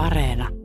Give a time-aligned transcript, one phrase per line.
[0.00, 0.59] Areena.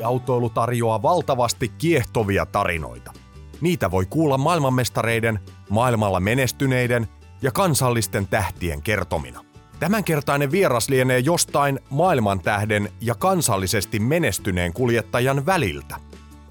[0.00, 3.12] Ralliautoilu tarjoaa valtavasti kiehtovia tarinoita.
[3.60, 7.08] Niitä voi kuulla maailmanmestareiden, maailmalla menestyneiden
[7.42, 9.44] ja kansallisten tähtien kertomina.
[9.80, 15.96] Tämänkertainen vieras lienee jostain maailmantähden ja kansallisesti menestyneen kuljettajan väliltä.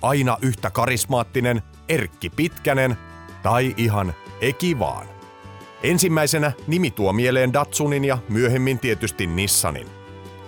[0.02, 2.98] Aina yhtä karismaattinen Erkki Pitkänen
[3.44, 5.08] tai ihan Eki vaan.
[5.84, 9.99] Ensimmäisenä nimi tuo mieleen Datsunin ja myöhemmin tietysti Nissanin.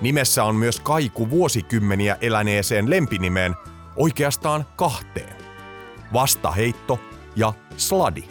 [0.01, 3.55] Nimessä on myös kaiku vuosikymmeniä eläneeseen lempinimeen,
[3.95, 5.35] oikeastaan kahteen.
[6.13, 6.99] Vastaheitto
[7.35, 8.23] ja sladi.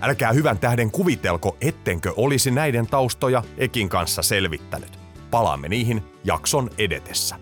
[0.00, 4.98] Älkää hyvän tähden kuvitelko, ettenkö olisi näiden taustoja Ekin kanssa selvittänyt.
[5.30, 7.36] Palaamme niihin jakson edetessä.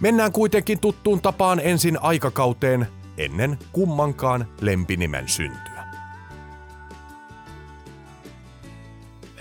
[0.00, 2.86] Mennään kuitenkin tuttuun tapaan ensin aikakauteen
[3.18, 5.74] ennen kummankaan lempinimen syntyä.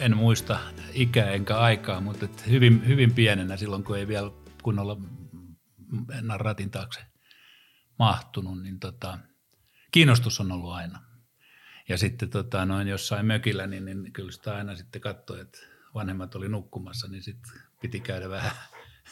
[0.04, 0.60] en muista
[0.94, 4.32] ikää enkä aikaa, mutta et hyvin, hyvin pienenä silloin, kun ei vielä
[4.64, 4.98] kunnolla
[6.20, 7.02] enää ratin taakse
[8.00, 9.20] mahtunut, niin tota,
[9.92, 11.00] kiinnostus on ollut aina.
[11.90, 15.60] Ja sitten tota, noin jossain mökillä, niin, niin kyllä sitä aina sitten katsoi, että
[15.94, 18.52] vanhemmat oli nukkumassa, niin sitten piti käydä vähän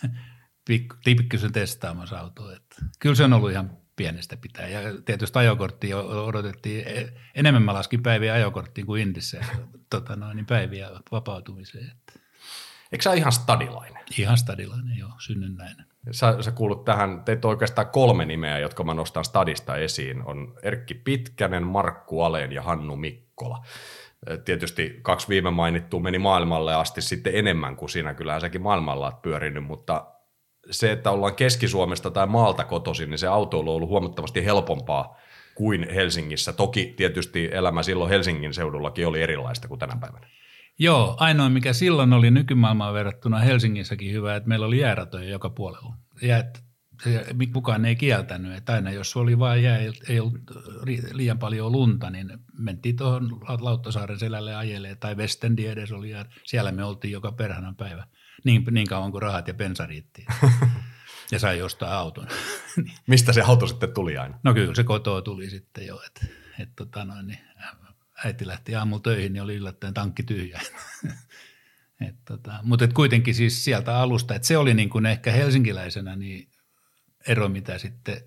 [1.06, 2.56] pikkusen testaamassa autoa.
[2.56, 4.68] Että kyllä se on ollut ihan pienestä pitää.
[4.68, 6.86] Ja tietysti ajokorttia odotettiin,
[7.36, 9.46] enemmän mä laskin päiviä ajokorttiin kuin Indissä,
[9.90, 11.92] tota noin, niin päiviä vapautumiseen.
[11.92, 12.20] Että.
[12.92, 14.04] Eikö sä ihan stadilainen?
[14.18, 15.86] Ihan stadilainen, joo, synnynnäinen.
[16.12, 20.26] Sä, sä kuulut tähän, teitä oikeastaan kolme nimeä, jotka mä nostan stadista esiin.
[20.26, 23.66] On Erkki Pitkänen, Markku Aleen ja Hannu Mikkola.
[24.46, 28.14] Tietysti kaksi viime mainittua meni maailmalle asti sitten enemmän kuin sinä.
[28.14, 30.06] Kyllähän säkin maailmalla olet pyörinyt, mutta
[30.72, 35.18] se, että ollaan Keski-Suomesta tai maalta kotoisin, niin se autoilu on ollut huomattavasti helpompaa
[35.56, 36.54] kuin Helsingissä.
[36.54, 40.28] Toki tietysti elämä silloin Helsingin seudullakin oli erilaista kuin tänä päivänä.
[40.80, 45.96] Joo, ainoa mikä silloin oli nykymaailmaan verrattuna Helsingissäkin hyvä, että meillä oli jääratoja joka puolella.
[46.22, 46.44] Ja
[47.54, 49.78] kukaan ei kieltänyt, että aina jos oli vain jää,
[50.10, 50.34] ei ollut
[51.14, 56.72] liian paljon lunta, niin mentiin tuohon Lauttasaaren selälle ajelee tai Westendi edes oli ja siellä
[56.72, 58.08] me oltiin joka perhana päivä
[58.44, 60.26] niin, niin kauan kuin rahat ja bensa riitti.
[61.32, 62.28] ja sai ostaa auton.
[63.08, 64.40] Mistä se auto sitten tuli aina?
[64.44, 66.26] No kyllä se kotoa tuli sitten jo, että
[66.60, 67.40] et, tota noin, niin
[68.26, 70.62] äiti lähti aamulla töihin, niin oli yllättäen tankki tyhjä.
[72.08, 76.16] et, tota, mutta et kuitenkin siis sieltä alusta, että se oli niin kuin ehkä helsinkiläisenä
[76.16, 76.50] niin
[77.28, 78.22] ero, mitä sitten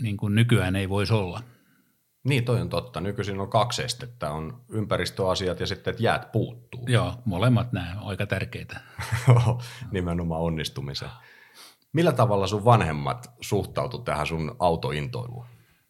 [0.00, 1.42] niin kuin nykyään ei voisi olla.
[2.24, 3.00] Niin, toi on totta.
[3.00, 4.30] Nykyisin on kaksi estettä.
[4.30, 6.86] On ympäristöasiat ja sitten, että jäät puuttuu.
[6.88, 8.80] Joo, molemmat nämä on aika tärkeitä.
[9.92, 11.10] Nimenomaan onnistumiseen.
[11.92, 15.46] Millä tavalla sun vanhemmat suhtautu tähän sun autointoiluun?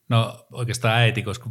[0.08, 1.50] No oikeastaan äiti, koska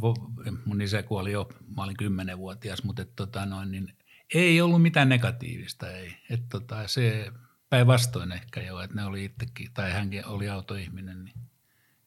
[0.64, 3.96] mun isä kuoli jo, mä olin kymmenenvuotias, mutta et, tota, noin, niin
[4.34, 5.90] ei ollut mitään negatiivista.
[5.90, 6.16] Ei.
[6.30, 7.32] Et, tota, se
[7.68, 11.34] päinvastoin ehkä jo, että ne oli itsekin, tai hänkin oli autoihminen, niin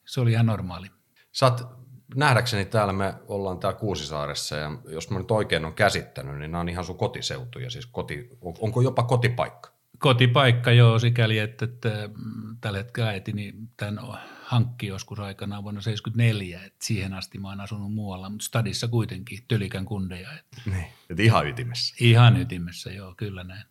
[0.04, 0.90] se oli ihan normaali.
[1.32, 6.38] Sä oot nähdäkseni täällä me ollaan täällä Kuusisaaressa ja jos mä nyt oikein on käsittänyt,
[6.38, 8.28] niin nämä on ihan sun kotiseutuja, siis koti,
[8.60, 9.76] onko jopa kotipaikka?
[9.98, 13.98] Kotipaikka joo, sikäli, että, että mm, tällä hetkellä äitini tämän
[14.42, 19.38] hankki joskus aikanaan vuonna 1974, että siihen asti mä oon asunut muualla, mutta stadissa kuitenkin
[19.48, 20.28] tölikän kundeja.
[20.32, 21.94] Että niin, että ihan ytimessä.
[22.00, 23.64] Ihan ytimessä, joo, kyllä näin.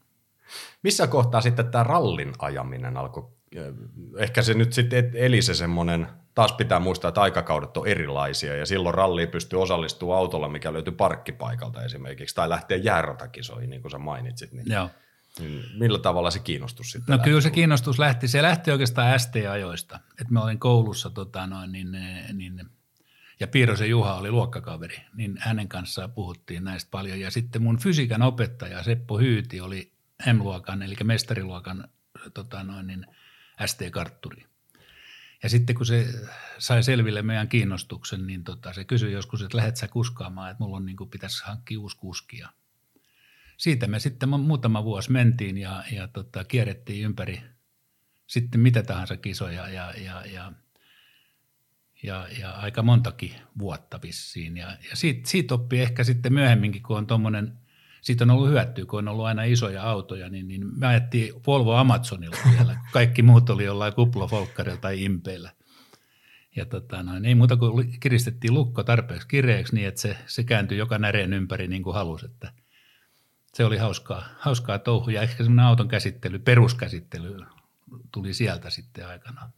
[0.83, 3.29] Missä kohtaa sitten tämä rallin ajaminen alkoi?
[4.17, 8.65] Ehkä se nyt sitten eli se semmoinen taas pitää muistaa, että aikakaudet on erilaisia ja
[8.65, 13.97] silloin ralliin pystyy osallistumaan autolla, mikä löytyy parkkipaikalta esimerkiksi, tai lähtee jääratakisoihin, niin kuin sä
[13.97, 14.51] mainitsit.
[14.51, 14.89] Niin, Joo.
[15.39, 17.29] Niin millä tavalla se kiinnostus sitten No lähti?
[17.29, 21.91] kyllä se kiinnostus lähti, se lähti oikeastaan ST-ajoista, että mä olin koulussa tota noin, niin,
[22.33, 22.61] niin,
[23.39, 27.19] ja Piirosen Juha oli luokkakaveri, niin hänen kanssaan puhuttiin näistä paljon.
[27.19, 29.91] Ja sitten mun fysiikan opettaja Seppo Hyyti oli
[30.33, 31.87] M-luokan, eli mestariluokan
[32.33, 33.05] tota noin, niin
[33.65, 34.45] ST-kartturi.
[35.45, 36.07] Ja sitten kun se
[36.57, 40.77] sai selville meidän kiinnostuksen, niin tota, se kysyi joskus, että lähdet sä kuskaamaan, että mulla
[40.77, 42.37] on niin kuin, pitäisi hankkia uusi kuski.
[42.37, 42.49] Ja
[43.57, 47.41] siitä me sitten muutama vuosi mentiin ja, ja tota, kierrettiin ympäri
[48.27, 50.53] sitten mitä tahansa kisoja ja, ja, ja,
[52.03, 54.57] ja, ja aika montakin vuotta vissiin.
[54.57, 57.57] Ja, ja siitä, siitä oppii ehkä sitten myöhemminkin, kun on tuommoinen
[58.05, 61.75] siitä on ollut hyötyä, kun on ollut aina isoja autoja, niin, niin me ajettiin Volvo
[61.75, 62.79] Amazonilla vielä.
[62.93, 65.51] Kaikki muut oli jollain kuplofolkkarilla tai impeillä.
[66.55, 70.77] Ja tota, noin, ei muuta kuin kiristettiin lukko tarpeeksi kireeksi niin, että se, se kääntyi
[70.77, 72.25] joka näreen ympäri niin kuin halusi.
[72.25, 72.51] Että
[73.53, 77.37] se oli hauskaa, hauskaa touhu ja ehkä semmoinen auton käsittely, peruskäsittely
[78.11, 79.53] tuli sieltä sitten aikanaan.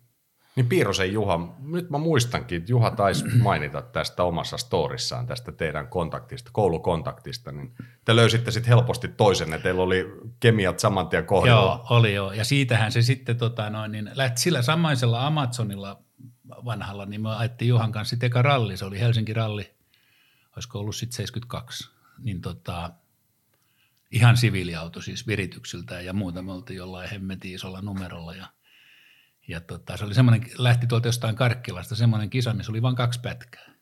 [0.57, 5.87] Niin Piirosen Juha, nyt mä muistankin, että Juha taisi mainita tästä omassa storissaan, tästä teidän
[5.87, 7.75] kontaktista, koulukontaktista, niin
[8.05, 10.05] te löysitte sitten helposti toisenne, teillä oli
[10.39, 11.71] kemiat saman tien kohdalla.
[11.71, 16.01] Joo, oli joo, ja siitähän se sitten tota noin, niin lähti sillä samaisella Amazonilla
[16.65, 19.71] vanhalla, niin me ajettiin Juhan kanssa sitten eka ralli, se oli Helsinki ralli,
[20.55, 21.89] olisiko ollut sitten 72,
[22.19, 22.91] niin tota,
[24.11, 28.47] ihan siviiliauto siis virityksiltä ja muuta, me oltiin jollain hemmetin isolla numerolla ja
[29.47, 33.19] ja tota, se oli semmoinen, lähti tuolta jostain Karkkilasta semmoinen kisa, missä oli vain kaksi
[33.19, 33.73] pätkää.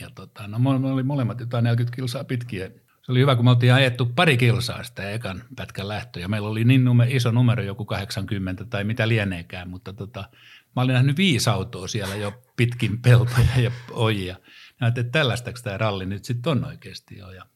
[0.00, 2.70] Ja tota, no me oli molemmat jotain 40 kilsaa pitkiä.
[3.02, 6.22] Se oli hyvä, kun me oltiin ajettu pari kilsaa sitä ekan pätkän lähtöä.
[6.22, 10.28] Ja meillä oli niin nume, iso numero, joku 80 tai mitä lieneekään, mutta tota,
[10.76, 14.36] mä olin nähnyt viisi autoa siellä jo pitkin peltoja ja ojia.
[14.80, 17.30] Näet, että tällaista tämä ralli nyt sitten on oikeasti jo.
[17.30, 17.46] Ja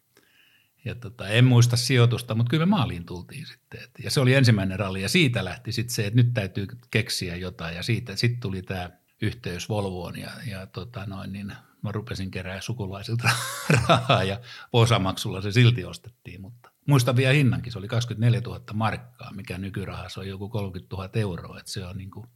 [0.84, 3.80] ja tota, en muista sijoitusta, mutta kyllä me maaliin tultiin sitten.
[3.82, 7.36] Et, ja se oli ensimmäinen ralli ja siitä lähti sitten se, että nyt täytyy keksiä
[7.36, 8.90] jotain ja siitä sitten tuli tämä
[9.22, 11.52] yhteys Volvoon ja, ja tota noin, niin
[11.82, 13.30] mä rupesin kerää sukulaisilta
[13.88, 14.40] rahaa ja
[14.72, 20.20] osamaksulla se silti ostettiin, mutta muistan vielä hinnankin, se oli 24 000 markkaa, mikä nykyrahassa
[20.20, 22.26] on joku 30 000 euroa, että se on niin kuin,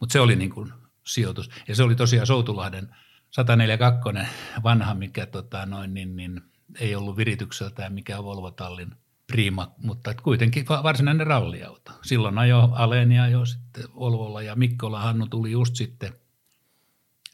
[0.00, 0.72] mutta se oli niin kuin
[1.06, 2.96] sijoitus ja se oli tosiaan Soutulahden
[3.30, 4.32] 142
[4.62, 6.40] vanha, mikä tota noin, niin, niin
[6.78, 8.90] ei ollut viritykseltään mikään Volvo Tallin
[9.26, 11.92] prima, mutta kuitenkin varsinainen ralliauto.
[12.02, 16.12] Silloin ajo Alenia jo sitten Volvolla ja Mikkola Hannu tuli just sitten,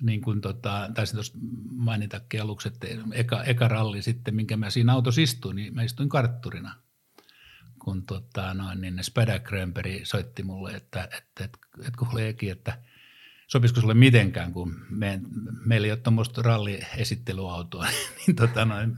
[0.00, 1.38] niin kuin tota, taisin tuossa
[1.70, 6.08] mainitakin aluksi, että eka, eka ralli sitten, minkä mä siinä autossa istuin, niin mä istuin
[6.08, 6.74] kartturina.
[7.78, 12.78] Kun tota, noin, niin Spädä Grönberg soitti mulle, että, että, että, että kuule Eki, että–
[13.50, 15.20] sopisiko sulle mitenkään, kun me,
[15.64, 17.86] meillä ei ole tuommoista ralliesittelyautoa,
[18.26, 18.96] niin tota noin,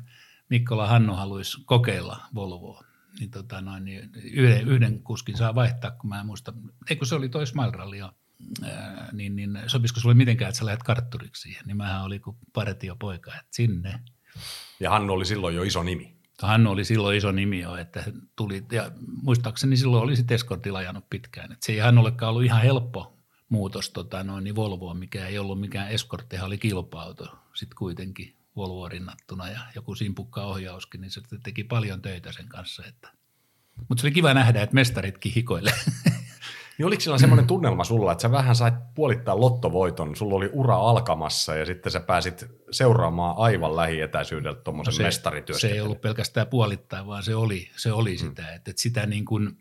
[0.52, 2.84] Mikkola Hannu haluaisi kokeilla Volvoa.
[3.18, 6.52] Niin, tota noin, niin yhden, yhden, kuskin saa vaihtaa, kun mä en muista,
[6.90, 8.12] eikö se oli toi Smile
[9.12, 12.36] niin, niin sopisiko sulle mitenkään, että sä lähdet kartturiksi siihen, niin mähän oli kuin
[12.98, 14.00] poika, että sinne.
[14.80, 16.16] Ja Hannu oli silloin jo iso nimi.
[16.42, 18.04] Hannu oli silloin iso nimi jo, että
[18.36, 18.90] tuli, ja
[19.22, 23.90] muistaakseni silloin oli sitten Escortilla ajanut pitkään, että se ei Hannullekaan ollut ihan helppo muutos
[23.90, 29.48] tota, noin, niin Volvoon, mikä ei ollut mikään Escorttehan oli kilpa-auto sitten kuitenkin Volvoa rinnattuna
[29.48, 32.82] ja joku simpukka ohjauskin, niin se teki paljon töitä sen kanssa.
[32.86, 33.08] Että.
[33.88, 35.74] Mutta se oli kiva nähdä, että mestaritkin hikoilee.
[36.78, 40.76] Niin oliko siellä semmoinen tunnelma sulla, että sä vähän sait puolittaa lottovoiton, sulla oli ura
[40.76, 45.74] alkamassa ja sitten sä pääsit seuraamaan aivan lähietäisyydeltä tuommoisen no mestarityöskentelyn?
[45.74, 48.28] Se ei ollut pelkästään puolittaa, vaan se oli, se oli hmm.
[48.28, 49.56] sitä, että, että sitä niin kuin,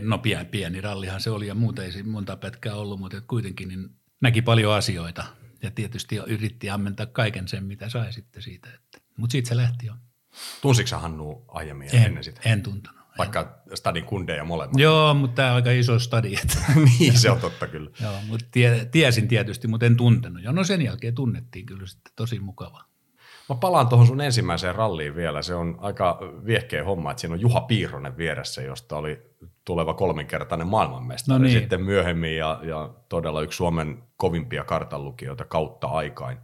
[0.00, 3.90] no pieni, pieni rallihan se oli ja muuta ei monta pätkää ollut, mutta kuitenkin niin
[4.20, 5.24] näki paljon asioita–
[5.66, 8.68] ja tietysti yritti ammentaa kaiken sen, mitä sai sitten siitä.
[9.16, 9.92] Mutta siitä se lähti jo.
[10.62, 12.40] Tunsitko sä Hannu aiemmin en, ennen sitä?
[12.44, 13.00] En tuntenut.
[13.18, 13.76] Vaikka en.
[13.76, 14.80] stadin kundeja molemmat.
[14.80, 16.34] Joo, mutta tämä on aika iso stadi.
[16.98, 17.90] Niin, se on totta kyllä.
[18.02, 20.42] Joo, mutta tie, tiesin tietysti, mutta en tuntenut.
[20.42, 22.84] Ja no sen jälkeen tunnettiin kyllä sitten tosi mukavaa.
[23.48, 25.42] Mä palaan tuohon sun ensimmäiseen ralliin vielä.
[25.42, 29.22] Se on aika viehkeä homma, että siinä on Juha Piironen vieressä, josta oli
[29.66, 31.58] tuleva kolminkertainen maailmanmestari no niin.
[31.58, 36.38] sitten myöhemmin ja, ja todella yksi Suomen kovimpia kartanlukijoita kautta aikain.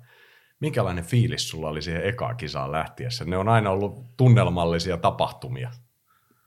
[0.61, 3.25] Minkälainen fiilis sulla oli siihen ekaan kisaan lähtiessä?
[3.25, 5.71] Ne on aina ollut tunnelmallisia tapahtumia.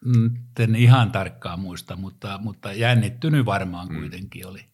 [0.06, 4.00] Mm, en ihan tarkkaan muista, mutta, mutta jännittynyt varmaan mm.
[4.00, 4.66] kuitenkin oli.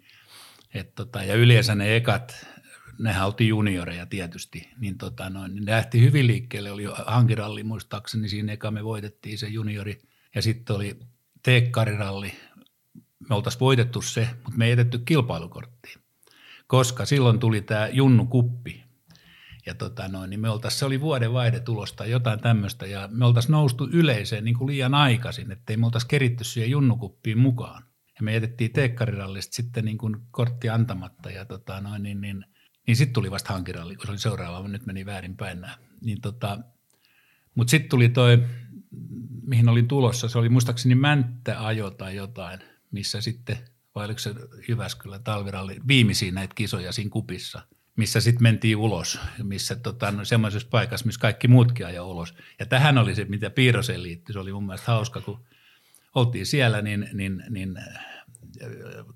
[0.73, 2.47] Et tota, ja yleensä ne ekat,
[2.99, 6.71] nehän oltiin junioreja tietysti, niin, tota noin, niin ne lähti hyvin liikkeelle.
[6.71, 10.01] Oli hankiralli muistaakseni, siinä eka me voitettiin se juniori.
[10.35, 10.99] Ja sitten oli
[11.43, 12.33] teekkariralli,
[13.29, 16.01] me oltaisiin voitettu se, mutta me ei jätetty kilpailukorttiin,
[16.67, 18.83] koska silloin tuli tämä Junnu Kuppi.
[19.65, 23.25] Ja tota noin, niin me oltaisiin, se oli vuoden vaihdetulosta tai jotain tämmöistä, ja me
[23.25, 27.83] oltaisiin noustu yleiseen niin kuin liian aikaisin, ettei me oltaisiin keritty siihen Junnukuppiin mukaan.
[28.15, 32.45] Ja me jätettiin teekkarirallista sitten niin kuin kortti antamatta, ja tota noin, niin, niin,
[32.87, 35.77] niin sitten tuli vasta hankiralli, kun se oli seuraava, nyt meni väärinpäin nämä.
[36.01, 36.59] Niin tota,
[37.55, 38.43] mutta sitten tuli toi
[39.47, 42.59] mihin olin tulossa, se oli muistaakseni Mänttä-ajo tai jotain,
[42.91, 43.57] missä sitten,
[43.95, 44.35] vai oliko se
[44.67, 47.61] Jyväskylä talviralli, viimeisiin näitä kisoja siinä kupissa,
[47.95, 52.33] missä sitten mentiin ulos, missä tota, no, semmoisessa paikassa, missä kaikki muutkin ajoi ulos.
[52.59, 55.45] Ja tähän oli se, mitä Piiroseen liittyi, se oli mun mielestä hauska, kun
[56.15, 58.05] oltiin siellä, niin, niin, niin äh,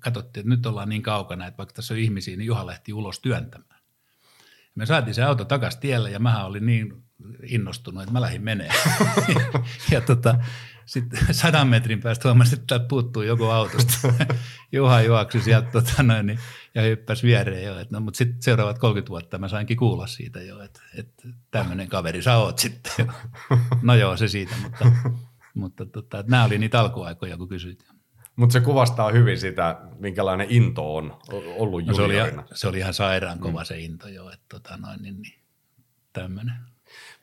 [0.00, 3.20] katsottiin, että nyt ollaan niin kaukana, että vaikka tässä on ihmisiä, niin Juha lähti ulos
[3.20, 3.80] työntämään.
[4.74, 7.05] Me saatiin se auto takaisin tielle ja mähän olin niin
[7.42, 8.70] innostunut, että mä lähdin menee.
[9.92, 10.38] ja tota,
[10.86, 13.94] sitten sadan metrin päästä huomasin, että täältä puuttuu joku autosta.
[14.72, 16.38] Juha juoksi sieltä tota noin, niin,
[16.74, 17.78] ja hyppäsi viereen jo.
[17.78, 21.88] Et no, mutta sitten seuraavat 30 vuotta mä sainkin kuulla siitä jo, että, että tämmöinen
[21.88, 22.92] kaveri sä oot sitten.
[23.82, 24.92] no joo, se siitä, mutta,
[25.54, 27.86] mutta tota, nämä oli niitä alkuaikoja, kun kysyit.
[28.36, 31.18] Mutta se kuvastaa hyvin sitä, minkälainen into on
[31.56, 32.14] ollut no, se, oli,
[32.54, 33.64] se oli ihan sairaan kova mm.
[33.64, 35.38] se into jo, että tota noin, niin, niin,
[36.12, 36.75] tämmöinen.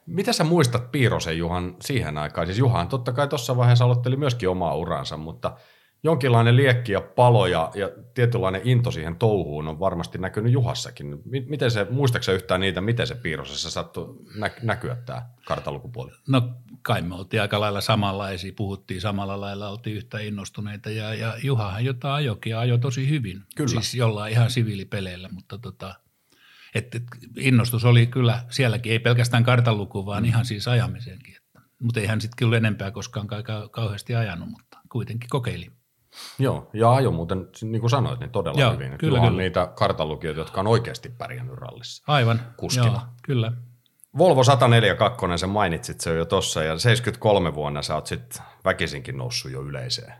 [0.06, 2.48] Mitä sä muistat Piirosen Juhan siihen aikaan?
[2.48, 5.58] Siis Juhan totta kai tuossa vaiheessa aloitteli myöskin omaa uransa, mutta
[6.04, 11.22] jonkinlainen liekki ja palo ja, ja tietynlainen into siihen touhuun on varmasti näkynyt Juhassakin.
[11.26, 16.12] Miten se, muistaaksä yhtään niitä, miten se Piirosessa sattui nä- näkyä tämä kartalukupuoli?
[16.28, 16.42] No
[16.82, 21.86] kai me oltiin aika lailla samanlaisia, puhuttiin samalla lailla, oltiin yhtä innostuneita ja, ja Juhahan
[21.86, 23.42] jotain ajokin ajoi tosi hyvin.
[23.56, 23.70] Kyllä.
[23.70, 25.96] Siis jollain ihan siviilipeleillä, mutta tota,
[26.76, 27.04] et, et
[27.38, 30.30] innostus oli kyllä sielläkin, ei pelkästään kartanluku, vaan mm.
[30.30, 31.36] ihan siis ajamisenkin.
[31.80, 35.72] Mutta ei hän sitten kyllä enempää koskaan kau- kauheasti ajanut, mutta kuitenkin kokeili.
[36.40, 38.98] Joo, ja ajo muuten, niin kuin sanoit, niin todella joo, hyvin.
[38.98, 39.22] Kyllä, kyllä.
[39.22, 42.04] on niitä kartanlukijoita, jotka on oikeasti pärjännyt rallissa.
[42.08, 42.86] Aivan, kuskina.
[42.86, 43.52] Joo, kyllä.
[44.18, 49.52] Volvo 142, sen mainitsit se jo tuossa, ja 73 vuonna sä oot sitten väkisinkin noussut
[49.52, 50.14] jo yleiseen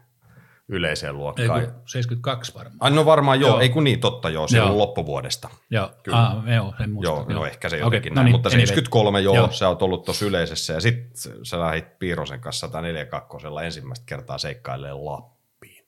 [0.68, 1.62] yleiseen luokkaan.
[1.62, 2.78] Ei 72 varmaan.
[2.80, 3.60] Ai, no varmaan joo, joo.
[3.60, 5.50] ei kun niin, totta joo, se on loppuvuodesta.
[5.70, 6.28] Joo, Kyllä.
[6.28, 7.12] Ah, joo en muista.
[7.12, 7.40] Joo, joo.
[7.40, 10.06] No ehkä se jotenkin okay, no näin, niin, mutta 73 joo, joo, sä oot ollut
[10.06, 11.12] tuossa yleisessä ja sitten
[11.44, 15.86] sä lähdit Piirosen kanssa 142 ensimmäistä kertaa seikkailemaan Lappiin.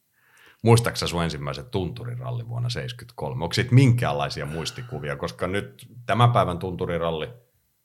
[0.61, 3.43] Muistaaksä sun ensimmäiset tunturiralli vuonna 73?
[3.43, 7.29] Onko siitä minkäänlaisia muistikuvia, koska nyt tämän päivän tunturiralli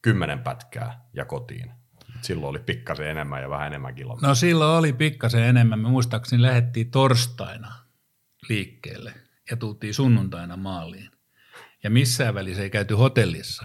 [0.03, 1.80] kymmenen pätkää ja kotiin
[2.25, 4.29] silloin oli pikkasen enemmän ja vähän enemmän kilometriä.
[4.29, 5.79] No silloin oli pikkasen enemmän.
[5.79, 7.75] Me muistaakseni lähdettiin torstaina
[8.49, 9.15] liikkeelle
[9.51, 11.11] ja tultiin sunnuntaina maaliin.
[11.83, 13.65] Ja missään välissä ei käyty hotellissa.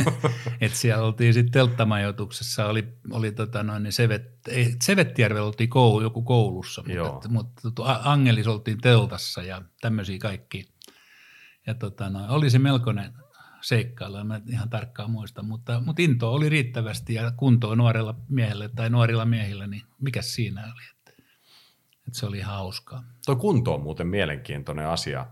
[0.60, 6.00] Et siellä oltiin sitten telttamajoituksessa, oli, oli tota noin, niin Sevet, ei, Sevettijärvellä oltiin koulu,
[6.00, 10.74] joku koulussa, mutta, mutta Angelis oltiin teltassa ja tämmöisiä kaikki.
[11.66, 13.12] Ja tota noin, oli se melkoinen
[13.60, 18.90] seikkailla, mä ihan tarkkaan muista, mutta, mutta into oli riittävästi ja kuntoa nuorella miehellä tai
[18.90, 21.22] nuorilla miehillä, niin mikä siinä oli, että,
[22.06, 23.04] että se oli hauskaa.
[23.26, 25.26] Tuo kunto on muuten mielenkiintoinen asia,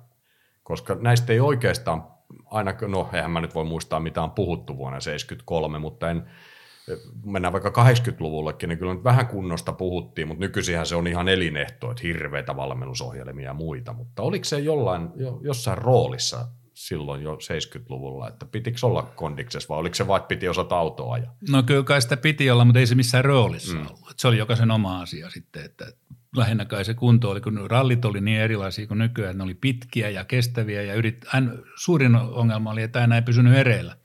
[0.62, 2.06] koska näistä ei oikeastaan
[2.44, 6.30] aina, no eihän mä nyt voi muistaa mitä on puhuttu vuonna 73, mutta en,
[7.24, 11.90] mennään vaikka 80-luvullekin, niin kyllä nyt vähän kunnosta puhuttiin, mutta nykyisinhän se on ihan elinehto,
[11.90, 18.28] että hirveitä valmennusohjelmia ja muita, mutta oliko se jollain, jo, jossain roolissa silloin jo 70-luvulla,
[18.28, 21.36] että pitikö olla kondiksessa vai oliko se vain, että piti osata autoa ajaa?
[21.50, 23.86] No kyllä kai sitä piti olla, mutta ei se missään roolissa mm.
[23.86, 24.12] ollut.
[24.16, 25.92] Se oli jokaisen oma asia sitten, että
[26.36, 29.54] lähinnä kai se kunto oli, kun rallit oli niin erilaisia kuin nykyään, että ne oli
[29.54, 31.24] pitkiä ja kestäviä ja yrit,
[31.76, 33.96] suurin ongelma oli, että aina ei pysynyt hereillä.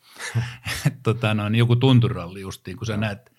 [1.03, 3.31] tota noin, joku tunturalli justiin, kun sä näet,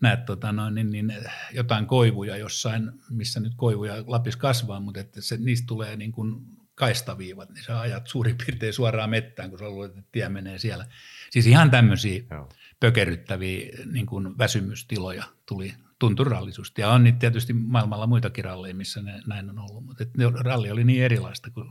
[0.00, 1.14] näet tota noin, niin, niin,
[1.52, 6.53] jotain koivuja jossain, missä nyt koivuja Lapis kasvaa, mutta että se, niistä tulee niin kuin
[6.74, 10.86] kaistaviivat, niin sä ajat suurin piirtein suoraan mettään, kun sä luulet, että tie menee siellä.
[11.30, 12.48] Siis ihan tämmöisiä Joo.
[12.80, 16.82] pökerryttäviä niin kuin väsymystiloja tuli tunturallisuusti.
[16.82, 20.70] Ja on niitä tietysti maailmalla muitakin ralleja, missä ne, näin on ollut, mutta ne, ralli
[20.70, 21.68] oli niin erilaista kuin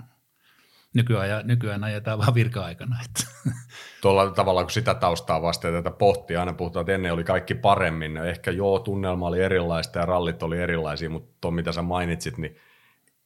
[0.93, 2.98] nykyään, nykyään ajetaan vaan virka-aikana.
[3.05, 3.51] Että.
[4.01, 8.17] Tuolla tavalla, kun sitä taustaa vasten tätä pohtii, aina puhutaan, että ennen oli kaikki paremmin.
[8.17, 12.57] Ehkä joo, tunnelma oli erilaista ja rallit oli erilaisia, mutta tuo mitä sä mainitsit, niin–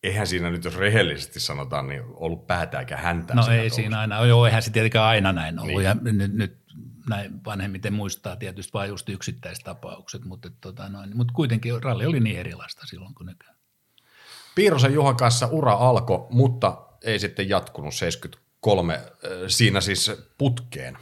[0.04, 3.34] eihän siinä nyt, jos rehellisesti sanotaan, niin ollut päätä eikä häntä.
[3.34, 5.76] No ei siinä aina, joo, eihän se tietenkään aina näin ollut.
[5.76, 5.84] Niin.
[5.84, 6.58] Ja nyt, nyt
[7.10, 12.40] näin vanhemmiten muistaa tietysti vain just yksittäistapaukset, mutta, tota noin, mutta kuitenkin ralli oli niin
[12.40, 13.56] erilaista silloin kuin nykyään.
[14.56, 17.94] Piirosen Juhan kanssa ura alkoi, mutta ei sitten jatkunut
[18.68, 19.00] 73
[19.48, 20.98] siinä siis putkeen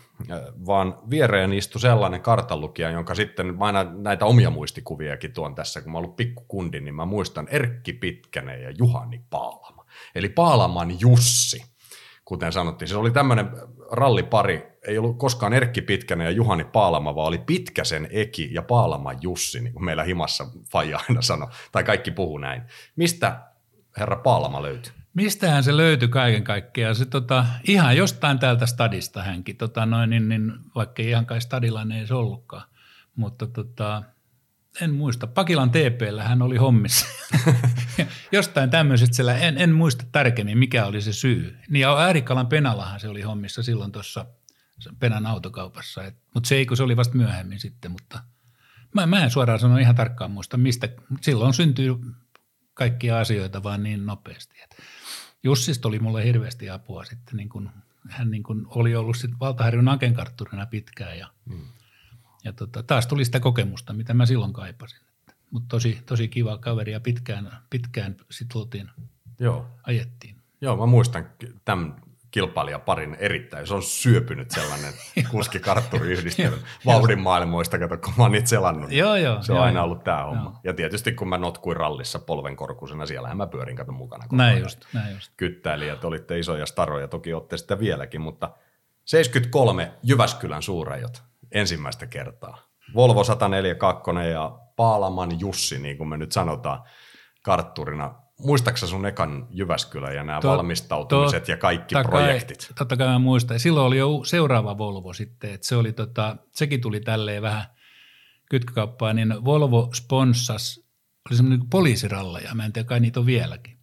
[0.65, 5.91] vaan viereen istui sellainen kartanlukija, jonka sitten mä aina näitä omia muistikuviakin tuon tässä, kun
[5.91, 9.85] mä ollut pikkukundi, niin mä muistan Erkki Pitkänen ja Juhani Paalama.
[10.15, 11.65] Eli Paalaman Jussi,
[12.25, 12.89] kuten sanottiin.
[12.89, 13.49] Se oli tämmöinen
[13.91, 19.13] rallipari, ei ollut koskaan Erkki Pitkänen ja Juhani Paalama, vaan oli Pitkäsen Eki ja Paalama
[19.21, 22.63] Jussi, niin kuin meillä himassa Faija aina sanoi, tai kaikki puhuu näin.
[22.95, 23.39] Mistä
[23.97, 24.93] herra Paalama löytyi?
[25.15, 26.95] Mistähän se löytyi kaiken kaikkiaan?
[26.95, 31.41] Se tota, ihan jostain täältä stadista hänkin, tota noin, niin, niin, vaikka ei ihan kai
[31.41, 32.63] stadilainen ei se ollutkaan.
[33.15, 34.03] Mutta tota,
[34.81, 35.27] en muista.
[35.27, 37.05] Pakilan TPllä hän oli hommissa.
[38.31, 41.57] jostain tämmöisestä siellä, en, en muista tarkemmin mikä oli se syy.
[41.69, 44.25] Niin ja Äärikalan Penalahan se oli hommissa silloin tuossa
[44.99, 46.11] Penan autokaupassa.
[46.33, 48.19] Mutta se ei, kun se oli vasta myöhemmin sitten, mutta
[48.93, 50.89] mä, mä en suoraan sano ihan tarkkaan muista, mistä.
[51.21, 51.95] Silloin syntyy
[52.73, 54.55] kaikkia asioita vaan niin nopeasti.
[54.63, 54.74] Että
[55.45, 57.69] Jussista oli mulle hirveästi apua sitten, niin kun,
[58.09, 61.65] hän niin kun oli ollut sitten Valtaharjun akenkartturina pitkään ja, mm.
[62.43, 64.99] ja tota, taas tuli sitä kokemusta, mitä mä silloin kaipasin.
[65.51, 68.89] Mutta tosi, tosi kiva kaveri ja pitkään, pitkään sitten oltiin,
[69.39, 69.67] Joo.
[69.83, 70.35] ajettiin.
[70.61, 71.29] Joo, mä muistan
[71.65, 71.95] tämän
[72.35, 73.67] kilpailijaparin erittäin.
[73.67, 74.93] Se on syöpynyt sellainen
[75.31, 78.91] kuskikartturiyhdistelmä vauhdin maailmoista, kato kun mä oon niitä selannut.
[78.91, 79.41] Joo, joo.
[79.41, 80.49] Se on joo, aina ollut tämä homma.
[80.49, 80.59] Joo.
[80.63, 84.25] Ja tietysti kun mä notkuin rallissa polvenkorkuisena, siellähän mä pyörin kato mukana.
[84.31, 85.31] Näin just, näin just.
[85.37, 88.49] Kyttäilijät olitte isoja staroja, toki olette sitä vieläkin, mutta
[89.05, 92.57] 73 Jyväskylän suurajot ensimmäistä kertaa.
[92.95, 96.83] Volvo 142 ja Paalaman Jussi, niin kuin me nyt sanotaan,
[97.43, 98.24] kartturina.
[98.39, 102.57] Muistaaksä sun ekan Jyväskylä ja nämä Tot- valmistautumiset ja kaikki totta projektit?
[102.67, 103.59] Kai, totta kai mä muistan.
[103.59, 107.63] Silloin oli jo seuraava Volvo sitten, että se oli tota, sekin tuli tälleen vähän
[108.49, 110.85] kytkökauppaa, niin Volvo sponssas,
[111.29, 113.77] oli semmoinen niin poliisiralleja, mä en tiedä, kai niitä on vieläkin.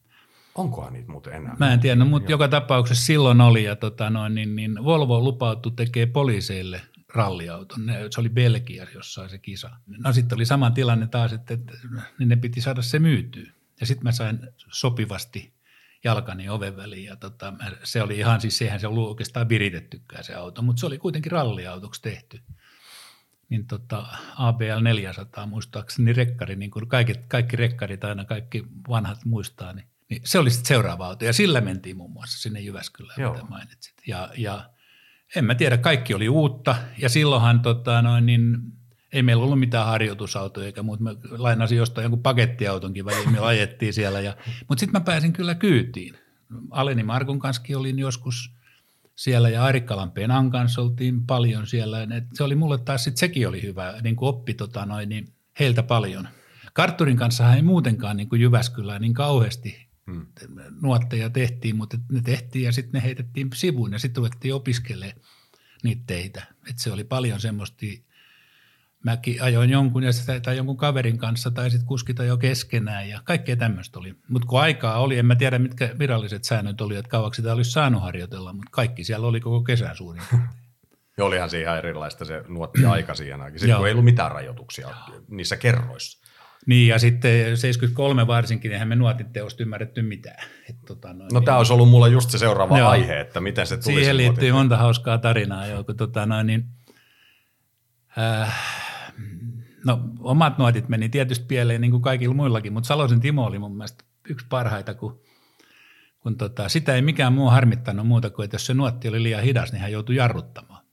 [0.54, 1.56] Onkohan niitä muuten enää?
[1.58, 5.20] Mä en tiedä, no, mutta joka tapauksessa silloin oli, ja tota noin, niin, niin Volvo
[5.20, 6.80] lupautui tekee poliiseille
[7.14, 7.86] ralliauton.
[7.86, 9.70] Ne- Se oli Belgia jossain se kisa.
[10.04, 11.72] No sitten oli sama tilanne taas, että, että
[12.18, 13.52] niin ne piti saada se myytyä.
[13.82, 14.38] Ja sitten mä sain
[14.70, 15.54] sopivasti
[16.04, 17.04] jalkani oven väliin.
[17.04, 17.52] Ja tota,
[17.84, 21.32] se oli ihan siis, sehän se ollut oikeastaan viritettykään se auto, mutta se oli kuitenkin
[21.32, 22.40] ralliautoksi tehty.
[23.48, 29.72] Niin tota, ABL 400 muistaakseni rekkari, niin kuin kaikki, kaikki rekkarit aina, kaikki vanhat muistaa,
[29.72, 31.24] niin, niin se oli sitten seuraava auto.
[31.24, 33.32] Ja sillä mentiin muun muassa sinne Jyväskylään, Joo.
[33.32, 33.94] mitä mainitsit.
[34.06, 34.70] Ja, ja
[35.36, 36.76] en mä tiedä, kaikki oli uutta.
[36.98, 38.58] Ja silloinhan tota, noin, niin,
[39.12, 41.02] ei meillä ollut mitään harjoitusautoja eikä muuta.
[41.02, 44.20] Mä lainasin jostain jonkun pakettiautonkin väliin, me ajettiin siellä.
[44.20, 44.36] Ja,
[44.68, 46.14] mutta sitten mä pääsin kyllä kyytiin.
[46.70, 48.50] Aleni Markun kanssa olin joskus
[49.14, 52.02] siellä ja Arikkalan Penan kanssa oltiin paljon siellä.
[52.02, 55.32] Et se oli mulle taas, sit sekin oli hyvä, niin kuin oppi tota noin, niin
[55.60, 56.28] heiltä paljon.
[56.72, 60.26] Kartturin kanssa ei muutenkaan niin kuin Jyväskylään niin kauheasti Hmm.
[60.80, 65.16] nuotteja tehtiin, mutta ne tehtiin ja sitten ne heitettiin sivuun ja sitten ruvettiin opiskelemaan
[65.82, 66.46] niitä teitä.
[66.70, 67.76] Et se oli paljon semmoista,
[69.04, 73.20] mäkin ajoin jonkun ja sitä, tai jonkun kaverin kanssa tai sitten kuskita jo keskenään ja
[73.24, 74.14] kaikkea tämmöistä oli.
[74.28, 77.70] Mutta kun aikaa oli, en mä tiedä mitkä viralliset säännöt oli, että kauaksi sitä olisi
[77.70, 80.22] saanut harjoitella, mutta kaikki siellä oli koko kesän suurin.
[81.16, 83.58] Ja olihan se ihan erilaista se nuotti aika siihen aikaan.
[83.58, 83.78] Sitten Joo.
[83.78, 84.88] kun ei ollut mitään rajoituksia
[85.28, 86.18] niissä kerroissa.
[86.66, 90.44] niin ja sitten 73 varsinkin, eihän me nuotit teosta ymmärretty mitään.
[90.70, 92.88] Et, tota, noin, No tämä olisi ollut mulla just se seuraava Joo.
[92.88, 93.94] aihe, että miten se tuli.
[93.94, 95.66] Siihen liittyy monta hauskaa tarinaa.
[95.66, 96.64] Jo, kun, tota, noin, niin,
[98.18, 98.91] äh,
[99.86, 103.76] no, omat nuotit meni tietysti pieleen niin kuin kaikilla muillakin, mutta Salosen Timo oli mun
[103.76, 105.20] mielestä yksi parhaita, kun,
[106.18, 109.42] kun tota, sitä ei mikään muu harmittanut muuta kuin, että jos se nuotti oli liian
[109.42, 110.84] hidas, niin hän joutui jarruttamaan.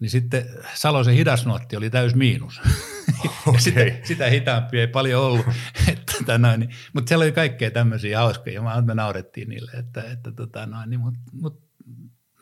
[0.00, 2.60] Niin sitten Salosen hidas nuotti oli täys miinus.
[3.52, 5.46] ja sitä, sitä hitaampi ei paljon ollut.
[5.92, 10.02] että, tota, noin, niin, mutta siellä oli kaikkea tämmöisiä hauskoja, mä, me naurettiin niille, että,
[10.12, 11.64] että tota, noin, niin, mutta mut,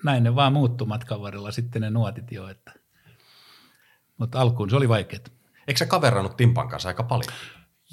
[0.05, 2.72] näin ne vaan muuttui matkan varrella sitten ne nuotit jo, että,
[4.16, 5.41] mutta alkuun se oli vaikeaa.
[5.66, 7.33] Eikö sä kaverannut Timpan kanssa aika paljon?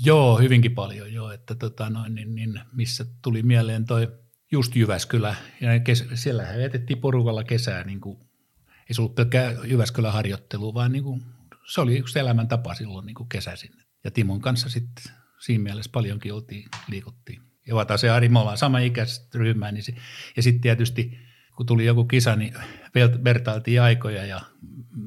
[0.06, 4.08] Joo, hyvinkin paljon joo, että tota noin, niin, niin, missä tuli mieleen toi
[4.52, 8.20] just Jyväskylä, ja kes, siellähän vietettiin porukalla kesää, niin kuin,
[8.90, 11.22] ei se ollut pelkkää Jyväskylän harjoittelu, vaan niin kuin,
[11.74, 13.72] se oli yksi elämäntapa silloin niin kuin kesäisin.
[14.04, 17.42] Ja Timon kanssa sitten siinä mielessä paljonkin oltiin, liikuttiin.
[17.68, 19.94] Ja vata se Ari, me ollaan sama ikäistä ryhmää, niin se,
[20.36, 21.18] ja sitten tietysti
[21.60, 22.54] kun tuli joku kisa, niin
[23.24, 24.42] vertailtiin aikoja ja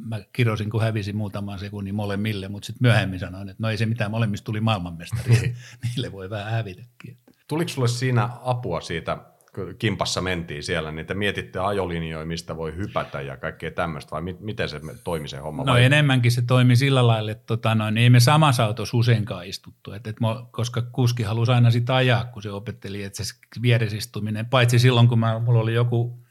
[0.07, 3.87] mä kirosin, kun hävisin muutaman sekunnin molemmille, mutta sitten myöhemmin sanoin, että no ei se
[3.87, 5.35] mitään, molemmista tuli maailmanmestari,
[5.85, 7.19] niille voi vähän hävitäkin.
[7.49, 9.19] Tuliko sulle siinä apua siitä,
[9.55, 14.23] kun kimpassa mentiin siellä, niin te mietitte ajolinjoja, mistä voi hypätä ja kaikkea tämmöistä, vai
[14.23, 15.65] mi- miten se toimi se homma?
[15.65, 15.85] No vai?
[15.85, 20.07] enemmänkin se toimi sillä lailla, että tota, noin, ei me samassa autossa useinkaan istuttu, et,
[20.07, 24.79] et mä, koska kuski halusi aina sitä ajaa, kun se opetteli, että se vieresistuminen, paitsi
[24.79, 26.22] silloin kun mä, mulla oli joku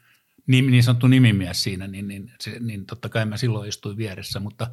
[0.46, 4.40] niin, niin sanottu nimimies siinä, niin, niin, se, niin totta kai mä silloin istuin vieressä,
[4.40, 4.70] mutta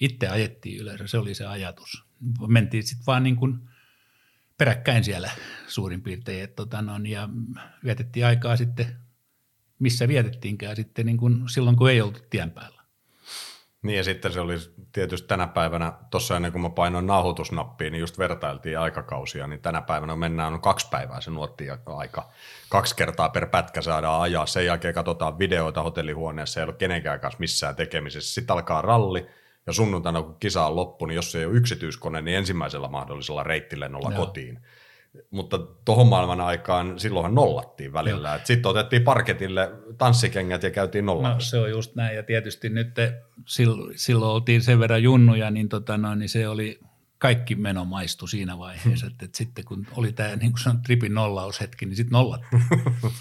[0.00, 2.04] itse ajettiin yleensä, se oli se ajatus.
[2.48, 3.68] Mentiin sitten vaan niin kuin
[4.58, 5.30] peräkkäin siellä
[5.66, 7.28] suurin piirtein, et, tota, noin, ja
[7.84, 8.86] vietettiin aikaa sitten,
[9.78, 12.77] missä vietettiinkään sitten niin kuin silloin, kun ei oltu tien päällä.
[13.82, 14.54] Niin ja sitten se oli
[14.92, 19.82] tietysti tänä päivänä, tuossa ennen kuin mä painoin nauhoitusnappia, niin just vertailtiin aikakausia, niin tänä
[19.82, 22.30] päivänä mennään on kaksi päivää se nuotti aika.
[22.68, 27.40] Kaksi kertaa per pätkä saadaan ajaa, sen jälkeen katsotaan videoita hotellihuoneessa, ei ole kenenkään kanssa
[27.40, 28.34] missään tekemisessä.
[28.34, 29.26] Sitten alkaa ralli,
[29.66, 33.42] ja sunnuntaina kun kisa on loppu, niin jos se ei ole yksityiskone, niin ensimmäisellä mahdollisella
[33.42, 34.26] reittilennolla Joo.
[34.26, 34.60] kotiin.
[35.30, 38.40] Mutta tuohon maailman aikaan silloinhan nollattiin välillä.
[38.44, 41.34] Sitten otettiin parketille tanssikengät ja käytiin nollalla.
[41.34, 45.50] No se on just näin ja tietysti nyt te, silloin, silloin oltiin sen verran junnuja,
[45.50, 46.80] niin, tota noin, niin se oli
[47.18, 51.14] kaikki meno maistu siinä vaiheessa, että, että sitten kun oli tämä niin kuin sanon, tripin
[51.14, 52.62] nollaushetki, niin sitten nollattiin.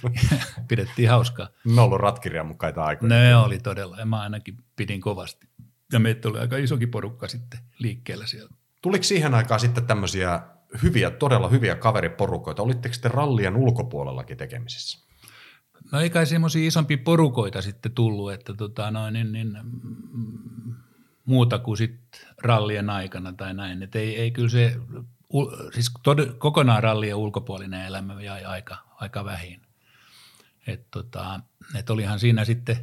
[0.67, 1.49] Pidettiin hauskaa.
[1.65, 3.09] Ne on ollut ratkirjan mukaita aikoja.
[3.09, 5.47] Ne oli todella, ja mä ainakin pidin kovasti.
[5.93, 8.49] Ja meitä oli aika isokin porukka sitten liikkeellä siellä.
[8.81, 10.41] Tuliko siihen aikaan sitten tämmöisiä
[10.83, 12.63] hyviä, todella hyviä kaveriporukoita?
[12.63, 15.07] Olitteko te rallien ulkopuolellakin tekemisissä?
[15.91, 20.75] No ei kai semmoisia isompia porukoita sitten tullut, että tota noin, niin, niin, mm,
[21.25, 23.83] muuta kuin sitten rallien aikana tai näin.
[23.83, 24.75] Et ei, ei kyllä se,
[25.73, 29.61] siis tod, kokonaan rallien ulkopuolinen elämä jäi aika, aika vähin.
[30.67, 31.39] Et tota,
[31.75, 32.77] et olihan siinä sitten,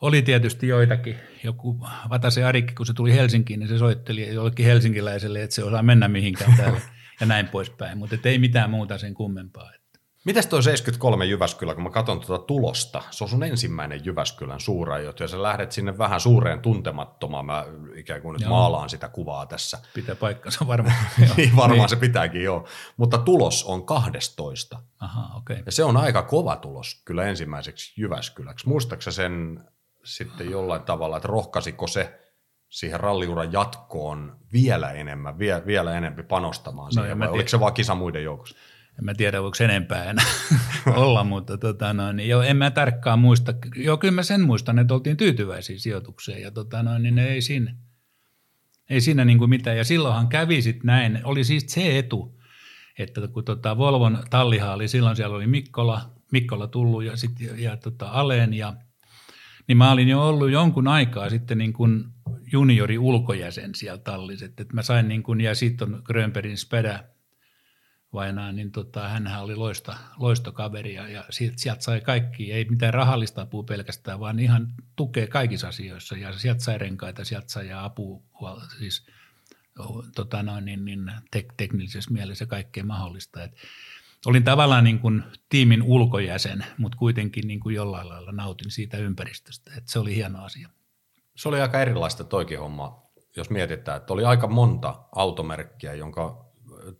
[0.00, 5.42] oli tietysti joitakin, joku Vatase Arikki, kun se tuli Helsinkiin, niin se soitteli jollekin helsinkiläiselle,
[5.42, 6.80] että se osaa mennä mihinkään täällä
[7.20, 9.70] ja näin poispäin, mutta ei mitään muuta sen kummempaa.
[10.26, 15.20] Mitäs toi 73 Jyväskylä, kun mä katson tuota tulosta, se on sun ensimmäinen Jyväskylän suurajot,
[15.20, 18.50] ja sä lähdet sinne vähän suureen tuntemattomaan, mä ikään kuin nyt joo.
[18.50, 19.78] maalaan sitä kuvaa tässä.
[19.94, 20.96] Pitää paikkansa varmaan.
[21.36, 21.88] niin, varmaan niin.
[21.88, 22.68] se pitääkin, joo.
[22.96, 24.82] Mutta tulos on 12.
[25.00, 25.62] Aha, okay.
[25.66, 28.68] Ja se on aika kova tulos kyllä ensimmäiseksi Jyväskyläksi.
[28.68, 29.64] Muistaaksä sen
[30.04, 32.25] sitten jollain tavalla, että rohkaisiko se
[32.68, 37.74] siihen ralliuran jatkoon vielä enemmän, vie, vielä enemmän panostamaan no, siihen, vai oliko se vaan
[37.74, 38.56] kisa muiden joukossa?
[38.98, 40.24] en mä tiedä voiko enempää enää
[40.96, 43.54] olla, mutta tota, no, niin, jo, en mä tarkkaan muista.
[43.76, 47.74] Joo, kyllä mä sen muistan, että oltiin tyytyväisiä sijoitukseen ja tota, no, niin ei siinä,
[48.90, 49.76] ei siinä niin kuin mitään.
[49.76, 52.40] Ja silloinhan kävi sitten näin, oli siis se etu,
[52.98, 57.52] että kun tota Volvon talliha oli, silloin siellä oli Mikkola, Mikkola tullut ja, sit, ja,
[57.56, 58.74] ja tota Aleen ja
[59.68, 62.04] niin mä olin jo ollut jonkun aikaa sitten niin kuin
[62.52, 67.04] juniori ulkojäsen siellä tallissa, että mä sain niin kuin, ja sitten on Grönbergin Spedä,
[68.12, 72.94] vainaa, niin tota, hänhän oli loista, loistokaveri ja, ja sieltä, sieltä sai kaikki, ei mitään
[72.94, 78.22] rahallista apua pelkästään, vaan ihan tukee kaikissa asioissa ja sieltä sai renkaita, sieltä sai apua,
[78.78, 79.06] siis
[80.14, 83.42] tota noin, niin, niin tek, teknisessä mielessä kaikkea mahdollista.
[83.42, 83.56] Et
[84.26, 89.70] olin tavallaan niin kuin tiimin ulkojäsen, mutta kuitenkin niin kuin jollain lailla nautin siitä ympäristöstä,
[89.76, 90.68] että se oli hieno asia.
[91.36, 93.02] Se oli aika erilaista toikin homma,
[93.36, 96.46] jos mietitään, että oli aika monta automerkkiä, jonka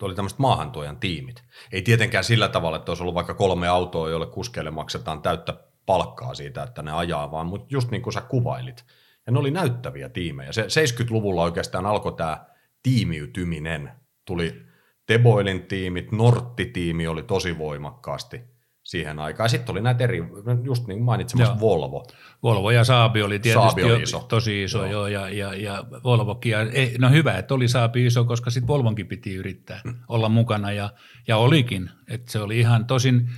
[0.03, 1.45] oli tämmöiset maahantuojan tiimit.
[1.73, 5.55] Ei tietenkään sillä tavalla, että olisi ollut vaikka kolme autoa, joille kuskeille maksetaan täyttä
[5.87, 8.85] palkkaa siitä, että ne ajaa, vaan mutta just niin kuin sä kuvailit.
[9.27, 10.53] Ja ne oli näyttäviä tiimejä.
[10.53, 12.45] Se 70-luvulla oikeastaan alkoi tämä
[12.83, 13.93] tiimiytyminen.
[14.25, 14.67] Tuli
[15.07, 18.41] Teboilin tiimit, Nortti-tiimi oli tosi voimakkaasti–
[18.87, 19.51] siihen aikaan.
[19.51, 20.23] Sitten oli näitä eri,
[20.65, 21.61] just niin mainitsemassa joo.
[21.61, 22.07] Volvo.
[22.43, 24.27] Volvo ja Saabi oli tietysti Saabi oli iso.
[24.29, 24.91] tosi iso, joo.
[24.91, 26.53] joo ja, ja, ja Volvokin.
[26.53, 26.59] Ja,
[26.99, 29.95] no hyvä, että oli Saabi iso, koska sitten Volvonkin piti yrittää mm.
[30.09, 30.91] olla mukana, ja,
[31.29, 31.91] ja olikin.
[32.09, 33.31] Että se oli ihan tosin,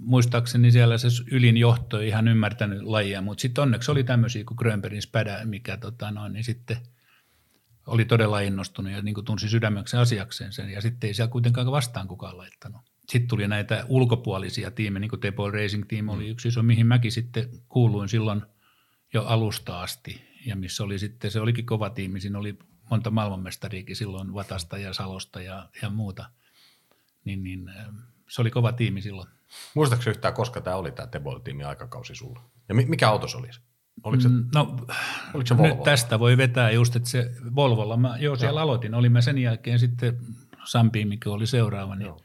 [0.00, 4.56] muistaakseni siellä se ylin johto ei ihan ymmärtänyt lajia, mutta sitten onneksi oli tämmöisiä kuin
[4.58, 6.76] Grönbergin spädä, mikä tota noin, niin sitten
[7.86, 11.72] oli todella innostunut ja niin kuin tunsi sydämeksi asiakseen sen, ja sitten ei siellä kuitenkaan
[11.72, 16.48] vastaan kukaan laittanut sitten tuli näitä ulkopuolisia tiimejä, niin kuin Tepol Racing Team oli yksi
[16.48, 18.42] iso, mihin mäkin sitten kuuluin silloin
[19.14, 20.22] jo alusta asti.
[20.46, 22.58] Ja missä oli sitten, se olikin kova tiimi, siinä oli
[22.90, 26.30] monta maailmanmestariikin silloin Vatasta ja Salosta ja, ja muuta.
[27.24, 27.70] Niin, niin
[28.28, 29.28] se oli kova tiimi silloin.
[29.74, 32.40] Muistaakseni yhtään, koska tämä oli tämä Tebol-tiimi aikakausi sulla?
[32.68, 33.48] Ja mikä auto se oli?
[34.02, 34.76] Oliko se, mm, no,
[35.34, 35.74] oliko se Volvo?
[35.74, 38.62] Nyt tästä voi vetää just, että se Volvolla, mä jo siellä Joo.
[38.62, 40.18] aloitin, olimme sen jälkeen sitten
[40.64, 42.20] Sampi, mikä oli seuraava, niin Joo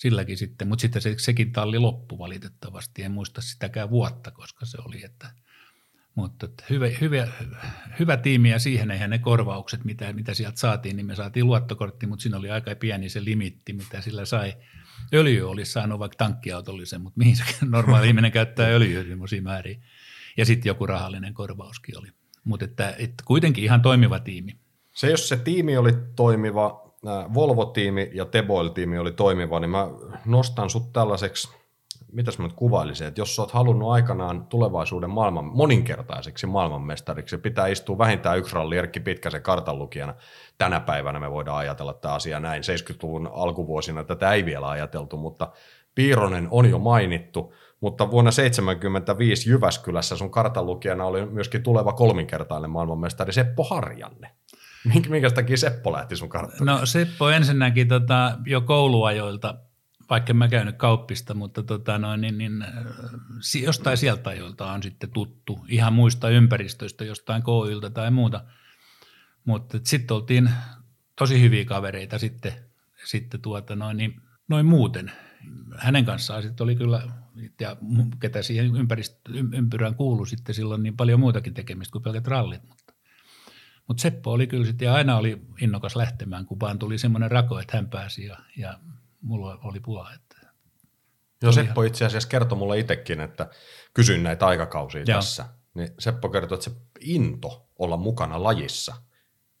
[0.00, 4.78] silläkin sitten, mutta sitten se, sekin talli loppu valitettavasti, en muista sitäkään vuotta, koska se
[4.86, 5.30] oli, että
[6.14, 7.28] mutta että hyvä, hyvä,
[7.98, 12.06] hyvä tiimi ja siihen eihän ne korvaukset, mitä, mitä sieltä saatiin, niin me saatiin luottokortti,
[12.06, 14.54] mutta siinä oli aika pieni se limitti, mitä sillä sai.
[15.14, 19.78] Öljy olisi saanut vaikka tankkiautollisen, mutta mihin se normaali ihminen käyttää öljyä semmoisia määriä.
[20.36, 22.08] Ja sitten joku rahallinen korvauskin oli.
[22.44, 24.52] Mutta että, että kuitenkin ihan toimiva tiimi.
[24.92, 26.90] Se, jos se tiimi oli toimiva,
[27.34, 29.88] Volvo-tiimi ja Teboil-tiimi oli toimiva, niin mä
[30.24, 31.48] nostan sut tällaiseksi,
[32.12, 37.66] mitäs mä nyt kuvailisin, että jos sä oot halunnut aikanaan tulevaisuuden maailman moninkertaiseksi maailmanmestariksi, pitää
[37.66, 40.14] istua vähintään yksi ralli Erkki Pitkäsen kartanlukijana.
[40.58, 42.62] Tänä päivänä me voidaan ajatella tämä asia näin.
[42.62, 45.52] 70-luvun alkuvuosina tätä ei vielä ajateltu, mutta
[45.94, 53.32] Piironen on jo mainittu, mutta vuonna 1975 Jyväskylässä sun kartanlukijana oli myöskin tuleva kolminkertainen maailmanmestari
[53.32, 54.30] Seppo Harjanne.
[55.08, 56.66] Minkä takia Seppo lähti sun karttaan?
[56.66, 59.54] No Seppo ensinnäkin tota, jo kouluajoilta,
[60.10, 62.64] vaikka mä käynyt kauppista, mutta tota, noin, niin, niin,
[63.62, 68.44] jostain sieltä ajoilta on sitten tuttu, ihan muista ympäristöistä, jostain kouluilta tai muuta.
[69.44, 70.50] Mutta sitten oltiin
[71.16, 72.52] tosi hyviä kavereita sitten,
[73.04, 75.12] sitten tuota, noin, niin, noin muuten.
[75.78, 77.02] Hänen kanssaan sitten oli kyllä,
[77.60, 77.76] ja
[78.20, 78.72] ketä siihen
[79.52, 82.62] ympyrään kuului sitten silloin niin paljon muutakin tekemistä kuin pelkät rallit.
[83.88, 87.58] Mutta Seppo oli kyllä sitten, ja aina oli innokas lähtemään, kun vaan tuli semmoinen rako,
[87.58, 88.78] että hän pääsi ja, ja
[89.20, 90.12] mulla oli pula.
[90.14, 90.36] Että
[91.42, 93.50] Joo, Seppo itse asiassa kertoi mulle itsekin, että
[93.94, 95.18] kysyin näitä aikakausia Joo.
[95.18, 95.46] tässä.
[95.74, 98.96] Niin Seppo kertoi, että se into olla mukana lajissa.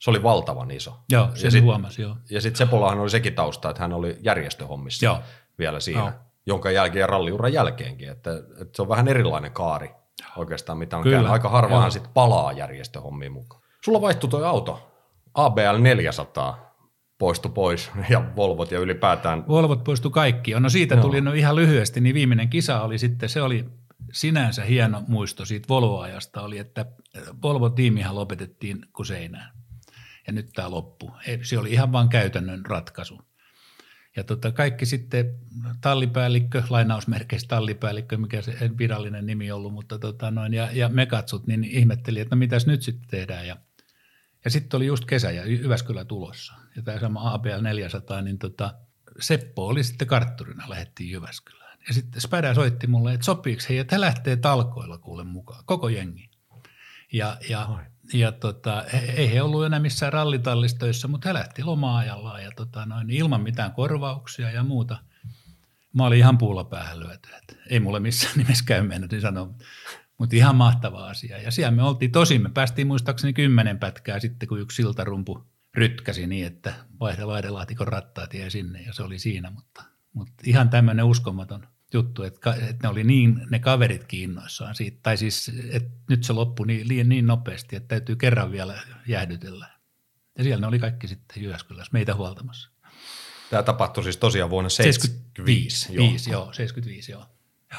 [0.00, 0.96] Se oli valtavan iso.
[1.10, 2.16] Joo, ja sen sit, huomasi, joo.
[2.30, 5.18] Ja sitten Sepolahan oli sekin tausta, että hän oli järjestöhommissa Joo.
[5.58, 6.12] vielä siinä, Joo.
[6.46, 8.08] jonka jälkeen ja ralliuran jälkeenkin.
[8.08, 9.90] Että, että se on vähän erilainen kaari
[10.36, 11.32] oikeastaan, mitä on Kyllä, käynyt.
[11.32, 11.90] Aika harvahan joo.
[11.90, 13.62] sitten palaa järjestöhommiin mukaan.
[13.84, 14.90] Sulla vaihtui toi auto,
[15.34, 16.70] ABL 400
[17.18, 20.54] poistui pois ja Volvot ja ylipäätään Volvot poistu kaikki.
[20.60, 21.02] No siitä Joo.
[21.02, 23.64] tuli no ihan lyhyesti, niin viimeinen kisa oli sitten, se oli
[24.12, 26.86] sinänsä hieno muisto siitä Volvo-ajasta oli, että
[27.42, 29.59] Volvo-tiimihän lopetettiin kuin seinään.
[30.26, 31.10] Ja nyt tämä loppu.
[31.42, 33.20] Se oli ihan vain käytännön ratkaisu.
[34.16, 35.34] Ja tota, kaikki sitten
[35.80, 41.46] tallipäällikkö, lainausmerkeissä tallipäällikkö, mikä se ei virallinen nimi ollut, mutta tota noin, ja, ja mekatsut,
[41.46, 43.46] niin ihmetteli, että no mitäs nyt sitten tehdään.
[43.46, 43.56] Ja,
[44.44, 46.54] ja sitten oli just kesä ja Jyväskylä tulossa.
[46.76, 48.74] Ja tämä sama APL 400, niin tota,
[49.20, 51.78] Seppo oli sitten kartturina, lähettiin Jyväskylään.
[51.88, 55.88] Ja sitten Spädä soitti mulle, että sopiiko he, että he lähtee talkoilla kuule mukaan, koko
[55.88, 56.30] jengi.
[57.12, 57.84] Ja, ja, Ai.
[58.12, 58.84] Ja tota,
[59.16, 63.72] ei he ollut enää missään rallitallistöissä, mutta he lähti loma-ajallaan ja tota noin, ilman mitään
[63.72, 64.98] korvauksia ja muuta.
[65.92, 67.28] Mä olin ihan puulla päähän lyöty,
[67.70, 69.54] ei mulle missään nimessä käy mennä, niin sanoa,
[70.18, 71.38] mutta ihan mahtava asia.
[71.38, 76.26] Ja siellä me oltiin tosi, me päästiin muistaakseni kymmenen pätkää sitten, kun yksi siltarumpu rytkäsi
[76.26, 81.04] niin, että vaihde laidelaatikon rattaat jäi sinne ja se oli siinä, mutta, mutta ihan tämmöinen
[81.04, 81.66] uskomaton
[81.98, 86.32] juttu, että, että ne oli niin, ne kaverit kiinnoissaan siitä, tai siis, että nyt se
[86.32, 89.66] loppui niin, niin, niin nopeasti, että täytyy kerran vielä jäähdytellä.
[90.38, 92.70] Ja siellä ne oli kaikki sitten Jyväskylässä meitä huoltamassa.
[93.50, 96.30] tämä tapahtui siis tosiaan vuonna 75, 75.
[96.30, 96.44] joo.
[96.44, 97.26] joo, 75 joo.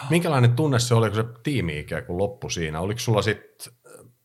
[0.10, 2.80] Minkälainen tunne se oli, kun se tiimi ikään kuin loppui siinä?
[2.80, 3.74] Oliko sulla sitten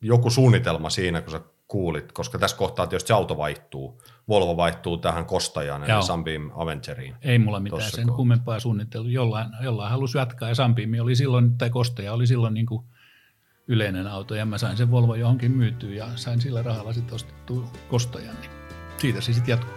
[0.01, 4.97] joku suunnitelma siinä, kun sä kuulit, koska tässä kohtaa tietysti se auto vaihtuu, Volvo vaihtuu
[4.99, 6.03] tähän kostajaan, eli Joo.
[6.03, 7.15] Sunbeam Avengeriin.
[7.23, 8.17] Ei mulla mitään Tossa sen kohtaa.
[8.17, 9.09] kummempaa suunniteltu.
[9.09, 12.85] Jollain, jollain halusi jatkaa ja Sampiimi oli silloin, tai Kostaja oli silloin niin kuin
[13.69, 17.65] yleinen auto ja mä sain sen Volvo johonkin myytyä ja sain sillä rahalla sitten ostettua
[17.89, 18.37] Kostajan.
[18.41, 18.51] Niin
[18.99, 19.75] siitä se sitten jatkuu.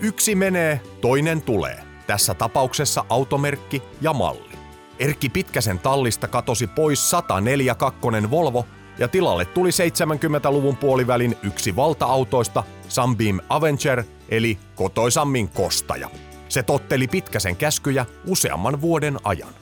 [0.00, 1.82] Yksi menee, toinen tulee.
[2.06, 4.56] Tässä tapauksessa automerkki ja malli.
[4.98, 8.66] Erkki Pitkäsen tallista katosi pois 142 Volvo
[8.98, 16.10] ja tilalle tuli 70-luvun puolivälin yksi valta-autoista Sunbeam Avenger eli kotoisammin kostaja.
[16.48, 19.54] Se totteli Pitkäsen käskyjä useamman vuoden ajan.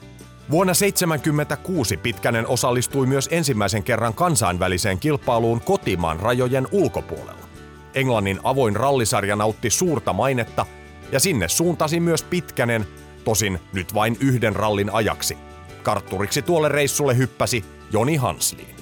[0.51, 7.45] Vuonna 1976 Pitkänen osallistui myös ensimmäisen kerran kansainväliseen kilpailuun kotimaan rajojen ulkopuolella.
[7.93, 10.65] Englannin avoin rallisarja nautti suurta mainetta
[11.11, 12.85] ja sinne suuntasi myös Pitkänen,
[13.23, 15.37] tosin nyt vain yhden rallin ajaksi.
[15.83, 18.74] Kartturiksi tuolle reissulle hyppäsi Joni Hansliin.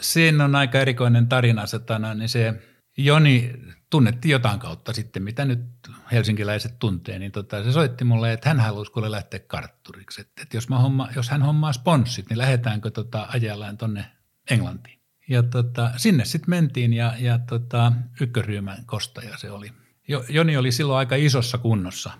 [0.00, 2.54] Siinä on aika erikoinen tarina, satana, niin se
[2.96, 3.52] Joni
[3.90, 5.60] tunnettiin jotain kautta sitten, mitä nyt
[6.12, 10.56] helsinkiläiset tuntee, niin tota, se soitti mulle, että hän halusi kuule lähteä kartturiksi, että, että
[10.56, 14.06] jos, mä homma, jos hän hommaa sponssit, niin lähdetäänkö tota, ajallaan tonne
[14.50, 15.00] Englantiin.
[15.28, 19.72] Ja tota, sinne sitten mentiin ja, ja tota, ykköryhmän kostaja se oli.
[20.08, 22.10] Jo, Joni oli silloin aika isossa kunnossa.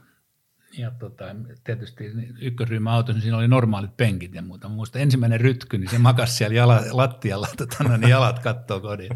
[0.78, 1.24] Ja tota,
[1.64, 2.04] tietysti
[2.40, 4.68] ykkösryhmän auto, niin siinä oli normaalit penkit ja muuta.
[4.68, 9.10] Muista ensimmäinen rytky, niin se makasi siellä jala, lattialla, tota, niin jalat kattoo kodin,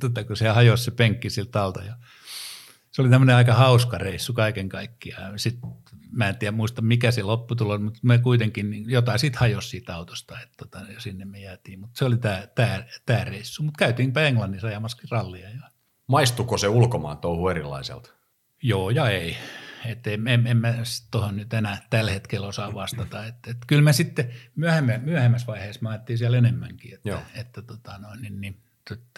[0.00, 1.82] tota, kun se hajosi se penkki siltä alta.
[1.82, 1.96] Ja
[2.92, 5.38] se oli tämmöinen aika hauska reissu kaiken kaikkiaan.
[5.38, 5.70] Sitten
[6.12, 9.94] mä en tiedä muista mikä se lopputulos, mutta me kuitenkin niin jotain siitä hajosi siitä
[9.94, 11.80] autosta, että tota, ja sinne me jäätiin.
[11.80, 13.62] Mutta se oli tämä tää, tää reissu.
[13.62, 15.50] Mutta käytiinpä Englannissa ajamaskin rallia.
[15.50, 15.70] Ja
[16.06, 18.10] Maistuko se ulkomaan touhu erilaiselta?
[18.62, 19.36] Joo ja ei.
[19.84, 20.74] Että en, en, en mä
[21.10, 23.26] tuohon nyt enää tällä hetkellä osaa vastata.
[23.26, 26.94] Et, et kyllä me sitten myöhemmin, myöhemmässä vaiheessa mä ajattelin siellä enemmänkin.
[26.94, 27.20] Että, Joo.
[27.34, 28.62] että tota noin, niin, niin,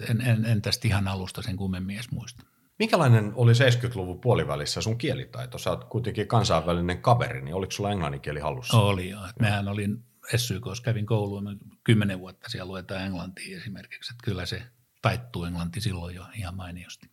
[0.08, 2.44] en, en, en tästä ihan alusta sen kummemmin edes muista.
[2.78, 5.58] Minkälainen oli 70-luvun puolivälissä sun kielitaito?
[5.58, 8.78] Sä oot kuitenkin kansainvälinen kaveri, niin oliko sulla englannin kieli hallussa?
[8.78, 9.26] Oli joo.
[9.26, 10.04] Et mehän olin
[10.36, 14.12] SYKs, kävin kouluun, mä kymmenen vuotta siellä luetaan englantia esimerkiksi.
[14.12, 14.62] Että kyllä se
[15.02, 17.10] taittuu englanti silloin jo ihan mainiosti.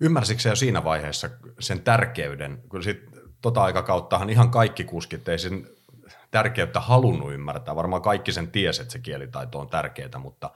[0.00, 3.00] Ymmärsitkö jo siinä vaiheessa sen tärkeyden, kun sit
[3.42, 5.68] tota aikakauttahan ihan kaikki kuskit ei sen
[6.30, 7.76] tärkeyttä halunnut ymmärtää.
[7.76, 10.50] Varmaan kaikki sen tiesi, että se kielitaito on tärkeää, mutta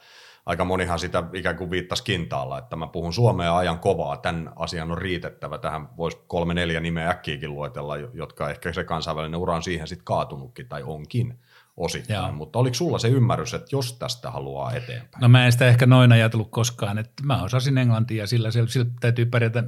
[0.46, 4.52] aika monihan sitä ikään kuin viittasi kintaalla, että mä puhun suomea ja ajan kovaa, tämän
[4.56, 5.58] asian on riitettävä.
[5.58, 10.04] Tähän voisi kolme neljä nimeä äkkiäkin luetella, jotka ehkä se kansainvälinen ura on siihen sitten
[10.04, 11.38] kaatunutkin tai onkin
[11.80, 12.16] osittain.
[12.16, 12.32] Joo.
[12.32, 15.20] Mutta oliko sulla se ymmärrys, että jos tästä haluaa eteenpäin?
[15.20, 18.86] No mä en sitä ehkä noin ajatellut koskaan, että mä osasin englantia, sillä, sillä, sillä
[19.00, 19.64] täytyy pärjätä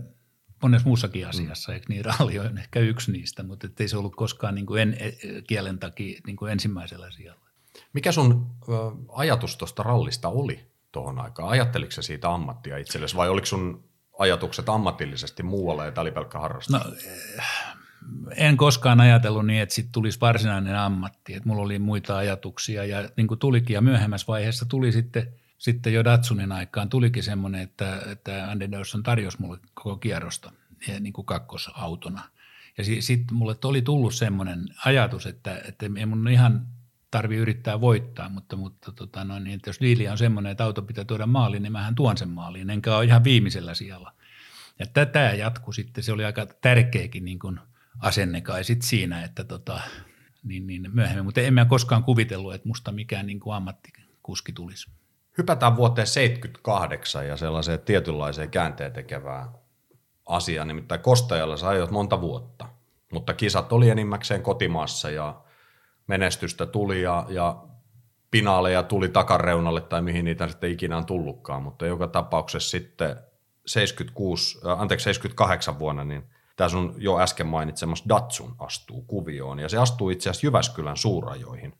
[0.62, 1.74] monessa muussakin asiassa, mm.
[1.74, 4.96] eikö niin ralli on ehkä yksi niistä, mutta ei se ollut koskaan niin kuin en,
[5.00, 7.42] e- kielen takia niin kuin ensimmäisellä sijalla.
[7.92, 8.72] Mikä sun ö,
[9.08, 11.48] ajatus tuosta rallista oli tuohon aikaan?
[11.48, 13.84] Ajatteliko sä siitä ammattia itsellesi vai oliko sun
[14.18, 16.72] ajatukset ammatillisesti muualle ja tämä oli pelkkä harrastus?
[16.72, 16.80] No,
[18.36, 21.34] en koskaan ajatellut niin, että sitten tulisi varsinainen ammatti.
[21.34, 25.94] Että mulla oli muita ajatuksia ja niin kuin tulikin ja myöhemmässä vaiheessa tuli sitten, sitten
[25.94, 30.52] jo Datsunin aikaan tulikin semmoinen, että, että Andy Dawson tarjosi mulle koko kierrosta
[31.00, 32.22] niin kuin kakkosautona.
[32.78, 36.66] Ja sitten mulle oli tullut semmoinen ajatus, että, että ei mun ihan
[37.10, 40.82] tarvi yrittää voittaa, mutta, mutta tota noin, niin, että jos diili on semmoinen, että auto
[40.82, 44.12] pitää tuoda maaliin, niin mähän tuon sen maaliin, enkä ole ihan viimeisellä sijalla.
[44.78, 47.60] Ja tätä jatkui sitten, se oli aika tärkeäkin niin kuin
[47.98, 49.80] asenne kai sit siinä, että tota,
[50.42, 54.90] niin, niin myöhemmin, mutta en mä koskaan kuvitellut, että musta mikään niin kuin ammattikuski tulisi.
[55.38, 59.48] Hypätään vuoteen 78 ja sellaiseen tietynlaiseen käänteen tekevään
[60.26, 62.68] asiaan, nimittäin Kostajalla sä ajot monta vuotta,
[63.12, 65.42] mutta kisat oli enimmäkseen kotimaassa ja
[66.06, 67.62] menestystä tuli ja, ja
[68.30, 73.16] pinaaleja tuli takareunalle tai mihin niitä sitten ikinä on tullutkaan, mutta joka tapauksessa sitten
[73.66, 76.24] 76, äh, anteeksi 78 vuonna, niin
[76.56, 81.74] tämä sun jo äsken mainitsemassa Datsun astuu kuvioon, ja se astuu itse asiassa Jyväskylän suurajoihin.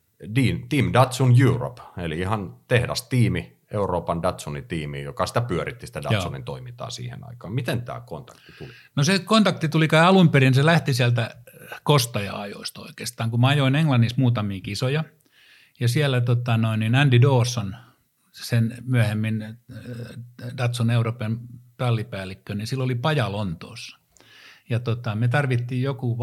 [0.68, 6.44] Team Datsun Europe, eli ihan tehdastiimi, Euroopan Datsunin tiimi, joka sitä pyöritti sitä Datsunin Joo.
[6.44, 7.52] toimintaa siihen aikaan.
[7.52, 8.72] Miten tämä kontakti tuli?
[8.96, 11.36] No se kontakti tuli kai alun perin, se lähti sieltä
[11.82, 15.04] kostaja-ajoista oikeastaan, kun mä ajoin Englannissa muutamia kisoja,
[15.80, 17.76] ja siellä tota, noin, niin Andy Dawson,
[18.32, 19.56] sen myöhemmin äh,
[20.56, 21.40] Datsun Euroopan
[21.76, 23.98] tallipäällikkö, niin sillä oli paja Lontoossa.
[24.72, 26.18] Ja tota, me tarvittiin joku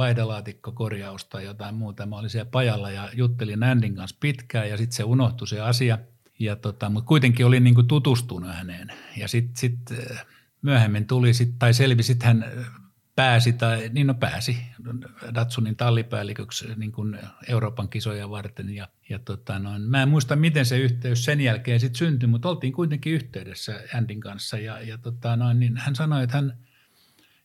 [0.74, 2.06] korjausta tai jotain muuta.
[2.06, 5.98] Mä olin siellä pajalla ja juttelin Andin kanssa pitkään ja sitten se unohtui se asia.
[6.40, 8.92] Ja tota, mutta kuitenkin olin niin tutustunut häneen.
[9.18, 10.26] Ja sitten sit äh,
[10.62, 12.46] myöhemmin tuli, sit, tai selvisi, hän
[13.16, 14.58] pääsi, tai niin no pääsi
[15.36, 18.70] Datsunin tallipäälliköksi niin kuin Euroopan kisoja varten.
[18.70, 22.50] Ja, ja tota noin, mä en muista, miten se yhteys sen jälkeen sitten syntyi, mutta
[22.50, 24.58] oltiin kuitenkin yhteydessä Andin kanssa.
[24.58, 26.58] Ja, ja tota noin, niin hän sanoi, että hän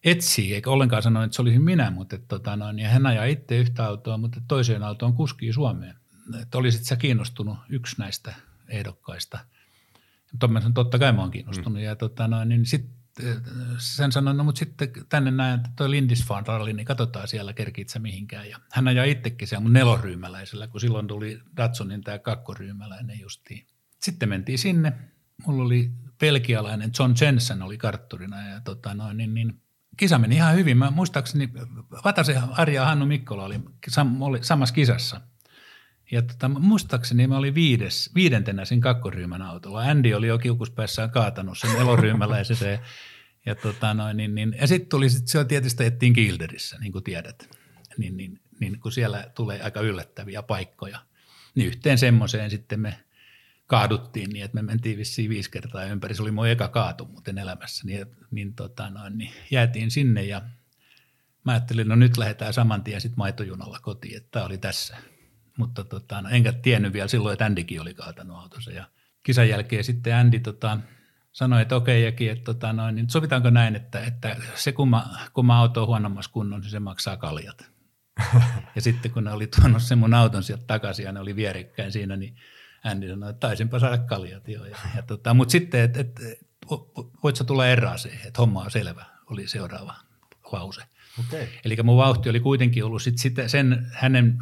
[0.04, 3.24] etsii, eikä ollenkaan sanonut, että se olisin minä, mutta että, tota noin, ja hän ajaa
[3.24, 5.96] itse yhtä autoa, mutta toiseen autoon kuskii Suomeen.
[6.42, 8.34] Että olisit sä kiinnostunut yksi näistä
[8.68, 9.38] ehdokkaista.
[10.74, 11.78] Totta kai mä oon kiinnostunut.
[11.78, 11.84] Mm.
[11.84, 13.04] Ja tota noin, niin sitten
[13.78, 17.88] sen sanoi, no mutta sitten tänne näin, että toi Lindisfarne ralli, niin katsotaan siellä kerkit
[17.88, 18.50] sä mihinkään.
[18.50, 23.66] Ja hän ajaa itsekin siellä mun neloryymäläisellä, kun silloin tuli Datsunin tämä kakkoryymäläinen justiin.
[24.02, 24.92] Sitten mentiin sinne.
[25.46, 29.60] Mulla oli pelkialainen John Jensen oli kartturina ja tota noin, niin, niin
[29.96, 30.78] kisa meni ihan hyvin.
[30.78, 31.48] Mä muistaakseni
[32.04, 35.20] Vatasen Arja ja Hannu Mikkola oli, sam, oli samassa kisassa.
[36.10, 39.80] Ja tota, muistaakseni mä olin viides, viidentenä siinä kakkoryhmän autolla.
[39.80, 42.44] Andy oli jo kiukuspäässään kaatanut sen eloryhmällä ja
[43.46, 47.04] ja, tota noin, niin, niin, ja sitten tuli, sit se tietysti ettiin Gilderissä, niin kuin
[47.04, 47.48] tiedät.
[47.98, 50.98] Niin, niin, niin kun siellä tulee aika yllättäviä paikkoja,
[51.54, 53.04] niin yhteen semmoiseen sitten me
[53.66, 56.14] kaaduttiin niin, että me mentiin vissiin viisi kertaa ympäri.
[56.14, 60.42] Se oli mun eka kaatu muuten elämässä, niin, niin, tota noin, niin jäätiin sinne ja
[61.44, 64.96] mä ajattelin, no nyt lähdetään saman tien sitten maitojunalla kotiin, että tämä oli tässä.
[65.58, 68.84] Mutta tota, no, enkä tiennyt vielä silloin, että Andykin oli kaatanut autossa ja
[69.22, 70.78] kisan jälkeen sitten Andy tota,
[71.32, 75.58] sanoi, että okei, Jäki, että tota, noin, niin sovitaanko näin, että, että se kumma, kumma
[75.58, 77.70] auto on huonommassa kunnossa, niin se maksaa kaljat.
[78.74, 81.92] ja sitten kun ne oli tuonut sen mun auton sieltä takaisin ja ne oli vierekkäin
[81.92, 82.36] siinä, niin
[82.84, 84.64] Andy sanoi, että taisinpa saada kaljat jo.
[84.64, 86.20] Ja, ja tota, mutta sitten, että et,
[87.22, 89.94] voit sä tulla erääseen, että homma on selvä, oli seuraava
[90.52, 90.82] lause.
[91.20, 91.46] Okay.
[91.64, 94.38] Eli mun vauhti oli kuitenkin ollut sit sitä, sen hänen,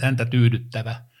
[0.00, 0.94] häntä tyydyttävä–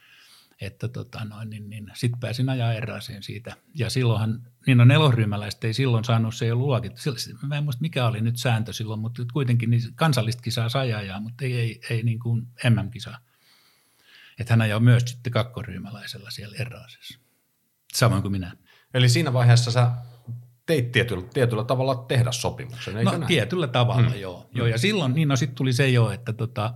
[0.62, 3.56] että tota noin, niin, niin sitten pääsin ajaa erääseen siitä.
[3.74, 7.00] Ja silloinhan, niin on nelosryhmäläiset ei silloin saanut, se ei ollut luokittu.
[7.46, 11.20] Mä en muista mikä oli nyt sääntö silloin, mutta kuitenkin niin kansallista kisaa sai ajaa,
[11.20, 13.18] mutta ei, ei, ei niin kuin MM-kisaa.
[14.40, 17.18] Että hän ajaa myös sitten kakkoryhmäläisellä siellä erääsessä.
[17.94, 18.56] Samoin kuin minä.
[18.94, 19.90] Eli siinä vaiheessa sä
[20.66, 23.28] teit tietyllä, tietyllä tavalla tehdä sopimuksen, eikö No näin?
[23.28, 24.20] tietyllä tavalla, hmm.
[24.20, 24.50] joo.
[24.54, 24.66] Joo.
[24.66, 26.74] Ja silloin, niin no sitten tuli se jo, että tota,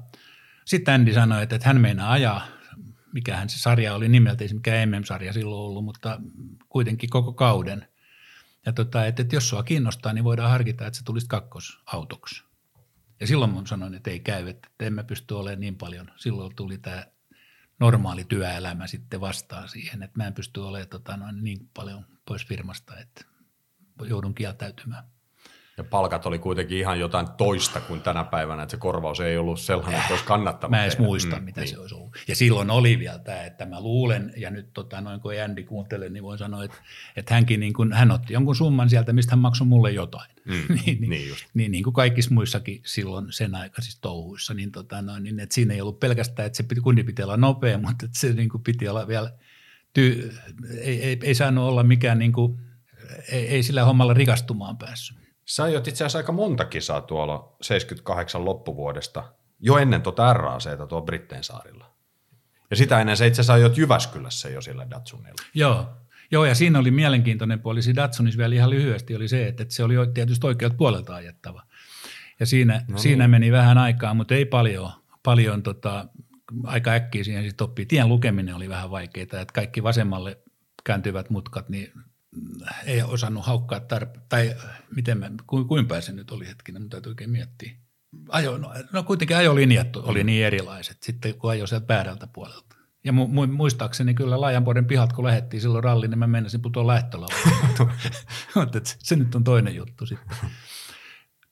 [0.64, 2.56] sitten Andy sanoi, että, että hän meinaa ajaa
[3.16, 6.20] mikähän se sarja oli nimeltä, ei se mikään MM-sarja silloin ollut, mutta
[6.68, 7.88] kuitenkin koko kauden.
[8.66, 12.44] Ja tota, että, että jos sua kiinnostaa, niin voidaan harkita, että se tulisi kakkosautoksi.
[13.20, 16.10] Ja silloin mun sanoin, että ei käy, että emme pysty olemaan niin paljon.
[16.16, 17.06] Silloin tuli tämä
[17.80, 22.46] normaali työelämä sitten vastaan siihen, että mä en pysty olemaan tota, noin niin paljon pois
[22.46, 23.24] firmasta, että
[24.08, 25.04] joudun kieltäytymään.
[25.76, 29.60] Ja palkat oli kuitenkin ihan jotain toista kuin tänä päivänä, että se korvaus ei ollut
[29.60, 30.70] sellainen, että olisi kannattava.
[30.70, 31.68] Mä en edes muista, mm, mitä niin.
[31.68, 32.16] se olisi ollut.
[32.28, 36.08] Ja silloin oli vielä tämä, että mä luulen, ja nyt tota, noin kun Andy kuuntelee,
[36.08, 36.76] niin voin sanoa, että,
[37.16, 40.30] että hänkin niin kuin, hän otti jonkun summan sieltä, mistä hän maksoi mulle jotain.
[40.44, 41.44] Mm, niin, niin, niin, just.
[41.54, 45.74] niin, niin, kuin kaikissa muissakin silloin sen aikaisissa touhuissa, niin, tota, noin, niin että siinä
[45.74, 48.88] ei ollut pelkästään, että se kundi piti olla nopea, mutta että se niin kuin piti
[48.88, 49.32] olla vielä,
[49.92, 50.32] ty,
[50.80, 52.60] ei, ei, ei saanut olla mikään, niin kuin,
[53.28, 55.25] ei, ei sillä hommalla rikastumaan päässyt.
[55.46, 59.24] Sä ajot itse asiassa aika monta kisaa tuolla 78 loppuvuodesta
[59.60, 61.90] jo ennen tuota RACtä tuo Brittein saarilla.
[62.70, 65.42] Ja sitä ennen se itse asiassa ajot Jyväskylässä jo sillä Datsunilla.
[65.54, 65.86] Joo,
[66.30, 69.84] Joo, ja siinä oli mielenkiintoinen puoli siinä Datsunissa vielä ihan lyhyesti oli se, että se
[69.84, 71.62] oli tietysti oikealta puolelta ajettava.
[72.40, 72.98] Ja siinä, no niin.
[72.98, 74.90] siinä meni vähän aikaa, mutta ei paljon,
[75.22, 76.08] paljon tota,
[76.64, 77.86] aika äkkiä siihen sitten oppii.
[77.86, 80.38] Tien lukeminen oli vähän vaikeaa, että kaikki vasemmalle
[80.84, 81.92] kääntyvät mutkat, niin
[82.84, 84.56] ei osannut haukkaa tarpe- tai
[84.96, 87.72] miten mä, ku, kuin päin se nyt oli hetkinen, mutta täytyy oikein miettiä.
[88.28, 92.76] Ajo, no, no kuitenkin ajolinjat oli niin erilaiset sitten, kun ajoi sieltä väärältä puolelta.
[93.04, 96.86] Ja mu, mu, muistaakseni kyllä Laajanpuoden pihat, kun lähdettiin silloin ralliin, niin mä menisin putoon
[96.86, 97.68] lähtölaudalle.
[98.54, 100.36] mutta se nyt on toinen juttu sitten.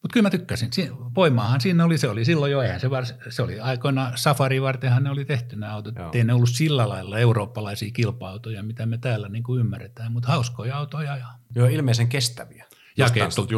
[0.04, 0.70] Mutta kyllä mä tykkäsin.
[1.14, 5.04] voimaahan siinä oli, se oli silloin jo, eihän se, var, se oli aikoina safari vartenhan
[5.04, 5.94] ne oli tehty nämä autot.
[5.96, 6.10] Joo.
[6.14, 10.76] Ei ne ollut sillä lailla eurooppalaisia kilpa-autoja, mitä me täällä niin kuin ymmärretään, mutta hauskoja
[10.76, 11.16] autoja.
[11.16, 11.26] Ja...
[11.54, 12.64] Joo, ilmeisen kestäviä.
[12.96, 13.06] Ja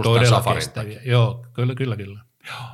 [0.02, 1.00] todella kestäviä.
[1.04, 2.20] Joo, kyllä, kyllä, kyllä.
[2.46, 2.68] Joo.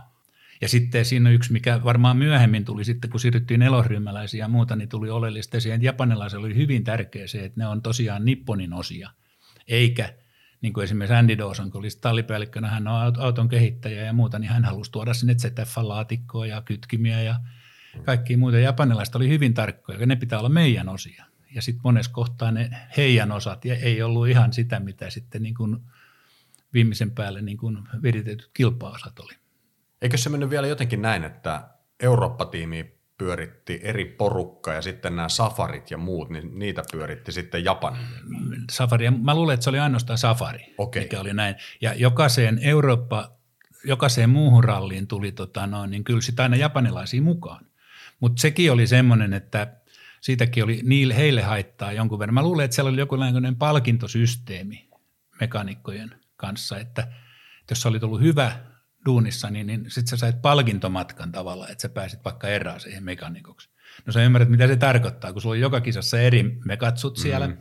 [0.60, 4.76] Ja sitten siinä on yksi, mikä varmaan myöhemmin tuli sitten, kun siirryttiin nelosryhmäläisiä ja muuta,
[4.76, 5.60] niin tuli oleellista.
[5.60, 9.10] Siihen japanilaisella oli hyvin tärkeä se, että ne on tosiaan Nipponin osia,
[9.68, 10.14] eikä
[10.62, 14.50] niin kuin esimerkiksi Andy Dawson, kun oli tallipäällikkönä, hän on auton kehittäjä ja muuta, niin
[14.50, 17.40] hän halusi tuoda sinne ZF-laatikkoa ja kytkimiä ja
[18.04, 18.58] kaikki muuta.
[18.58, 21.24] Japanilaiset oli hyvin tarkkoja, ja ne pitää olla meidän osia.
[21.54, 25.54] Ja sitten monessa kohtaa ne heidän osat ja ei ollut ihan sitä, mitä sitten niin
[25.54, 25.80] kuin
[26.74, 29.32] viimeisen päälle niin kuin viritetyt kilpaosat oli.
[30.02, 31.68] Eikö se mennyt vielä jotenkin näin, että
[32.00, 37.98] Eurooppa-tiimi pyöritti eri porukka ja sitten nämä safarit ja muut, niin niitä pyöritti sitten Japani.
[38.70, 41.02] Safari, mä luulen, että se oli ainoastaan safari, okay.
[41.02, 41.54] mikä oli näin.
[41.80, 43.32] Ja jokaiseen Eurooppa,
[43.84, 47.66] jokaiseen muuhun ralliin tuli tota noin, niin kyllä sitä aina japanilaisia mukaan.
[48.20, 49.76] Mutta sekin oli semmoinen, että
[50.20, 52.34] siitäkin oli niille, heille haittaa jonkun verran.
[52.34, 54.88] Mä luulen, että siellä oli jokinlainen palkintosysteemi
[55.40, 57.12] mekanikkojen kanssa, että
[57.70, 58.52] jos oli tullut hyvä
[59.06, 63.68] duunissa, niin, niin sitten sä sait palkintomatkan tavalla, että sä pääsit vaikka erään siihen mekanikoksi.
[64.06, 67.56] No sä ymmärrät, mitä se tarkoittaa, kun sulla on joka kisassa eri mekatsut siellä, mm.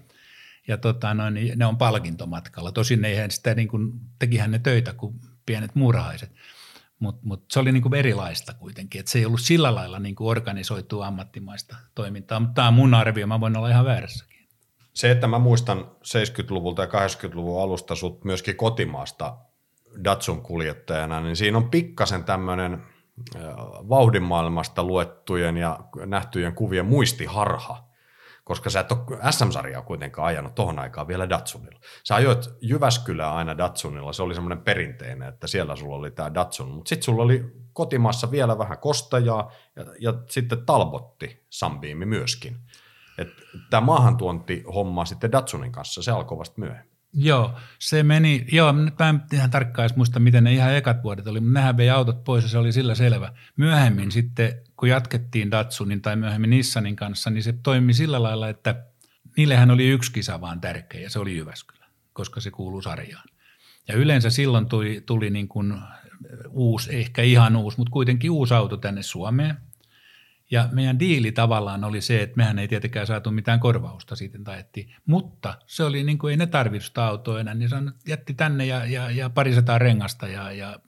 [0.68, 2.72] ja tota, noin, niin ne on palkintomatkalla.
[2.72, 5.16] Tosin eihän sitä, niin kuin, tekihän ne töitä kuin
[5.46, 6.32] pienet muurahaiset,
[7.00, 10.16] mutta mut se oli niin kuin erilaista kuitenkin, että se ei ollut sillä lailla niin
[10.16, 14.48] kuin organisoitua ammattimaista toimintaa, mutta tämä on mun arvio, mä voin olla ihan väärässäkin.
[14.94, 19.38] Se, että mä muistan 70-luvulta ja 80-luvun alusta sut myöskin kotimaasta
[20.04, 22.84] Datsun kuljettajana, niin siinä on pikkasen tämmöinen
[23.89, 27.84] vauhdin maailmasta luettujen ja nähtyjen kuvien muistiharha,
[28.44, 31.80] koska sä et ole SM-sarjaa kuitenkaan ajanut tohon aikaan vielä Datsunilla.
[32.04, 36.72] Sä ajoit Jyväskylää aina Datsunilla, se oli semmoinen perinteinen, että siellä sulla oli tämä Datsun,
[36.72, 42.58] mutta sitten sulla oli kotimaassa vielä vähän kostajaa ja, ja sitten Talbotti Sambiimi myöskin.
[43.70, 46.91] Tämä maahantuonti-homma sitten Datsunin kanssa, se alkoi vasta myöhemmin.
[47.14, 51.03] Joo, se meni, joo, nyt mä en ihan tarkkaan edes muista, miten ne ihan ekat
[51.03, 53.34] vuodet oli, mutta nehän vei autot pois ja se oli sillä selvä.
[53.57, 54.12] Myöhemmin mm.
[54.12, 58.86] sitten, kun jatkettiin Datsunin tai myöhemmin Nissanin kanssa, niin se toimi sillä lailla, että
[59.38, 63.28] niillehän oli yksi kisa vaan tärkeä ja se oli Jyväskylä, koska se kuuluu sarjaan.
[63.88, 65.74] Ja yleensä silloin tuli, tuli niin kuin
[66.49, 69.57] uusi, ehkä ihan uusi, mutta kuitenkin uusi auto tänne Suomeen–
[70.52, 74.95] ja meidän diili tavallaan oli se, että mehän ei tietenkään saatu mitään korvausta siitä taettiin.
[75.06, 78.66] Mutta se oli niin kuin ei ne tarvitse sitä autoa enää, niin sanoi, jätti tänne
[78.66, 80.80] ja, ja, ja parisataa rengasta ja, ja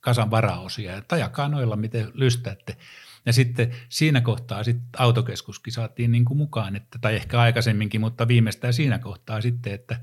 [0.00, 2.76] kasan varaosia, että ajakaa noilla miten lystätte.
[3.26, 8.28] Ja sitten siinä kohtaa sitten autokeskuskin saatiin niin kuin mukaan, että, tai ehkä aikaisemminkin, mutta
[8.28, 10.00] viimeistään siinä kohtaa sitten, että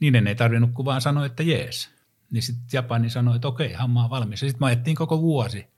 [0.00, 1.90] niiden ei tarvinnut kuin vaan sanoa, että jees.
[2.30, 4.42] Niin sitten Japani sanoi, että okei, hamma on valmis.
[4.42, 5.77] Ja sitten me koko vuosi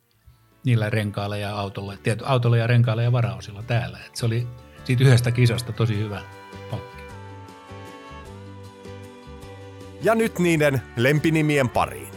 [0.65, 3.99] niillä renkailla ja autolla, tiety, autolla ja renkailla ja varaosilla täällä.
[4.07, 4.47] Et se oli
[4.85, 6.23] siitä yhdestä kisasta tosi hyvä
[6.71, 7.03] pakki.
[10.03, 12.09] Ja nyt niiden lempinimien pariin.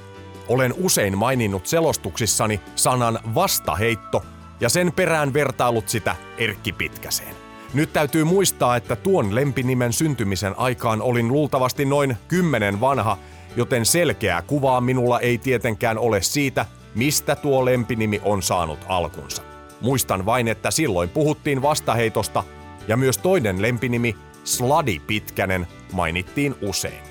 [0.48, 4.26] Olen usein maininnut selostuksissani sanan vastaheitto
[4.60, 7.36] ja sen perään vertailut sitä Erkki Pitkäseen.
[7.74, 13.18] Nyt täytyy muistaa, että tuon lempinimen syntymisen aikaan olin luultavasti noin kymmenen vanha,
[13.56, 16.66] joten selkeää kuvaa minulla ei tietenkään ole siitä,
[16.96, 19.42] mistä tuo lempinimi on saanut alkunsa.
[19.82, 22.44] Muistan vain, että silloin puhuttiin vastaheitosta
[22.88, 27.04] ja myös toinen lempinimi, Sladi Pitkänen, mainittiin usein.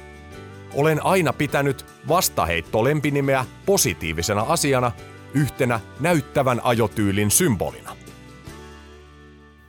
[0.75, 4.93] Olen aina pitänyt vastaheitto-lempinimeä positiivisena asiana,
[5.35, 7.97] yhtenä näyttävän ajotyylin symbolina.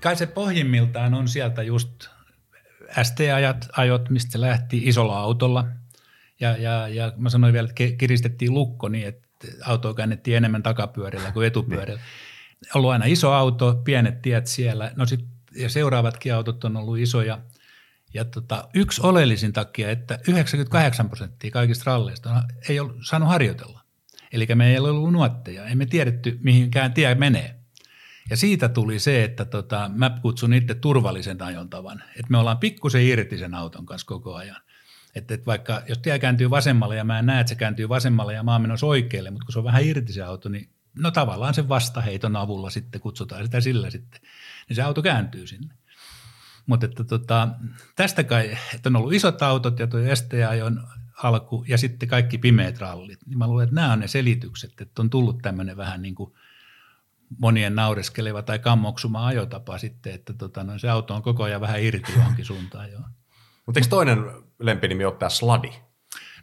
[0.01, 2.07] Kai se pohjimmiltaan on sieltä just
[3.03, 5.65] ST-ajat, ajot, mistä lähti isolla autolla.
[6.39, 9.27] Ja, ja, ja mä sanoin vielä, että kiristettiin lukko niin, että
[9.65, 11.99] autoa käännettiin enemmän takapyörillä kuin etupyörillä.
[11.99, 12.71] Niin.
[12.75, 15.25] Ollut aina iso auto, pienet tiet siellä, no sit,
[15.55, 17.39] ja seuraavatkin autot on ollut isoja.
[18.13, 23.81] Ja tota, yksi oleellisin takia, että 98 prosenttia kaikista ralleista ei ole saanut harjoitella.
[24.31, 27.59] Eli me ei ollut nuotteja, emme tiedetty mihinkään tie menee.
[28.29, 32.03] Ja siitä tuli se, että tota, mä kutsun itse turvallisen ajontavan.
[32.09, 34.61] Että me ollaan pikkusen irti sen auton kanssa koko ajan.
[35.15, 38.33] Että, että vaikka jos tie kääntyy vasemmalle ja mä en näe, että se kääntyy vasemmalle
[38.33, 41.53] ja mä oon oikealle, mutta kun se on vähän irti se auto, niin no tavallaan
[41.53, 44.21] sen vastaheiton avulla sitten kutsutaan sitä sillä sitten,
[44.69, 45.73] niin se auto kääntyy sinne.
[46.65, 47.47] Mutta että tota,
[47.95, 50.87] tästä kai, että on ollut isot autot ja tuo STA on
[51.23, 55.01] alku ja sitten kaikki pimeät rallit, niin mä luulen, että nämä on ne selitykset, että
[55.01, 56.33] on tullut tämmöinen vähän niin kuin
[57.37, 61.83] monien naureskeleva tai kammoksuma ajotapa sitten, että tota, no, se auto on koko ajan vähän
[61.83, 62.91] irti johonkin suuntaan.
[62.91, 63.01] Joo.
[63.65, 64.17] Mutta eikö toinen
[64.59, 65.71] lempinimi ole tämä Sladi?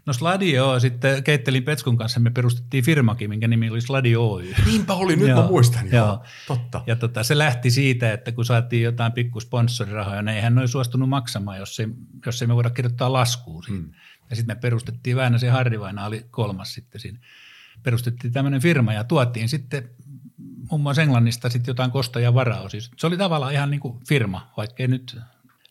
[0.06, 4.54] No Sladi joo, sitten Keittelin Petskun kanssa me perustettiin firmakin, minkä nimi oli Sladi Oy.
[4.66, 6.06] Niinpä oli, nyt joo, mä muistan joo.
[6.06, 6.24] joo.
[6.46, 6.82] Totta.
[6.86, 10.72] Ja tota, se lähti siitä, että kun saatiin jotain pikku sponsorirahoja, niin eihän ne olisi
[10.72, 11.86] suostunut maksamaan, jos ei,
[12.26, 13.90] jos ei me voida kirjoittaa laskuun Hmm.
[14.30, 17.18] Ja sitten me perustettiin, Väänäsen Harri Vaina oli kolmas sitten siinä.
[17.82, 19.90] Perustettiin tämmöinen firma ja tuotiin sitten
[20.70, 22.80] muun muassa Englannista sitten jotain kosta- ja varaosia.
[22.96, 25.18] Se oli tavallaan ihan niin kuin firma, vaikkei nyt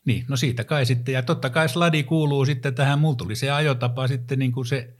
[0.09, 1.13] niin, no siitä kai sitten.
[1.13, 2.99] Ja totta kai sladi kuuluu sitten tähän.
[2.99, 4.93] Mulla tuli se ajotapa sitten niin kuin se,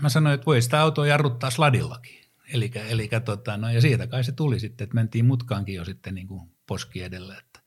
[0.00, 2.22] mä sanoin, että voi sitä autoa jarruttaa sladillakin.
[2.52, 6.14] Eli, eli tota, no, ja siitä kai se tuli sitten, että mentiin mutkaankin jo sitten
[6.14, 7.38] niin kuin poski edellä.
[7.38, 7.60] Että.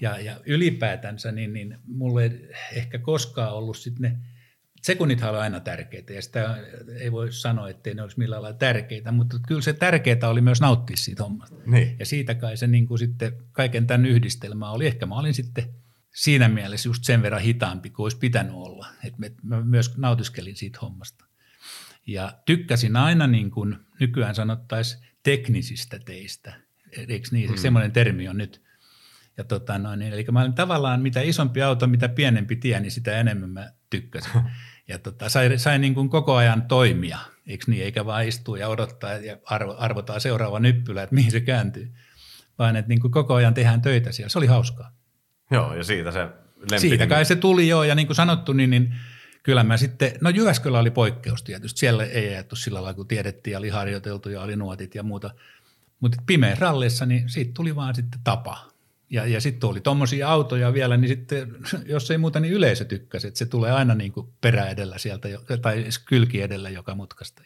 [0.00, 4.16] Ja, ja ylipäätänsä, niin, niin mulle ei ehkä koskaan ollut sitten ne–
[4.82, 6.56] sekunnithan on aina tärkeitä ja sitä
[7.00, 10.60] ei voi sanoa, ettei ne olisi millään lailla tärkeitä, mutta kyllä se tärkeää oli myös
[10.60, 11.56] nauttia siitä hommasta.
[11.66, 11.96] Niin.
[11.98, 14.86] Ja siitä kai se niin kuin sitten kaiken tämän yhdistelmä oli.
[14.86, 15.64] Ehkä mä olin sitten
[16.14, 18.86] siinä mielessä just sen verran hitaampi kuin olisi pitänyt olla.
[19.04, 21.24] Että mä myös nautiskelin siitä hommasta.
[22.06, 26.54] Ja tykkäsin aina niin kuin nykyään sanottaisiin teknisistä teistä.
[27.08, 27.50] Eikö niin?
[27.50, 27.56] Mm.
[27.56, 28.62] Semmoinen termi on nyt.
[29.36, 33.20] Ja tota noin, eli mä olin tavallaan mitä isompi auto, mitä pienempi tie, niin sitä
[33.20, 34.32] enemmän mä tykkäsin.
[34.90, 38.68] ja tota, sai, sai niin kuin koko ajan toimia, eikö niin, eikä vaan istua ja
[38.68, 41.92] odottaa ja arvo, arvotaan seuraava nyppylä, että mihin se kääntyy,
[42.58, 44.28] vaan että niin kuin koko ajan tehdään töitä siellä.
[44.28, 44.92] Se oli hauskaa.
[45.50, 46.20] Joo, ja siitä se
[46.70, 46.78] lempi.
[46.78, 48.94] Siitä kai se tuli joo, ja niin kuin sanottu, niin, niin
[49.42, 53.52] kyllä mä sitten, no Jyväskylä oli poikkeus tietysti, siellä ei ajettu sillä lailla, kun tiedettiin
[53.52, 55.30] ja oli harjoiteltu ja oli nuotit ja muuta,
[56.00, 58.69] mutta pimeä rallissa, niin siitä tuli vaan sitten tapa.
[59.10, 61.56] Ja, ja sitten oli tuommoisia autoja vielä, niin sitten
[61.86, 65.28] jos ei muuta, niin yleisö tykkäsi, että se tulee aina niin kuin perä edellä sieltä,
[65.62, 67.42] tai kylki edellä joka mutkasta.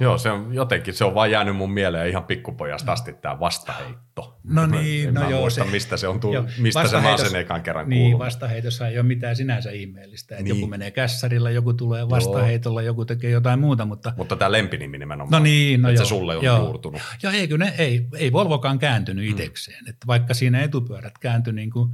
[0.00, 4.40] Joo, se on jotenkin, se on vaan jäänyt mun mieleen ihan pikkupojasta asti tämä vastaheitto.
[4.44, 5.40] No niin, en no joo.
[5.40, 8.18] Muista, se, mistä se on tullut, mistä se mä sen ekan kerran Niin, kuullut.
[8.18, 10.34] vastaheitossa ei ole mitään sinänsä ihmeellistä.
[10.34, 10.56] Että niin.
[10.56, 12.86] Joku menee kässarilla, joku tulee vastaheitolla, joo.
[12.86, 13.86] joku tekee jotain muuta.
[13.86, 16.58] Mutta, mutta tämä lempinimi nimenomaan, no niin, no että joo, se sulle on joo.
[16.58, 17.02] juurtunut.
[17.22, 19.30] Joo, ei, ne, ei, ei Volvokaan kääntynyt hmm.
[19.30, 19.88] itsekseen.
[19.88, 21.90] Että vaikka siinä etupyörät kääntyi niin kuin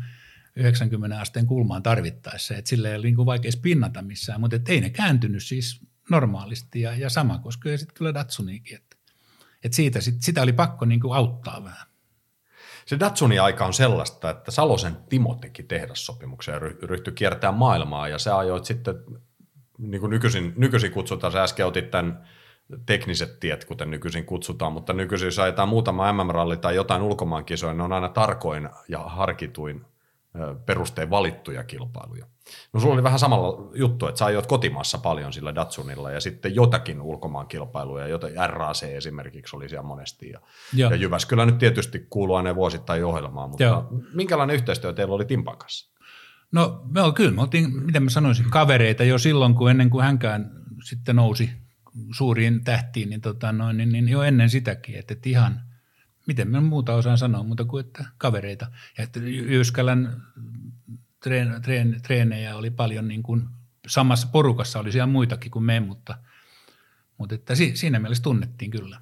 [0.56, 4.80] 90 asteen kulmaan tarvittaessa, että sille ei ole niin kuin vaikea spinnata missään, mutta ei
[4.80, 5.80] ne kääntynyt siis
[6.10, 8.76] normaalisti ja, ja sama koskee sitten kyllä Datsuniikin.
[8.76, 8.96] Että,
[9.64, 11.86] että siitä, sit, sitä oli pakko niin kuin auttaa vähän.
[12.86, 18.18] Se Datsunin aika on sellaista, että Salosen Timo teki tehdassopimuksen ja ryhtyi kiertää maailmaa ja
[18.18, 18.94] sä ajoit sitten,
[19.78, 22.26] niin kuin nykyisin, nykyisin kutsutaan, sä äsken otit tämän
[22.86, 27.82] tekniset tiet, kuten nykyisin kutsutaan, mutta nykyisin jos ajetaan muutama MM-ralli tai jotain ulkomaankisoja, ne
[27.82, 29.84] on aina tarkoin ja harkituin
[30.66, 32.26] perustein valittuja kilpailuja.
[32.72, 36.54] No sulla oli vähän samalla juttu, että sä ajoit kotimaassa paljon sillä Datsunilla ja sitten
[36.54, 40.28] jotakin ulkomaan kilpailuja, jota RAC esimerkiksi oli siellä monesti.
[40.28, 40.40] Ja,
[40.72, 43.88] ja Jyväskylä nyt tietysti kuuluu aina vuosittain ohjelmaan, mutta Joo.
[44.14, 45.96] minkälainen yhteistyö teillä oli Timpan kanssa?
[46.52, 50.04] No me on, kyllä, me oltiin, miten mä sanoisin, kavereita jo silloin, kun ennen kuin
[50.04, 50.50] hänkään
[50.84, 51.50] sitten nousi
[52.16, 55.60] suuriin tähtiin, niin, tota noin, niin, niin jo ennen sitäkin, että, että ihan,
[56.26, 58.66] miten mä muuta osaan sanoa, muuta kuin että kavereita.
[58.98, 60.22] Ja että Jyskälän
[61.26, 63.48] treen, treen, treenejä oli paljon niin kuin,
[63.86, 66.18] samassa porukassa oli siellä muitakin kuin me, mutta,
[67.18, 69.00] mutta että si, siinä mielessä tunnettiin kyllä.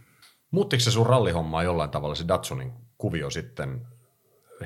[0.51, 3.87] Muuttiko se sun rallihommaa jollain tavalla se Datsunin kuvio sitten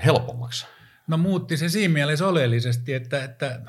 [0.05, 0.67] helpommaksi?
[1.07, 3.61] No muutti se siinä mielessä oleellisesti, että, että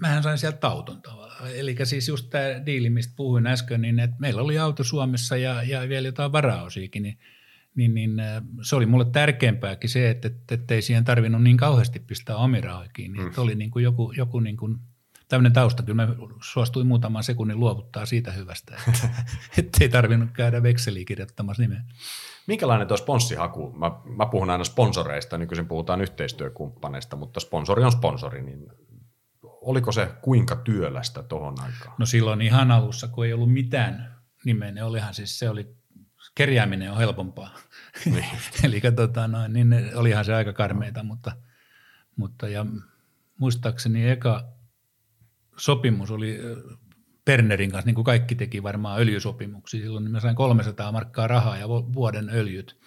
[0.00, 1.50] mähän sain sieltä auton tavallaan.
[1.54, 5.62] Eli siis just tämä diili, mistä puhuin äsken, niin että meillä oli auto Suomessa ja,
[5.62, 7.18] ja vielä jotain varaosiakin, niin–
[7.74, 12.00] niin, niin äh, se oli mulle tärkeämpääkin se, että, että ei siihen tarvinnut niin kauheasti
[12.00, 13.12] pistää omirauhakin.
[13.12, 13.32] Niin, mm.
[13.36, 14.78] Oli niin kuin joku, joku niin kuin
[15.28, 15.82] tämmöinen tausta.
[15.82, 18.80] Kyllä mä suostuin muutaman sekunnin luovuttaa siitä hyvästä,
[19.58, 21.82] että ei tarvinnut käydä vekseliä kirjoittamassa nimeä.
[22.46, 23.72] Minkälainen tuo sponssihaku?
[23.72, 28.66] Mä, mä puhun aina sponsoreista, nykyisin puhutaan yhteistyökumppaneista, mutta sponsori on sponsori, niin
[29.42, 31.94] oliko se kuinka työlästä tuohon aikaan?
[31.98, 35.79] No silloin ihan alussa, kun ei ollut mitään nimeä, niin olihan siis se oli
[36.40, 37.58] kerjääminen on helpompaa.
[38.04, 38.24] Niin.
[38.64, 41.32] Eli tota, noin, niin olihan se aika karmeita, mutta,
[42.16, 42.66] mutta ja
[43.38, 44.52] muistaakseni eka
[45.56, 46.38] sopimus oli
[47.24, 49.80] Ternerin kanssa, niin kuin kaikki teki varmaan öljysopimuksia.
[49.80, 52.80] Silloin niin mä sain 300 markkaa rahaa ja vuoden öljyt.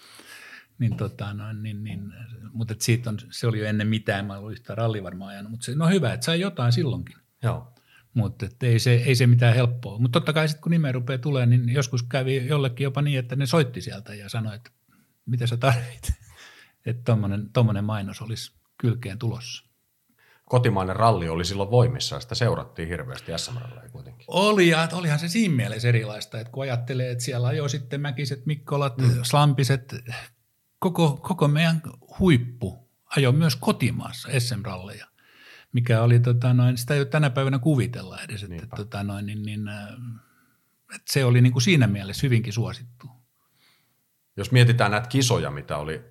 [0.79, 2.13] Niin, tota, noin, niin, niin,
[2.53, 5.65] mutta siitä on, se oli jo ennen mitään, mä olin yhtä ralli varmaan ajanut, mutta
[5.65, 7.15] se, no hyvä, että sai jotain silloinkin.
[7.43, 7.72] Joo.
[8.13, 9.99] Mutta ei se, ei se mitään helppoa.
[9.99, 13.35] Mutta totta kai sitten kun nimeä rupeaa tulemaan, niin joskus kävi jollekin jopa niin, että
[13.35, 14.71] ne soitti sieltä ja sanoi, että
[15.25, 16.11] mitä sä tarvit.
[16.85, 17.15] Että
[17.53, 19.63] tuommoinen mainos olisi kylkeen tulossa.
[20.45, 23.57] Kotimainen ralli oli silloin voimissa sitä seurattiin hirveästi sm
[23.91, 24.25] kuitenkin.
[24.27, 28.45] Oli ja olihan se siinä mielessä erilaista, että kun ajattelee, että siellä ajoi sitten Mäkiset,
[28.45, 29.09] Mikkolat, mm.
[29.23, 29.95] Slampiset,
[30.79, 31.81] koko, koko meidän
[32.19, 35.07] huippu ajoi myös kotimaassa SM-ralleja
[35.73, 39.43] mikä oli, tota noin, sitä ei ole tänä päivänä kuvitella edes, että, tota noin, niin,
[39.43, 39.87] niin, äh,
[40.95, 43.07] että se oli niin kuin siinä mielessä hyvinkin suosittu.
[44.37, 46.01] Jos mietitään näitä kisoja, mitä oli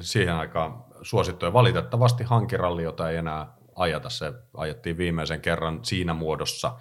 [0.00, 6.78] siihen aikaan suosittuja, valitettavasti hankiralli, jota ei enää ajata, se ajettiin viimeisen kerran siinä muodossa,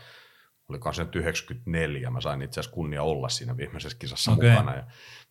[0.69, 4.49] oliko se nyt 94, mä sain itse asiassa kunnia olla siinä viimeisessä kisassa okay.
[4.49, 4.83] mukana, ja,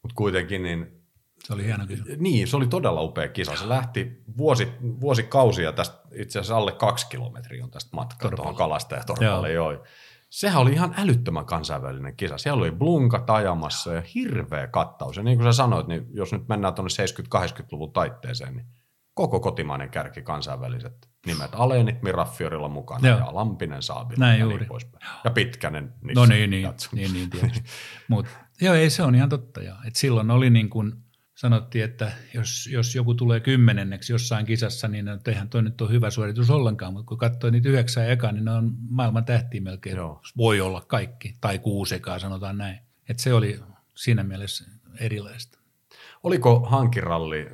[0.02, 1.05] mutta kuitenkin niin
[1.46, 2.04] se oli hieno kisa.
[2.18, 3.56] Niin, se oli todella upea kisa.
[3.56, 9.52] Se lähti vuosi, vuosikausia tästä, itse asiassa alle kaksi kilometriä on tästä matkaa tuohon kalastajatorpalle.
[9.52, 9.72] Joo.
[9.72, 9.84] Joo.
[10.30, 12.38] Sehän oli ihan älyttömän kansainvälinen kisa.
[12.38, 15.16] Siellä oli blunka tajamassa ja hirveä kattaus.
[15.16, 16.90] Ja niin kuin sä sanoit, niin jos nyt mennään tuonne
[17.38, 18.66] 70-80-luvun taitteeseen, niin
[19.14, 21.50] koko kotimainen kärki kansainväliset nimet.
[21.52, 23.18] Alenit Miraffiorilla mukana Joo.
[23.18, 24.62] ja Lampinen Saabilla Näin ja niin juuri.
[24.62, 25.04] niin poispäin.
[25.24, 26.28] Ja Pitkänen Nissan.
[26.28, 27.62] No niin, niin, niin, niin tietysti.
[28.08, 28.26] Mut,
[28.60, 29.62] joo, ei se on ihan totta.
[29.62, 30.92] Ja, et silloin oli niin kuin–
[31.36, 35.90] sanottiin, että jos, jos joku tulee kymmenenneksi jossain kisassa, niin no, eihän toi nyt ole
[35.90, 39.96] hyvä suoritus ollenkaan, mutta kun katsoo niitä yhdeksää ekaa, niin ne on maailman tähtiä melkein.
[39.96, 40.20] Joo.
[40.36, 42.78] Voi olla kaikki, tai kuusi ekaa, sanotaan näin.
[43.08, 43.60] Että se oli
[43.94, 44.64] siinä mielessä
[45.00, 45.58] erilaista.
[46.22, 47.48] Oliko hankiralli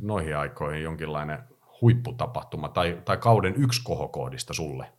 [0.00, 1.38] noihin aikoihin jonkinlainen
[1.82, 4.92] huipputapahtuma tai, tai kauden yksi kohokohdista sulle?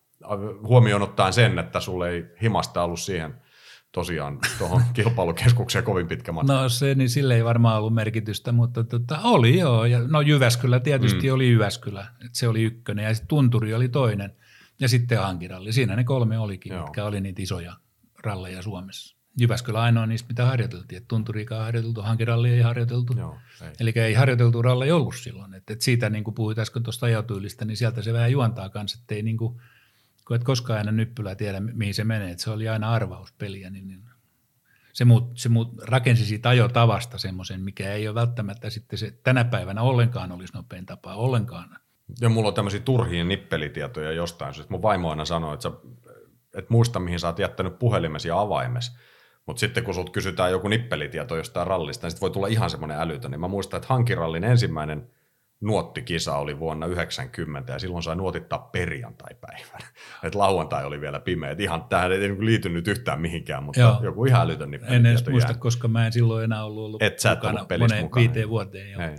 [0.68, 3.34] Huomioon ottaen sen, että sulle ei himasta ollut siihen–
[3.92, 6.54] tosiaan tuohon kilpailukeskukseen kovin pitkä matka.
[6.54, 9.86] No se, niin sille ei varmaan ollut merkitystä, mutta tota, oli joo.
[9.86, 11.34] Ja, no Jyväskylä tietysti mm.
[11.34, 14.36] oli Jyväskylä, että se oli ykkönen ja sitten Tunturi oli toinen
[14.80, 15.74] ja sitten Hankiralli.
[15.74, 16.84] Siinä ne kolme olikin, joo.
[16.84, 17.74] mitkä oli niitä isoja
[18.24, 19.18] ralleja Suomessa.
[19.40, 20.98] Jyväskylä ainoa niistä, mitä harjoiteltiin.
[20.98, 23.14] Että tunturiikaan harjoiteltu, hankiralli ei harjoiteltu.
[23.18, 23.72] Joo, ei.
[23.80, 25.54] Eli ei harjoiteltu ralleja ollut silloin.
[25.54, 29.00] Et, et siitä, niin kuin puhuit äsken tuosta ajotyylistä, niin sieltä se vähän juontaa kanssa,
[29.02, 29.56] että ei niin kuin–
[30.28, 33.88] kun et koskaan aina nyppylää tiedä, mihin se menee, että se oli aina arvauspeliä, niin,
[33.88, 34.04] niin
[34.94, 39.44] se, muut, se muut rakensi siitä ajotavasta semmoisen, mikä ei ole välttämättä sitten se tänä
[39.44, 41.78] päivänä ollenkaan olisi nopein tapa, ollenkaan.
[42.22, 44.74] Ja mulla on tämmöisiä turhia nippelitietoja jostain syystä.
[44.74, 45.72] Mun vaimo aina sanoi, että sä
[46.54, 48.92] et muista, mihin sä oot jättänyt puhelimesi ja avaimesi.
[49.46, 53.00] Mutta sitten kun sulta kysytään joku nippelitieto jostain rallista, niin sitten voi tulla ihan semmoinen
[53.00, 53.32] älytön.
[53.32, 55.10] Niin mä muistan, että hankirallin ensimmäinen
[55.62, 59.88] nuottikisa oli vuonna 90 ja silloin sai nuotittaa perjantai-päivänä.
[60.24, 61.52] Et lauantai oli vielä pimeä.
[61.52, 64.00] Et ihan tähän ei niinku liity nyt yhtään mihinkään, mutta Joo.
[64.04, 65.60] joku ihan älytön niin En edes muista, jää.
[65.60, 68.22] koska mä en silloin enää ollut, ollut Et sä mukana ollut moneen mukana.
[68.22, 68.92] viiteen vuoteen.
[68.92, 69.02] Joo.
[69.02, 69.18] Ei.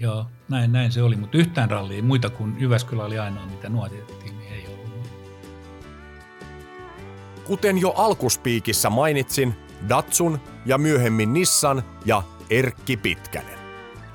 [0.00, 4.38] Joo, näin, näin se oli, mutta yhtään rallia, muita kuin Jyväskylä oli ainoa, mitä nuotitettiin,
[4.38, 5.08] niin ei ollut.
[7.44, 9.54] Kuten jo alkuspiikissä mainitsin,
[9.88, 13.57] Datsun ja myöhemmin Nissan ja Erkki Pitkänen.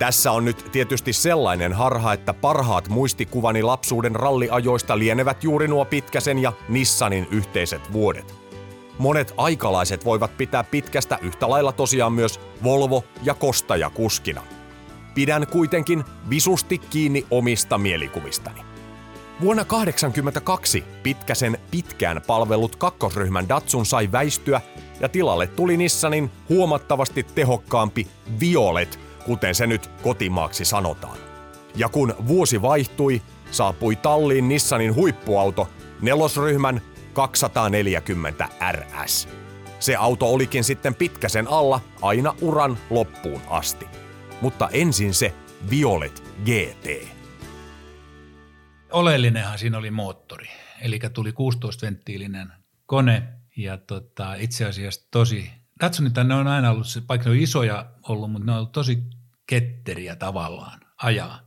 [0.03, 6.39] Tässä on nyt tietysti sellainen harha, että parhaat muistikuvani lapsuuden ralliajoista lienevät juuri nuo Pitkäsen
[6.39, 8.35] ja Nissanin yhteiset vuodet.
[8.97, 14.41] Monet aikalaiset voivat pitää pitkästä yhtä lailla tosiaan myös Volvo- ja Kostaja-kuskina.
[15.15, 18.61] Pidän kuitenkin visusti kiinni omista mielikuvistani.
[19.41, 24.61] Vuonna 1982 Pitkäsen pitkään palvellut kakkosryhmän Datsun sai väistyä
[24.99, 28.07] ja tilalle tuli Nissanin huomattavasti tehokkaampi
[28.39, 31.17] Violet kuten se nyt kotimaaksi sanotaan.
[31.75, 33.21] Ja kun vuosi vaihtui,
[33.51, 35.69] saapui talliin Nissanin huippuauto,
[36.01, 36.81] nelosryhmän
[37.13, 39.27] 240 RS.
[39.79, 43.85] Se auto olikin sitten pitkäsen alla aina uran loppuun asti.
[44.41, 45.33] Mutta ensin se
[45.69, 47.07] Violet GT.
[48.91, 50.47] Oleellinenhan siinä oli moottori.
[50.81, 52.51] Eli tuli 16-venttiilinen
[52.85, 53.23] kone
[53.57, 58.31] ja tota, itse asiassa tosi Datsunit ne on aina ollut, vaikka ne on isoja ollut,
[58.31, 59.03] mutta ne on ollut tosi
[59.47, 61.39] ketteriä tavallaan ajaa.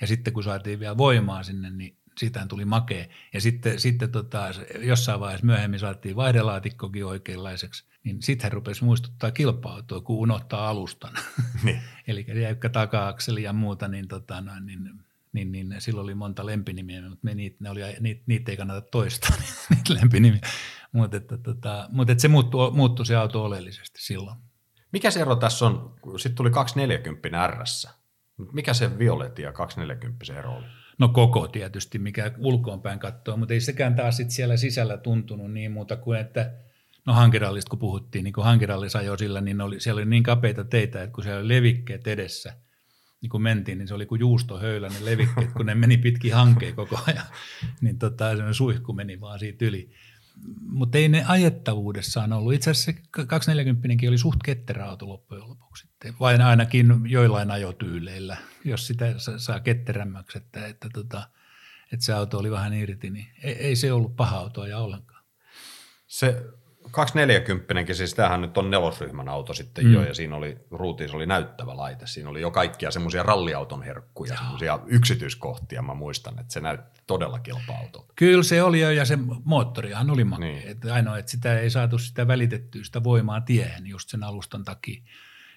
[0.00, 3.04] Ja sitten kun saatiin vielä voimaa sinne, niin siitä tuli makea.
[3.34, 4.48] Ja sitten, sitten tota,
[4.80, 11.14] jossain vaiheessa myöhemmin saatiin vaihdelaatikkokin oikeanlaiseksi, niin sitten hän rupesi muistuttaa kilpa-autoa, kun unohtaa alustan.
[11.64, 11.80] Niin.
[12.08, 14.90] Eli jäykkä taka-akseli ja muuta, niin, tota, noin, niin,
[15.32, 18.80] niin, niin, silloin oli monta lempinimiä, mutta me niitä, ne oli, niitä, niitä ei kannata
[18.80, 19.36] toistaa,
[19.70, 20.40] niitä lempinimiä.
[20.96, 24.36] Mutta, että, tota, mutta että se muuttui, muuttui se auto oleellisesti silloin.
[24.92, 25.94] Mikä se ero tässä on?
[26.16, 27.88] Sitten tuli 240 RS.
[28.52, 30.66] Mikä se Violetti ja 240 ero oli?
[30.98, 35.72] No koko tietysti, mikä ulkoonpäin katsoo, mutta ei sekään taas sit siellä sisällä tuntunut niin
[35.72, 36.52] muuta kuin, että
[37.06, 40.64] no hankirallista kun puhuttiin, niin kun hankirallis ajoi sillä, niin oli, siellä oli niin kapeita
[40.64, 42.52] teitä, että kun siellä oli levikkeet edessä,
[43.20, 46.74] niin kun mentiin, niin se oli kuin juustohöylä ne levikkeet, kun ne meni pitkin hankeen
[46.74, 47.26] koko ajan,
[47.80, 49.90] niin tota, suihku meni vaan siitä yli
[50.60, 52.54] mutta ei ne ajettavuudessaan ollut.
[52.54, 55.86] Itse asiassa se 240 oli suht ketterä auto loppujen lopuksi.
[55.86, 56.14] Sitten.
[56.20, 61.28] Vai ainakin joillain ajotyyleillä, jos sitä saa ketterämmäksi, että, että, tota,
[61.92, 65.24] että se auto oli vähän irti, niin ei, ei se ollut paha auto ja ollenkaan.
[66.06, 66.44] Se
[66.96, 69.92] 240 siis tämähän nyt on nelosryhmän auto sitten mm.
[69.92, 72.06] jo, ja siinä oli, ruutiissa oli näyttävä laite.
[72.06, 77.38] Siinä oli jo kaikkia semmoisia ralliauton herkkuja, semmoisia yksityiskohtia, mä muistan, että se näytti todella
[77.38, 78.12] kilpa-autolta.
[78.16, 80.48] Kyllä se oli jo, ja se moottorihan oli makea.
[80.48, 80.68] Niin.
[80.68, 85.02] Että ainoa, että sitä ei saatu sitä välitettyä sitä voimaa tiehen just sen alustan takia.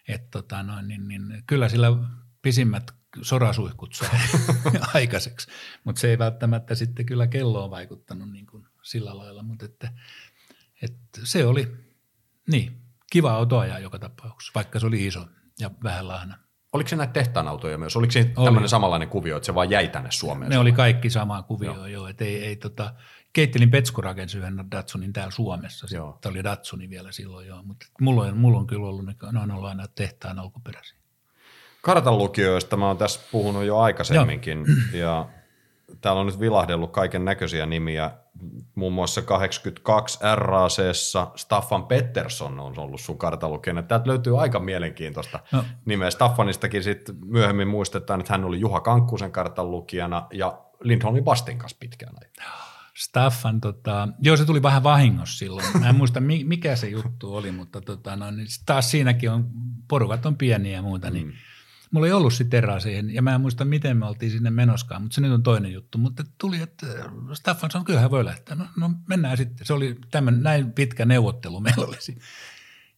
[0.07, 1.87] Että tota noin, niin, niin, kyllä sillä
[2.41, 4.09] pisimmät sorasuihkut sai
[4.93, 5.47] aikaiseksi,
[5.83, 9.91] mutta se ei välttämättä sitten kyllä kelloon vaikuttanut niin kuin sillä lailla, mutta että–
[10.82, 11.71] et se oli,
[12.51, 15.25] niin, kiva auto ajaa joka tapauksessa, vaikka se oli iso
[15.59, 16.38] ja vähän lahna.
[16.73, 17.95] Oliko se näitä tehtaan autoja myös?
[17.95, 18.45] Oliko se oli.
[18.45, 20.49] tämmöinen samanlainen kuvio, että se vaan jäi tänne Suomeen?
[20.49, 21.86] Ne oli kaikki sama kuvio, joo.
[21.86, 22.93] joo että ei, ei tota,
[23.34, 25.88] Keittelin Petsku rakensi yhden Datsunin täällä Suomessa.
[26.21, 29.39] Tämä oli Datsuni vielä silloin joo, mutta mulla on, mulla on kyllä ollut, ne, ne
[29.39, 30.99] on ollut aina tehtaan alkuperäisiä.
[31.82, 34.99] Kartanlukijoista mä oon tässä puhunut jo aikaisemminkin joo.
[34.99, 35.30] ja
[36.01, 38.11] täällä on nyt vilahdellut kaiken näköisiä nimiä
[38.75, 40.77] muun muassa 82 RAC
[41.36, 43.84] Staffan Pettersson on ollut sun kartalukijana.
[43.84, 45.65] Täältä löytyy aika mielenkiintoista no.
[45.86, 46.11] nimeä.
[46.11, 52.15] Staffanistakin sitten myöhemmin muistetaan, että hän oli Juha Kankkusen kartalukijana ja Lindholmin Bastin kanssa pitkään
[52.21, 52.59] ajan.
[52.97, 55.65] Staffan, tota, joo se tuli vähän vahingossa silloin.
[55.80, 59.49] Mä en muista mikä se juttu oli, mutta tota, no, niin taas siinäkin on,
[59.88, 61.34] porukat on pieniä ja muuta, niin mm
[61.91, 65.01] Mulla ei ollut sitten eraa siihen, ja mä en muista, miten me oltiin sinne menoskaan,
[65.01, 65.97] mutta se nyt on toinen juttu.
[65.97, 66.87] Mutta tuli, että
[67.33, 68.55] Staffan sanoi, kyllähän voi lähteä.
[68.55, 69.67] No, no mennään sitten.
[69.67, 72.19] Se oli tämmöinen näin pitkä neuvottelu meillä olisi.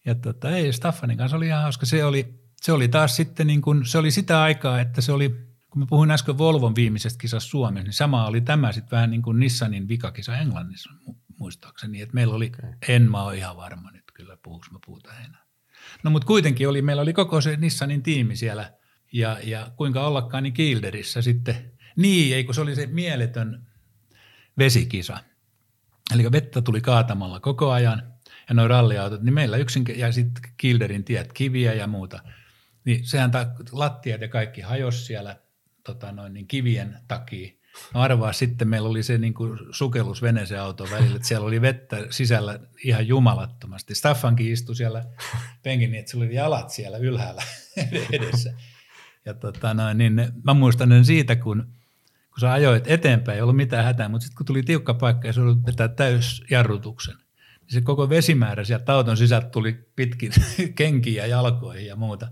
[0.05, 1.85] Ja tota, ei, Staffanin kanssa oli ihan hauska.
[1.85, 5.29] Se oli, se oli taas sitten niin kuin, se oli sitä aikaa, että se oli,
[5.69, 9.21] kun mä puhuin äsken Volvon viimeisestä kisasta Suomessa, niin sama oli tämä sitten vähän niin
[9.21, 10.89] kuin Nissanin vikakisa Englannissa
[11.37, 12.01] muistaakseni.
[12.01, 12.73] Että meillä oli, okay.
[12.87, 15.45] en mä ole ihan varma nyt kyllä, puhuks mä puhuta enää.
[16.03, 18.71] No mutta kuitenkin oli, meillä oli koko se Nissanin tiimi siellä–
[19.11, 23.67] ja, ja kuinka ollakaan, niin Kilderissä sitten, niin, eikö se oli se mieletön
[24.57, 25.17] vesikisa.
[26.15, 28.13] Eli vettä tuli kaatamalla koko ajan
[28.49, 32.19] ja nuo ralliautot, niin meillä yksin, ja sitten Kilderin tiet, kiviä ja muuta,
[32.85, 35.39] niin sehän ta, lattiat ja kaikki hajos siellä
[35.83, 37.53] tota noin, niin kivien takia.
[37.93, 40.21] No arvaa sitten, meillä oli se niin kuin sukellus
[40.61, 43.95] auto välillä, että siellä oli vettä sisällä ihan jumalattomasti.
[43.95, 45.05] Staffankin istui siellä
[45.63, 47.43] penkin niin, että sillä oli jalat siellä ylhäällä
[48.11, 48.53] edessä.
[49.25, 51.67] Ja tota noin, niin mä muistan siitä, kun,
[52.29, 55.33] kun sä ajoit eteenpäin, ei ollut mitään hätää, mutta sitten kun tuli tiukka paikka ja
[55.33, 57.15] se oli vetää täysjarrutuksen,
[57.61, 60.31] niin se koko vesimäärä sieltä auton sisältä tuli pitkin
[60.75, 62.31] kenkiin ja jalkoihin ja muuta.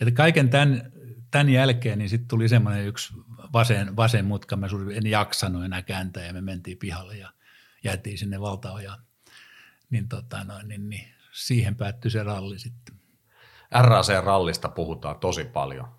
[0.00, 0.92] Ja kaiken tämän,
[1.30, 3.14] tämän jälkeen niin sitten tuli semmoinen yksi
[3.52, 7.32] vasen, vasen mutka, mä en jaksanut enää kääntää ja me mentiin pihalle ja
[7.84, 8.98] jäätiin sinne valtaojaan.
[9.90, 12.96] Niin, tota, noin, niin, niin siihen päättyi se ralli sitten.
[13.70, 15.95] RAC-rallista puhutaan tosi paljon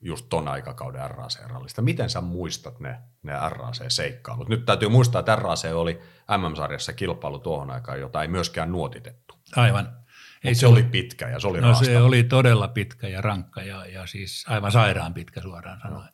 [0.00, 1.82] just ton aikakauden RAC-rallista.
[1.82, 4.48] Miten sä muistat ne, ne RAC-seikkailut?
[4.48, 6.00] Nyt täytyy muistaa, että RAC oli
[6.38, 9.34] MM-sarjassa kilpailu tuohon aikaan, jota ei myöskään nuotitettu.
[9.56, 9.98] Aivan.
[10.44, 11.86] Ei se, se oli pitkä ja se oli No raastava.
[11.90, 16.00] se oli todella pitkä ja rankka ja, ja siis aivan sairaan pitkä suoraan sanoen.
[16.04, 16.08] No.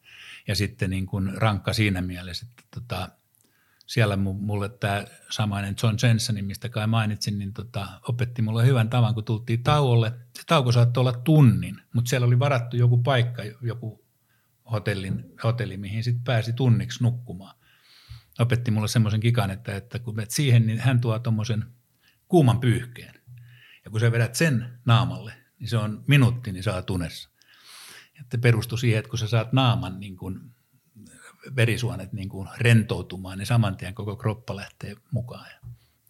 [0.49, 3.09] Ja sitten niin kuin rankka siinä mielessä, että tota,
[3.87, 9.15] siellä mulle tämä samainen John Jensen, mistä kai mainitsin, niin tota, opetti mulle hyvän tavan,
[9.15, 10.13] kun tultiin tauolle.
[10.35, 14.05] Se tauko saattoi olla tunnin, mutta siellä oli varattu joku paikka, joku
[14.73, 17.57] hotellin, hotelli, mihin sitten pääsi tunniksi nukkumaan.
[18.39, 21.65] Opetti mulle semmoisen kikan, että, että kun menet siihen, niin hän tuo tuommoisen
[22.29, 23.15] kuuman pyyhkeen.
[23.85, 27.31] Ja kun sä vedät sen naamalle, niin se on minuutti, niin saa tunessa.
[28.21, 30.54] Että perustui siihen, että kun sä saat naaman niin kuin
[31.57, 35.47] verisuonet niin kuin rentoutumaan, niin saman tien koko kroppa lähtee mukaan.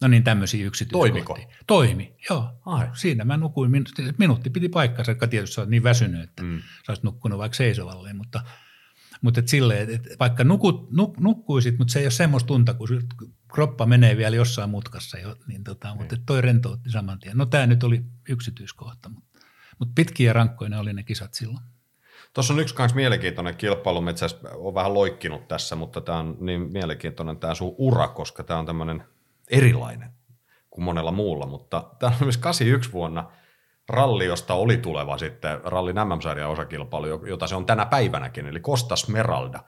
[0.01, 1.23] No niin, tämmöisiä yksityiskohtia.
[1.23, 1.53] Toimiko?
[1.67, 2.61] Toimi, joo.
[2.65, 2.87] Ai.
[2.93, 3.71] Siinä mä nukuin,
[4.17, 6.59] minuutti piti paikkansa, joka tietysti olet niin väsynyt, että mm.
[6.59, 8.41] sä olisit nukkunut vaikka seisovalleen, mutta,
[9.21, 12.87] mutta et silleen, että vaikka nukut, nuk, nukkuisit, mutta se ei ole semmoista tunta, kun
[13.53, 15.97] kroppa menee vielä jossain mutkassa, jo, niin tota, mm.
[15.97, 17.37] mutta toi rentoutti saman tien.
[17.37, 19.39] No tämä nyt oli yksityiskohta, mutta,
[19.79, 21.65] mutta pitkiä ja rankkoja ne oli ne kisat silloin.
[22.35, 24.25] Tuossa on yksi myös mielenkiintoinen kilpailu, mä itse
[24.55, 28.65] on vähän loikkinut tässä, mutta tämä on niin mielenkiintoinen tämä sun ura, koska tämä on
[28.65, 29.03] tämmöinen
[29.49, 30.09] erilainen
[30.69, 33.31] kuin monella muulla, mutta tämä on myös 81 vuonna
[33.89, 38.95] ralli, josta oli tuleva sitten ralli mm-sarjan osakilpailu, jota se on tänä päivänäkin, eli Costa
[38.95, 39.59] Smeralda.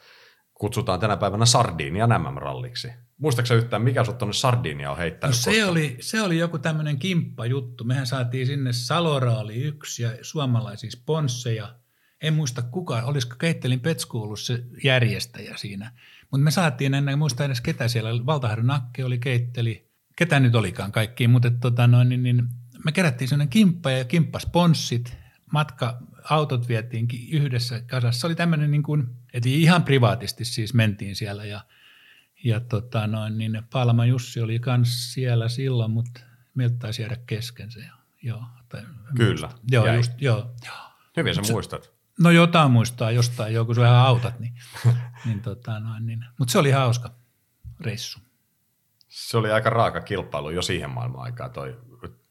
[0.53, 2.88] kutsutaan tänä päivänä Sardinia MM-ralliksi.
[3.18, 5.36] Muistaaksä yhtään, mikä sut tuonne Sardinia on No heittänyt?
[5.36, 5.70] se, koskaan?
[5.70, 7.84] oli, se oli joku tämmöinen kimppajuttu.
[7.84, 11.76] Mehän saatiin sinne Saloraali yksi ja suomalaisia sponsseja.
[12.22, 15.91] En muista kuka, olisiko Keittelin Petsku ollut se järjestäjä siinä.
[16.32, 20.91] Mutta me saatiin, en muista edes ketä siellä, Valtaharju Nakke oli Keitteli, ketä nyt olikaan
[20.91, 22.49] kaikki, mutta tota noin, niin, niin,
[22.86, 25.18] me kerättiin sellainen kimppa ja kimppasponssit,
[25.51, 25.97] matka,
[26.30, 28.22] autot vietiin yhdessä kasassa.
[28.22, 31.61] Se oli tämmöinen niin kuin, että ihan privaatisti siis mentiin siellä ja,
[32.43, 36.22] ja tota noin, niin Palma Jussi oli kans siellä silloin, mutta
[36.53, 37.84] meiltä taisi jäädä kesken se.
[38.22, 38.82] Joo, tai,
[39.15, 39.95] Kyllä, Joo, jäi.
[39.95, 40.76] just, joo, joo.
[41.18, 41.96] Hyvin sä muistat.
[42.20, 44.53] No jotain muistaa jostain, joku sä vähän autat, niin,
[45.26, 46.26] niin, tota noin, niin.
[46.39, 47.09] mutta se oli hauska
[47.80, 48.20] reissu.
[49.07, 51.78] Se oli aika raaka kilpailu jo siihen maailman aikaan toi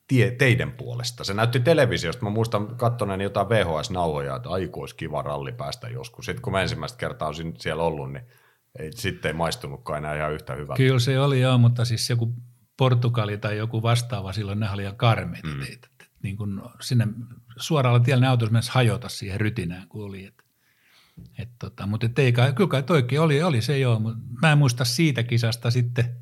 [0.09, 1.25] tie, teidän puolesta.
[1.25, 2.25] Se näytti televisiosta.
[2.25, 6.25] Mä muistan katsoneeni jotain VHS-nauhoja, että aiku olisi kiva ralli päästä joskus.
[6.25, 8.25] Sitten kun mä ensimmäistä kertaa olisin siellä ollut, niin
[8.79, 10.77] ei, sitten ei maistunutkaan enää ihan yhtä hyvältä.
[10.77, 12.35] Kyllä se oli joo, mutta siis joku
[12.77, 15.61] Portugali tai joku vastaava silloin, ne oli ihan karmeita mm.
[15.61, 15.89] teitä.
[16.23, 17.09] Niin kun sinne
[17.57, 20.25] suoralla tiellä ne autot mennessä hajota siihen rytinään, kun oli.
[20.25, 20.43] Et,
[21.39, 24.53] et tota, mutta et ei kai, kyllä kai toikin oli, oli se joo, mutta mä
[24.53, 26.17] en muista siitä kisasta sitten,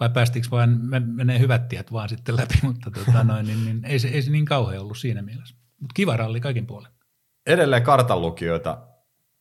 [0.00, 3.84] vai päästikö vaan, me menee hyvät tiet vaan sitten läpi, mutta tota noin, niin, niin,
[3.84, 5.56] ei, se, ei se niin kauhean ollut siinä mielessä.
[5.80, 6.92] Mutta kiva ralli kaikin puolin.
[7.46, 8.78] Edelleen kartanlukijoita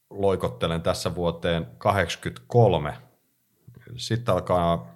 [0.09, 2.97] loikottelen tässä vuoteen 83.
[3.97, 4.95] Sitten alkaa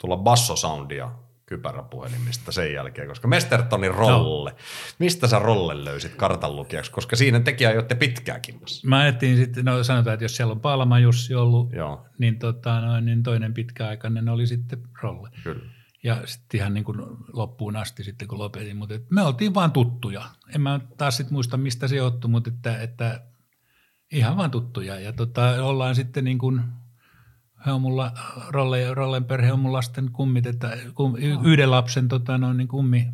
[0.00, 1.10] tulla bassosoundia
[1.46, 4.50] kypäräpuhelimista sen jälkeen, koska Mestertonin rolle.
[4.50, 4.56] No.
[4.98, 6.90] Mistä sä rolle löysit kartanlukijaksi?
[6.90, 8.88] Koska siinä tekijä pitkään kimmassa.
[8.88, 12.80] Mä ajattelin sitten, no sanotaan, että jos siellä on Palma Jussi ollut, Joo, niin, tota,
[12.80, 15.30] noin, niin toinen pitkäaikainen oli sitten Rolle.
[15.42, 15.74] kyllä.
[16.04, 16.98] Ja sitten ihan niin kuin
[17.32, 18.76] loppuun asti sitten, kun lopetin.
[18.76, 20.22] Mutta et me oltiin vaan tuttuja.
[20.54, 23.20] En mä taas sitten muista, mistä se johtui, mutta että, että
[24.12, 25.00] ihan vaan tuttuja.
[25.00, 26.60] Ja tota, ollaan sitten niin kuin,
[27.66, 28.12] he on mulla,
[28.48, 33.06] Rolle, Rollen perhe on mun lasten kummit, että kum, yhden lapsen tota, noin, niin kummi,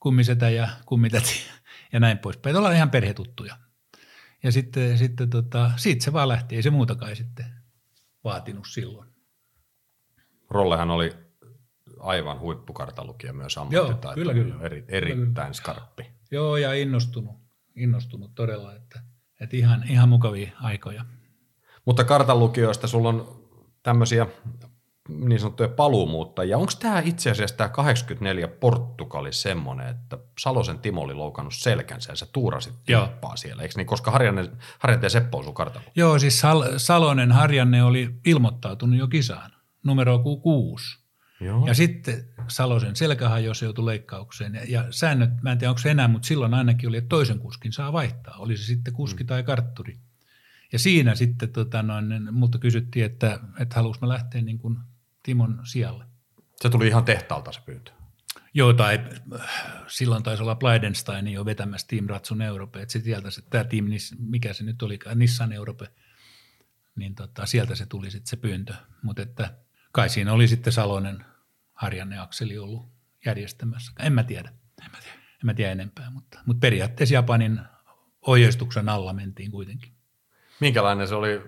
[0.00, 1.42] kummisetä ja kummitäti
[1.92, 2.56] ja näin poispäin.
[2.56, 3.56] Ollaan ihan perhetuttuja.
[4.42, 7.46] Ja sitten, sitten tota, siitä se vaan lähti, ei se muutakaan sitten
[8.24, 9.08] vaatinut silloin.
[10.50, 11.12] Rollehan oli
[12.00, 14.14] aivan huippukartanlukija myös ammattitaito.
[14.14, 14.54] kyllä, kyllä.
[14.60, 16.06] Eri, erittäin skarppi.
[16.30, 17.36] Joo, ja innostunut,
[17.76, 19.00] innostunut todella, että,
[19.40, 21.04] että ihan, ihan mukavia aikoja.
[21.84, 23.45] Mutta kartanlukijoista sulla on
[23.86, 24.26] tämmöisiä
[25.08, 26.58] niin sanottuja paluumuuttajia.
[26.58, 32.16] Onko tämä itse asiassa tämä 84 Portugali semmoinen, että Salosen Timo oli loukannut selkänsä ja
[32.16, 33.06] sä tuurasit Joo.
[33.06, 33.86] kimppaa siellä, eikö niin?
[33.86, 35.92] Koska Harjanne, Harjanne ja Seppo on sun kartanlukija.
[35.96, 39.50] Joo, siis Sal- Salonen Harjanne oli ilmoittautunut jo kisaan,
[39.84, 40.98] numero ku- kuusi.
[41.40, 41.66] Joo.
[41.66, 44.54] Ja sitten Salosen selkä hajosi, joutui leikkaukseen.
[44.54, 47.38] Ja, ja säännöt, mä en tiedä onko se enää, mutta silloin ainakin oli, että toisen
[47.38, 48.36] kuskin saa vaihtaa.
[48.38, 49.26] Oli se sitten kuski mm.
[49.26, 49.98] tai kartturi.
[50.72, 54.78] Ja siinä sitten tota noin, multa kysyttiin, että, että haluanko mä lähteä niin kuin
[55.22, 56.04] Timon sijalle.
[56.56, 57.92] Se tuli ihan tehtaalta se pyyntö.
[58.54, 59.00] Joo, tai
[59.86, 64.16] silloin taisi olla Bleidenstein jo vetämässä Team Ratsun Europe, että se sieltä se, tämä Nis-
[64.18, 65.88] mikä se nyt oli, Nissan Europe,
[66.96, 68.74] niin tota, sieltä se tuli sitten se pyyntö.
[69.02, 69.54] Mutta että
[69.92, 71.24] kai siinä oli sitten Salonen,
[71.72, 72.88] Harjanne Akseli ollut
[73.26, 73.92] järjestämässä.
[73.98, 74.52] En mä tiedä,
[74.84, 77.60] en mä tiedä, en mä tiedä enempää, mutta, mutta periaatteessa Japanin
[78.22, 79.95] ohjeistuksen alla mentiin kuitenkin.
[80.60, 81.40] Minkälainen se oli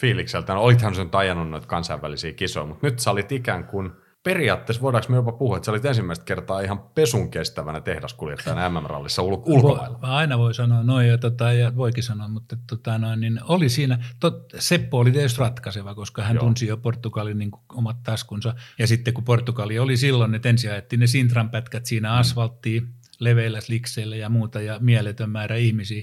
[0.00, 0.54] fiilikseltä?
[0.54, 3.90] No, olithan sen ajanut noita kansainvälisiä kisoja, mutta nyt sä olit ikään kuin
[4.22, 9.22] periaatteessa voidaanko me jopa puhua, että sä olit ensimmäistä kertaa ihan pesun kestävänä tehdaskuljettajana MM-rallissa
[9.22, 10.00] ul- ulkomailla.
[10.02, 13.68] Voi, aina voi sanoa noin ja, tota, ja voikin sanoa, mutta tota, noin, niin oli
[13.68, 16.44] siinä, tot, Seppo oli tietysti ratkaiseva, koska hän Joo.
[16.44, 18.54] Tunsi jo Portugalin niin kuin omat taskunsa.
[18.78, 22.18] Ja sitten kun Portugali oli silloin, että ensin ajettiin ne Sintran pätkät siinä Mm.
[22.18, 22.88] asfalttiin,
[23.18, 26.02] leveillä slikseillä ja muuta ja mieletön määrä ihmisiä.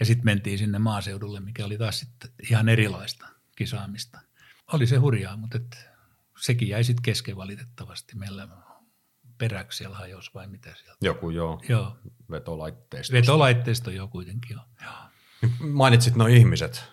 [0.00, 3.26] Ja sitten mentiin sinne maaseudulle, mikä oli taas sitten ihan erilaista
[3.56, 4.20] kisaamista.
[4.72, 5.88] Oli se hurjaa, mutta et,
[6.40, 8.16] sekin jäi sitten kesken valitettavasti.
[8.16, 8.48] Meillä
[9.38, 10.96] peräksi siellä hajosi vai mitä sieltä.
[11.00, 11.96] Joku joo, Joo,
[12.30, 13.12] vetolaitteisto.
[13.12, 14.60] Vetolaitteisto jo kuitenkin jo.
[14.82, 15.50] Joo.
[15.58, 16.84] Mainitsit nuo ihmiset.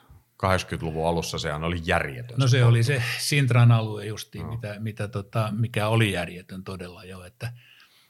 [0.44, 2.40] 80-luvun alussa sehän oli järjetön.
[2.40, 4.52] No se oli se Sintran alue justiin, no.
[4.52, 7.24] mitä, mitä tota, mikä oli järjetön todella jo.
[7.24, 7.54] Että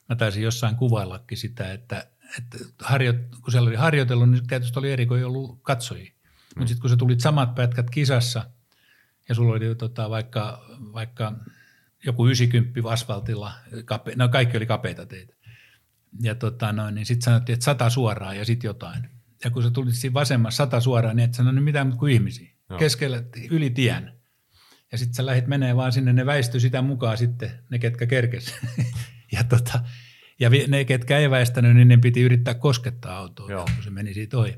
[0.10, 2.08] mä taisin jossain kuvaillakin sitä, että,
[2.38, 6.12] että harjo, kun siellä oli harjoitellut, niin tietysti oli eri, kun ei ollut katsojia.
[6.12, 6.60] Mm.
[6.60, 8.50] Mutta sitten kun sä tulit samat pätkät kisassa
[9.30, 11.34] ja sulla oli tota, vaikka, vaikka
[12.06, 13.54] joku 90 asfaltilla,
[13.86, 15.34] kape, no kaikki oli kapeita teitä.
[16.22, 19.10] Ja tota noin, niin sitten sanottiin, että sata suoraan ja sitten jotain.
[19.44, 22.48] Ja kun sä tulit siinä vasemmassa sata suoraan, niin et sanonut mitään muuta kuin ihmisiä.
[22.48, 22.56] Joo.
[22.70, 22.80] Joo.
[22.80, 24.14] Keskellä yli tien.
[24.92, 28.56] Ja sitten sä lähit menee vaan sinne, ne väistyi sitä mukaan sitten, ne ketkä kerkes.
[29.32, 29.84] ja, tota,
[30.40, 33.66] ja ne, ketkä ei väistänyt, niin ne piti yrittää koskettaa autoa, Joo.
[33.76, 34.56] kun se meni siitä ohi.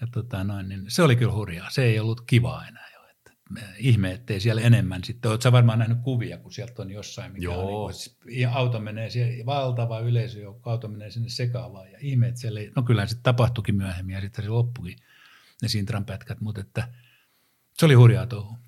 [0.00, 1.70] Ja tota noin, niin se oli kyllä hurjaa.
[1.70, 2.86] Se ei ollut kivaa enää.
[3.78, 5.30] ihme, ettei siellä enemmän sitten.
[5.30, 7.84] Oletko varmaan nähnyt kuvia, kun sieltä on jossain, mikä Joo.
[7.84, 7.92] on,
[8.24, 12.40] niin kuin, auto menee siellä, valtava yleisö, joka auto menee sinne sekaavaan ja ihme, että
[12.40, 14.96] siellä ei, no kyllähän sitten tapahtuikin myöhemmin ja sitten se loppukin
[15.62, 16.88] ne Sintran pätkät, mutta että
[17.78, 18.58] se oli hurjaa touhu.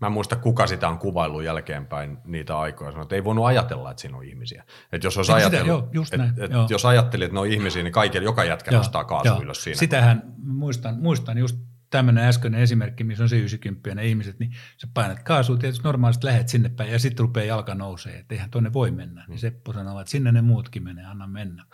[0.00, 2.90] Mä en muista, kuka sitä on kuvaillut jälkeenpäin niitä aikoja.
[2.90, 4.64] Sanoi, että ei voinut ajatella, että siinä on ihmisiä.
[4.92, 6.66] Että jos, olisi Sitä, ajatellut, joo, just et, näin, et, joo.
[6.70, 9.78] jos ajatteli, että ne on ihmisiä, niin kaikilla, joka jätkä nostaa kaasu ylös siinä.
[9.78, 11.58] Sitähän muistan, muistan just
[11.90, 16.26] tämmöinen äskeinen esimerkki, missä on se 90 ne ihmiset, niin sä painat kaasua, tietysti normaalisti
[16.26, 19.20] lähet sinne päin ja sitten rupeaa jalka nousee, että eihän tuonne voi mennä.
[19.20, 19.30] Mm.
[19.30, 21.64] Niin Seppo sanoo, että sinne ne muutkin menee, anna mennä.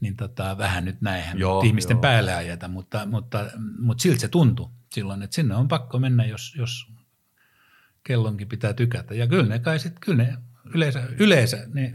[0.00, 2.00] Niin tota, vähän nyt näinhän Joo, joo, ihmisten joo.
[2.00, 3.46] päälle ajeta, mutta, mutta,
[3.78, 6.86] mutta siltä se tuntui silloin, että sinne on pakko mennä, jos, jos
[8.08, 9.14] kellonkin pitää tykätä.
[9.14, 10.34] Ja kyllä ne kai sitten, kyllä ne
[10.74, 11.92] yleensä, yleensä ne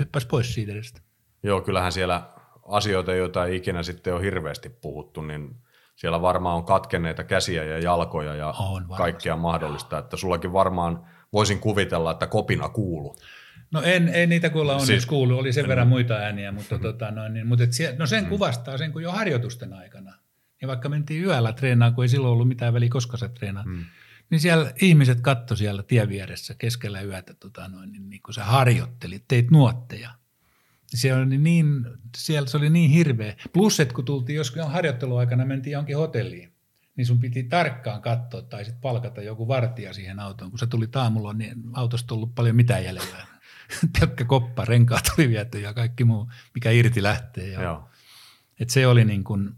[0.00, 1.00] hyppäs pois siitä edestä.
[1.42, 2.28] Joo, kyllähän siellä
[2.68, 5.56] asioita, joita ei ikinä sitten ole hirveästi puhuttu, niin
[5.96, 9.98] siellä varmaan on katkenneita käsiä ja jalkoja ja On kaikkea mahdollista.
[9.98, 13.16] Että sullakin varmaan voisin kuvitella, että kopina kuuluu.
[13.70, 17.10] No en, en niitä kuulla onneksi Siis- kuullut, oli sen verran muita ääniä, mutta, tota,
[17.10, 20.14] noin, niin, mutta et sie, no sen kuvastaa sen, kun jo harjoitusten aikana,
[20.60, 23.84] niin vaikka mentiin yöllä treenaan, kun ei silloin ollut mitään väliä, koska sä treenaat, mm.
[24.30, 28.44] Niin siellä ihmiset katto siellä tien vieressä keskellä yötä, tota, noin, niin, niin kun sä
[28.44, 30.10] harjoittelit, teit nuotteja.
[30.86, 33.36] Siellä oli niin, siellä se oli niin hirveä.
[33.52, 36.52] Plus, että kun tultiin joskus harjoitteluaikana, mentiin johonkin hotelliin,
[36.96, 40.50] niin sun piti tarkkaan katsoa tai sitten palkata joku vartija siihen autoon.
[40.50, 43.26] Kun sä tuli aamulla, niin autosta ollut paljon mitään jäljellä.
[44.00, 47.48] Pelkkä koppa, renkaat oli viety ja kaikki muu, mikä irti lähtee.
[47.48, 47.88] Ja, Joo.
[48.60, 49.56] et se oli niin kuin,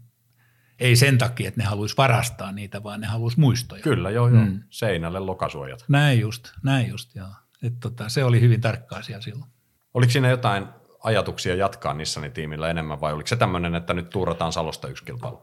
[0.79, 3.81] ei sen takia, että ne haluaisi varastaa niitä, vaan ne haluaisi muistoja.
[3.81, 4.45] Kyllä, joo, joo.
[4.45, 4.63] Mm.
[4.69, 5.85] Seinälle lokasuojat.
[5.87, 7.27] Näin just, näin just, joo.
[7.63, 9.51] Et tota, se oli hyvin tarkkaa siellä silloin.
[9.93, 10.65] Oliko siinä jotain
[11.03, 15.41] ajatuksia jatkaa Nissanin tiimillä enemmän vai oliko se tämmöinen, että nyt tuurataan Salosta yksi kilpailu?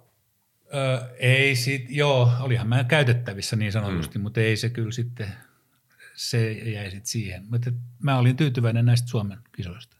[0.75, 4.23] Ö, ei sit, joo, olihan mä käytettävissä niin sanotusti, mm.
[4.23, 5.33] mutta ei se kyllä sitten,
[6.15, 7.45] se jäi sitten siihen.
[7.51, 7.71] Mutta
[8.03, 9.97] mä olin tyytyväinen näistä Suomen kisoista.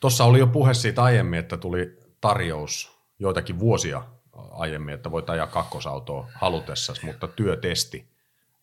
[0.00, 4.02] Tuossa oli jo puhe siitä aiemmin, että tuli tarjous joitakin vuosia
[4.50, 8.08] aiemmin, että voit ajaa kakkosautoa halutessasi, mutta työtesti.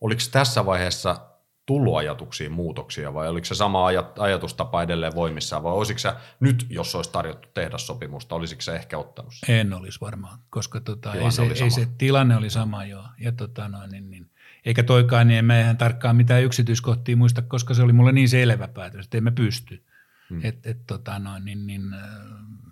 [0.00, 1.20] Oliko tässä vaiheessa
[1.66, 6.66] tullut ajatuksiin muutoksia vai oliko se sama ajat, ajatustapa edelleen voimissaan vai olisiko se nyt,
[6.70, 9.56] jos olisi tarjottu tehdassopimusta, olisiko se ehkä ottanut sen?
[9.56, 13.04] En olisi varmaan, koska tota, Tilanne ei, se, oli ei se tilanne oli sama joo.
[13.18, 14.30] Ja tota, no, niin, niin.
[14.64, 18.28] Eikä toikaan, niin en mä ihan tarkkaan mitään yksityiskohtia muista, koska se oli mulle niin
[18.28, 19.82] selvä päätös, että emme pysty
[20.30, 20.40] hmm.
[20.42, 22.00] et, et, tota, no, niin, niin, äh,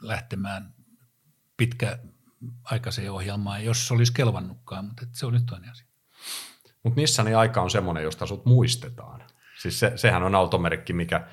[0.03, 0.75] lähtemään
[2.51, 5.87] pitkäaikaiseen ohjelmaan, jos se olisi kelvannutkaan, mutta et se on nyt toinen asia.
[6.83, 9.23] Mutta Nissanin aika on semmoinen, josta sut muistetaan.
[9.63, 11.27] Siis se, sehän on automerkki, mikä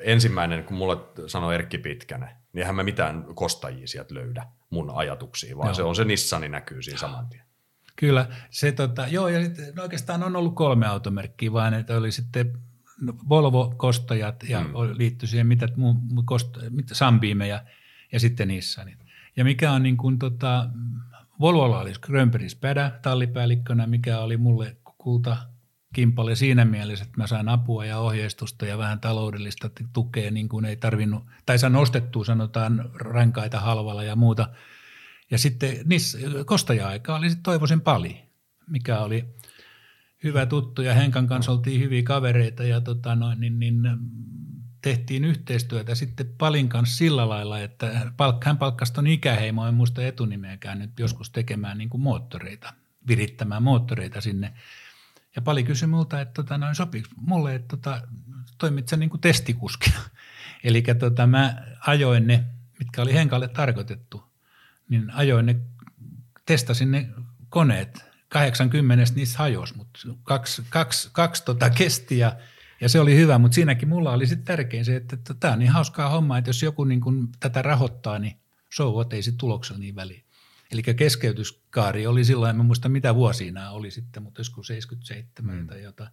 [0.00, 0.96] ensimmäinen, kun mulle
[1.26, 5.74] sanoi Erkki Pitkänen, niin eihän mä mitään kostajia sieltä löydä mun ajatuksiin, vaan Joo.
[5.74, 7.46] se on se Nissani näkyy siinä saman tien.
[7.96, 12.12] Kyllä, se tota, joo, ja sitten no oikeastaan on ollut kolme automerkkiä, vaan että oli
[12.12, 12.58] sitten
[13.00, 14.74] no, Volvo-kostajat ja mm.
[14.92, 15.94] liittyi siihen mitä, muu
[16.24, 17.64] kost, mitä Sambiime ja,
[18.12, 19.05] ja sitten Nissanit.
[19.36, 20.70] Ja mikä on niin kuin tota,
[21.40, 25.36] Volvolla oli Grönbergis Pädä tallipäällikkönä, mikä oli mulle kulta
[25.94, 30.64] kimpale siinä mielessä, että mä sain apua ja ohjeistusta ja vähän taloudellista tukea, niin kuin
[30.64, 34.48] ei tarvinnut, tai sain ostettua sanotaan rankaita halvalla ja muuta.
[35.30, 38.22] Ja sitten niissä kostaja-aika oli sitten Toivosen Pali,
[38.66, 39.24] mikä oli
[40.24, 43.82] hyvä tuttu ja Henkan kanssa oltiin hyviä kavereita ja tota noin, niin, niin,
[44.82, 48.12] tehtiin yhteistyötä sitten Palin kanssa sillä lailla, että
[48.44, 52.74] hän palkkasi tuon ikäheimo, en muista etunimeäkään nyt joskus tekemään niin kuin moottoreita,
[53.08, 54.54] virittämään moottoreita sinne.
[55.36, 58.02] Ja Pali kysyi multa, että tota, noin sopiiko mulle, että tota,
[58.58, 60.00] toimit sä niin kuin testikuskina.
[60.64, 62.44] Eli tota, mä ajoin ne,
[62.78, 64.24] mitkä oli Henkalle tarkoitettu,
[64.88, 65.56] niin ajoin ne,
[66.46, 67.08] testasin ne
[67.48, 72.36] koneet, 80 niistä hajosi, mutta kaksi, kaksi, kaksi tota kesti ja,
[72.80, 75.70] ja se oli hyvä, mutta siinäkin mulla oli sitten tärkein se, että, tämä on niin
[75.70, 78.36] hauskaa hommaa, että jos joku niin kun tätä rahoittaa, niin
[78.74, 80.22] so what, ei sitten tuloksella niin väliä.
[80.70, 85.66] Eli keskeytyskaari oli silloin, en muista mitä vuosia nämä oli sitten, mutta joskus 77 mm.
[85.66, 86.10] tai jotain.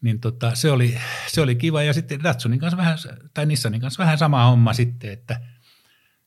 [0.00, 2.98] Niin tota, se, oli, se oli kiva ja sitten Datsunin kanssa vähän,
[3.34, 5.40] tai Nissanin kanssa vähän sama homma sitten, että,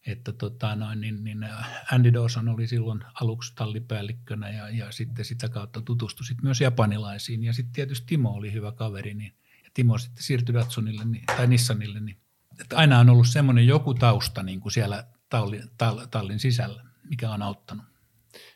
[0.08, 1.48] että tota noin, niin, niin
[1.92, 7.44] Andy Dawson oli silloin aluksi tallipäällikkönä ja, ja sitten sitä kautta tutustui sit myös japanilaisiin
[7.44, 9.34] ja sitten tietysti Timo oli hyvä kaveri niin,
[9.64, 12.18] ja Timo sitten siirtyi Datsunille niin, tai Nissanille, niin
[12.62, 17.32] että aina on ollut semmoinen joku tausta niin kuin siellä tallin, tall, tallin sisällä, mikä
[17.32, 17.86] on auttanut.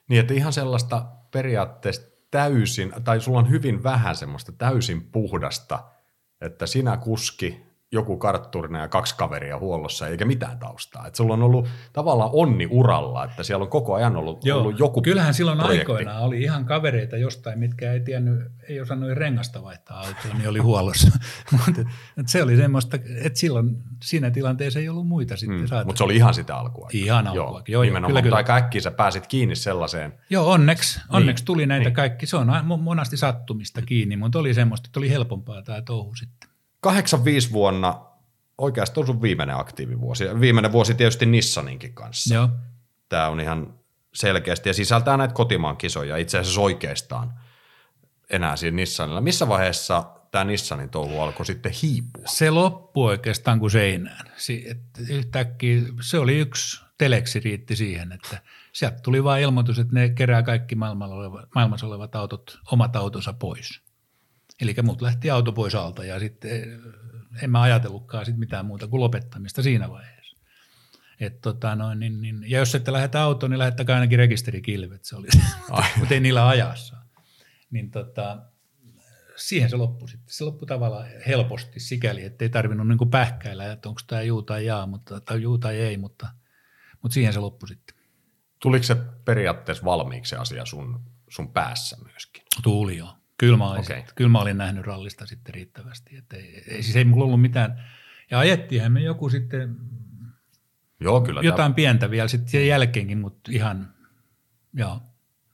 [0.07, 5.83] Niin, että ihan sellaista periaatteessa täysin, tai sulla on hyvin vähän semmoista täysin puhdasta,
[6.41, 11.07] että sinä kuski joku kartturina ja kaksi kaveria huollossa eikä mitään taustaa.
[11.07, 14.79] Et sulla on ollut tavallaan onni uralla, että siellä on koko ajan ollut, Joo, ollut
[14.79, 15.79] joku kyllähän silloin projekti.
[15.91, 20.59] aikoinaan oli ihan kavereita jostain, mitkä ei tiennyt, ei osannut rengasta vaihtaa autoa, niin oli
[20.59, 21.11] huollossa.
[21.51, 21.81] Mutta
[22.25, 26.15] se oli semmoista, että silloin siinä tilanteessa ei ollut muita sitten Mm, mutta se oli
[26.15, 26.89] ihan sitä alkua.
[26.93, 28.37] Ihan alkuakin, joo, joo, nimenomaan, kyllä, mutta kyllä.
[28.37, 30.13] aika äkkiä sä pääsit kiinni sellaiseen.
[30.29, 31.93] Joo, onneksi, onneksi tuli näitä niin.
[31.93, 32.25] kaikki.
[32.25, 32.47] Se on
[32.81, 36.50] monasti sattumista kiinni, mutta oli semmoista, että oli helpompaa tämä touhu sitten.
[36.81, 38.05] 85 vuonna
[38.57, 40.25] oikeastaan sun viimeinen aktiivivuosi.
[40.39, 42.35] Viimeinen vuosi tietysti Nissaninkin kanssa.
[42.35, 42.49] Joo.
[43.09, 43.73] Tämä on ihan
[44.13, 47.33] selkeästi ja sisältää näitä kotimaan kisoja itse asiassa oikeastaan
[48.29, 49.21] enää siinä Nissanilla.
[49.21, 52.23] Missä vaiheessa tämä Nissanin touhu alkoi sitten hiipua?
[52.25, 54.31] Se loppui oikeastaan kuin seinään.
[54.37, 54.65] Si-
[55.09, 58.41] yhtäkkiä se oli yksi teleksi riitti siihen, että
[58.73, 63.81] sieltä tuli vain ilmoitus, että ne kerää kaikki maailmassa olevat autot, omat autonsa pois.
[64.61, 68.87] Eli mut lähti auto pois alta ja sitten eh, en mä ajatellutkaan sit mitään muuta
[68.87, 70.37] kuin lopettamista siinä vaiheessa.
[71.19, 75.15] Et tota noin, niin, niin, ja jos ette lähetä autoon, niin lähettäkää ainakin rekisterikilvet, se
[75.15, 75.27] oli
[75.97, 76.97] mutta ei niillä ajassa.
[77.71, 78.41] Niin tota,
[79.35, 80.33] siihen se loppui sitten.
[80.33, 84.65] Se loppui tavallaan helposti sikäli, että ei tarvinnut niin pähkäillä, että onko tämä juu tai
[84.65, 86.27] jaa, mutta, tai juu tai ei, mutta,
[87.01, 87.95] mutta siihen se loppui sitten.
[88.59, 88.95] Tuliko se
[89.25, 92.43] periaatteessa valmiiksi se asia sun, sun päässä myöskin?
[92.63, 93.20] Tuuli joo.
[93.41, 93.99] Kyllä mä, olin, Okei.
[93.99, 94.11] okay.
[94.15, 96.17] kyllä mä olin nähnyt rallista sitten riittävästi.
[96.17, 97.83] Että ei, ei, siis ei mulla ollut mitään.
[98.31, 99.75] Ja ajettiinhan me joku sitten
[100.99, 101.41] Joo, kyllä.
[101.41, 103.93] jotain pientä vielä sitten sen jälkeenkin, mutta ihan,
[104.73, 105.01] joo.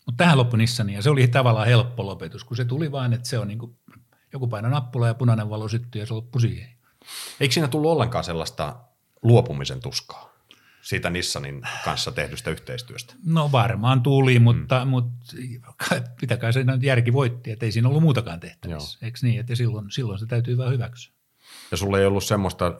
[0.05, 3.29] Mutta tähän loppui Nissani ja se oli tavallaan helppo lopetus, kun se tuli vain, että
[3.29, 3.79] se on niin kuin,
[4.33, 6.69] joku paino nappula ja punainen valo syttyi ja se loppui siihen.
[7.39, 8.79] Eikö siinä tullut ollenkaan sellaista
[9.21, 10.36] luopumisen tuskaa
[10.87, 13.13] siitä Nissanin kanssa tehdystä yhteistyöstä?
[13.25, 14.89] No varmaan tuli, mutta, mm.
[14.89, 15.35] mutta
[16.21, 19.05] mitä kai se nyt järki voitti, että ei siinä ollut muutakaan tehtävissä.
[19.05, 21.13] Eikö niin, että silloin, silloin se täytyy vaan hyväksyä.
[21.71, 22.73] Ja sulla ei ollut semmoista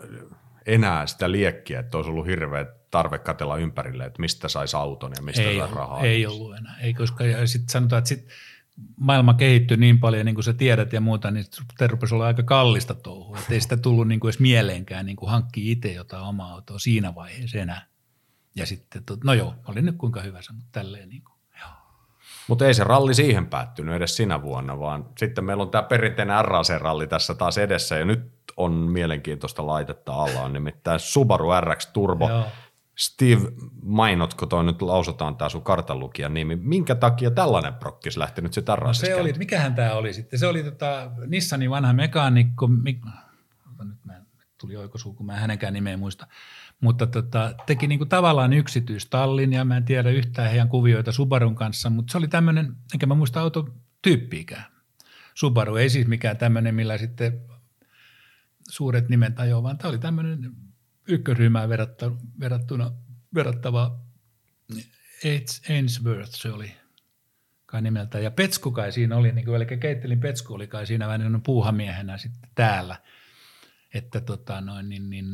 [0.66, 5.22] enää sitä liekkiä, että olisi ollut hirveä tarve katella ympärille, että mistä saisi auton ja
[5.22, 6.02] mistä Ei, saisi rahaa.
[6.02, 6.78] ei ollut enää.
[6.80, 8.28] Ei, koska ja sitten sanotaan, että sit
[9.00, 11.46] maailma kehittyi niin paljon, niin kuin sä tiedät ja muuta, niin
[11.80, 13.38] se rupesi olla aika kallista touhua.
[13.38, 16.80] Että ei sitä tullut niin kuin edes mieleenkään niin kuin hankkia itse jotain omaa autoa
[16.80, 17.86] siinä vaiheessa enää.
[18.58, 21.70] Ja sitten, no joo, oli nyt kuinka hyvä se, mutta tälleen niin kuin, joo.
[22.48, 26.46] Mutta ei se ralli siihen päättynyt edes sinä vuonna, vaan sitten meillä on tämä perinteinen
[26.46, 32.30] RAC-ralli tässä taas edessä ja nyt on mielenkiintoista laitetta alla, on nimittäin Subaru RX Turbo.
[32.30, 32.46] Joo.
[32.98, 33.42] Steve,
[33.84, 38.76] mainotko toi nyt lausutaan tämä sun kartanlukijan nimi, minkä takia tällainen prokkis lähti nyt sitten
[38.84, 40.40] No se oli, mikähän tämä oli sitten?
[40.40, 42.98] Se oli tota, Nissanin vanha mekaanikko, Mik,
[43.84, 44.22] nyt mä,
[44.58, 46.28] tuli oikosuu, kun mä en hänenkään nimeä muista,
[46.82, 51.90] mutta tota, teki niinku tavallaan yksityistallin ja mä en tiedä yhtään heidän kuvioita Subarun kanssa,
[51.90, 54.66] mutta se oli tämmöinen, enkä mä muista autotyyppiikään.
[55.34, 57.42] Subaru ei siis mikään tämmöinen, millä sitten
[58.70, 60.52] suuret nimet ajoivat, vaan tämä oli tämmöinen
[61.08, 62.92] ykkösryhmään verrattuna, verrattuna,
[63.36, 64.00] verrattava
[65.70, 66.72] Ainsworth se oli
[67.66, 68.20] kai nimeltä.
[68.20, 71.44] Ja Petsku kai siinä oli, niin kuin, eli Keittelin Petsku oli kai siinä vähän niin
[71.44, 73.02] puuhamiehenä sitten täällä.
[73.94, 75.26] Että tota, noin, niin, niin,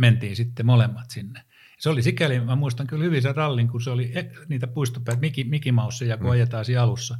[0.00, 1.42] mentiin sitten molemmat sinne.
[1.78, 5.20] Se oli sikäli, mä muistan kyllä hyvin sen rallin, kun se oli ek- niitä puistopäät,
[5.20, 6.30] Miki, Miki Mausseja, kun mm.
[6.30, 7.18] ajetaan siinä alussa.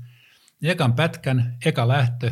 [0.63, 2.31] Ekan pätkän, eka lähtö,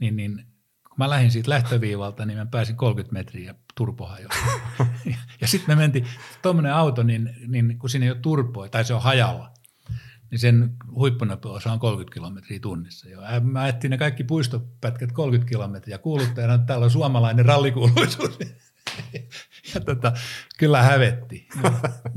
[0.00, 0.46] niin, niin
[0.88, 4.30] kun mä lähdin siitä lähtöviivalta, niin mä pääsin 30 metriä turpohajoon.
[5.04, 6.06] ja ja sitten me mentiin,
[6.42, 9.50] tuommoinen auto, niin, niin kun siinä ei ole turpoa, tai se on hajalla,
[10.30, 13.08] niin sen huippunopeus on 30 kilometriä tunnissa.
[13.08, 13.20] Jo.
[13.40, 18.38] Mä ajattelin ne kaikki puistopätkät 30 kilometriä kuuluttajana, että täällä on suomalainen rallikuuluisuus.
[19.74, 20.12] Ja tota,
[20.58, 21.48] kyllä hävetti.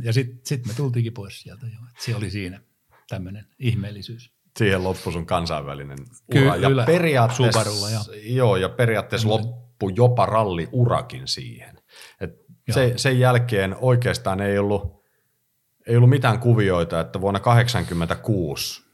[0.03, 1.79] Ja sitten sit me tultiinkin pois sieltä jo.
[1.89, 2.61] Et se oli siinä
[3.09, 4.35] tämmöinen ihmeellisyys.
[4.57, 5.97] Siihen loppui sun kansainvälinen
[6.31, 6.55] Kyllä, ura.
[6.55, 6.85] Ja kyllä.
[6.85, 8.03] periaatteessa, Subarulla, joo.
[8.23, 11.75] joo, ja periaatteessa loppui jopa ralliurakin siihen.
[12.21, 15.03] Et se, sen jälkeen oikeastaan ei ollut,
[15.87, 18.85] ei ollut mitään kuvioita, että vuonna 1986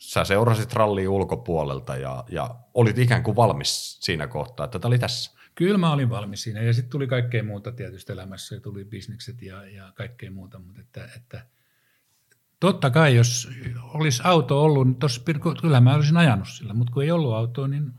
[0.00, 4.98] sä seurasit rallia ulkopuolelta ja, ja olit ikään kuin valmis siinä kohtaa, että tämä oli
[4.98, 5.39] tässä.
[5.60, 9.42] Kyllä mä olin valmis siinä ja sitten tuli kaikkea muuta tietysti elämässä ja tuli bisnekset
[9.42, 11.46] ja, ja kaikkea muuta, mutta että, että
[12.60, 15.22] totta kai jos olisi auto ollut, niin tossa,
[15.60, 17.92] kyllä mä olisin ajanut sillä, mutta kun ei ollut autoa, niin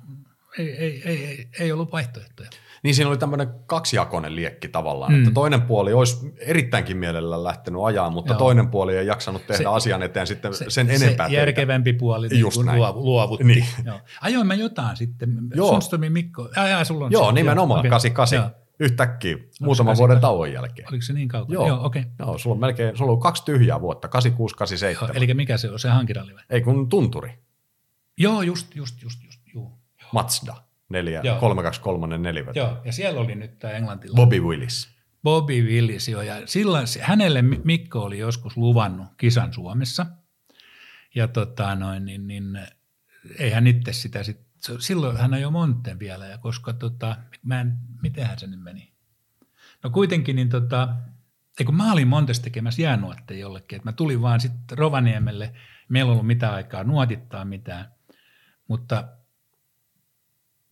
[0.58, 2.50] ei, ei, ei, ei ollut vaihtoehtoja.
[2.84, 5.20] Niin siinä oli tämmöinen kaksijakoinen liekki tavallaan, Mm.
[5.20, 8.40] että toinen puoli olisi erittäinkin mielellään lähtenyt ajaa, mutta Joo.
[8.40, 12.40] toinen puoli ei jaksanut tehdä Se- asian eteen sitten sen enempää se järkevämpi puoli niin
[12.40, 12.78] Just näin.
[12.80, 13.44] luov, luovutti.
[13.44, 13.66] Niin.
[13.86, 14.00] Joo.
[14.22, 15.38] Ajoin mä jotain sitten.
[15.56, 15.80] Joo.
[16.10, 16.50] Mikko.
[16.56, 17.32] Ai, sulla on Joo, se.
[17.34, 17.90] nimenomaan, okei.
[17.90, 18.40] 88.
[18.40, 18.50] Joo.
[18.80, 19.98] Yhtäkkiä, muutaman 88.
[19.98, 20.88] vuoden tauon jälkeen.
[20.90, 21.54] Oliko se niin kaukana?
[21.54, 22.04] Joo, Joo okei.
[22.20, 25.18] Joo, sulla on melkein, sulla on kaksi tyhjää vuotta, 86, 87.
[25.18, 26.44] Eli mikä se on, se hankiralli vai?
[26.50, 27.32] Ei kun tunturi,
[28.18, 29.40] Joo, just, just, just, just.
[29.56, 29.72] Joo.
[30.14, 30.56] Mazda.
[30.92, 31.40] Neljä, Joo.
[31.40, 32.60] 323 neliveto.
[32.60, 34.16] Joo, ja siellä oli nyt tämä englantilainen.
[34.16, 34.90] Bobby Willis.
[35.24, 40.06] Bobby Willis, joo, ja silloin hänelle Mi- Mikko oli joskus luvannut kisan Suomessa,
[41.16, 42.60] ja tota noin, niin, niin
[43.40, 44.40] ei hän itse sitä sit,
[44.80, 48.94] silloin hän ajoi Monten vielä, ja koska tota, mä en, mitenhän se nyt meni?
[49.84, 50.96] No kuitenkin, niin tota,
[51.60, 55.54] ei kun mä olin Montes tekemässä jäänuotteja jollekin, että mä tulin vaan sitten Rovaniemelle,
[55.90, 57.92] meillä ei ollut mitään aikaa nuotittaa mitään,
[58.68, 59.08] mutta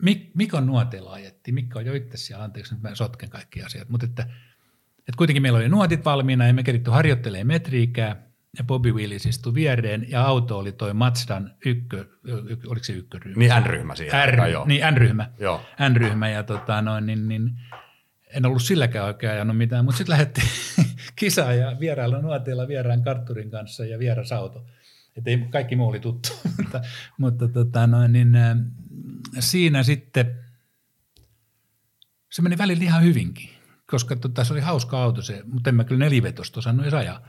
[0.01, 1.55] Mik, Mikon nuoteilla ajettiin.
[1.55, 4.21] Mikko on jo itse siellä, anteeksi nyt mä sotken kaikki asiat, mutta että,
[4.99, 9.53] että kuitenkin meillä oli nuotit valmiina ja me keritty harjoittelee metriikää ja Bobby Willis istui
[9.53, 12.33] viereen ja auto oli toi Mazdan ykkö, y,
[12.67, 13.39] oliko se ykköryhmä?
[13.39, 14.65] Niin N-ryhmä siihen R, joo.
[14.65, 15.29] niin N-ryhmä.
[15.39, 15.61] Joo.
[15.89, 17.51] N-ryhmä ja tota noin, niin, niin
[18.27, 20.47] en ollut silläkään oikein ajanut mitään, mutta sitten lähdettiin
[21.15, 24.65] kisaan ja vierailla nuoteilla vieraan kartturin kanssa ja vieras auto.
[25.17, 26.81] Että ei kaikki muu oli tuttu, mutta,
[27.17, 28.31] mutta tota noin, niin,
[29.39, 30.43] siinä sitten
[32.29, 33.49] se meni välillä ihan hyvinkin,
[33.87, 37.27] koska tota, se oli hauska auto se, mutta en mä kyllä nelivetosta osannut edes ajaa.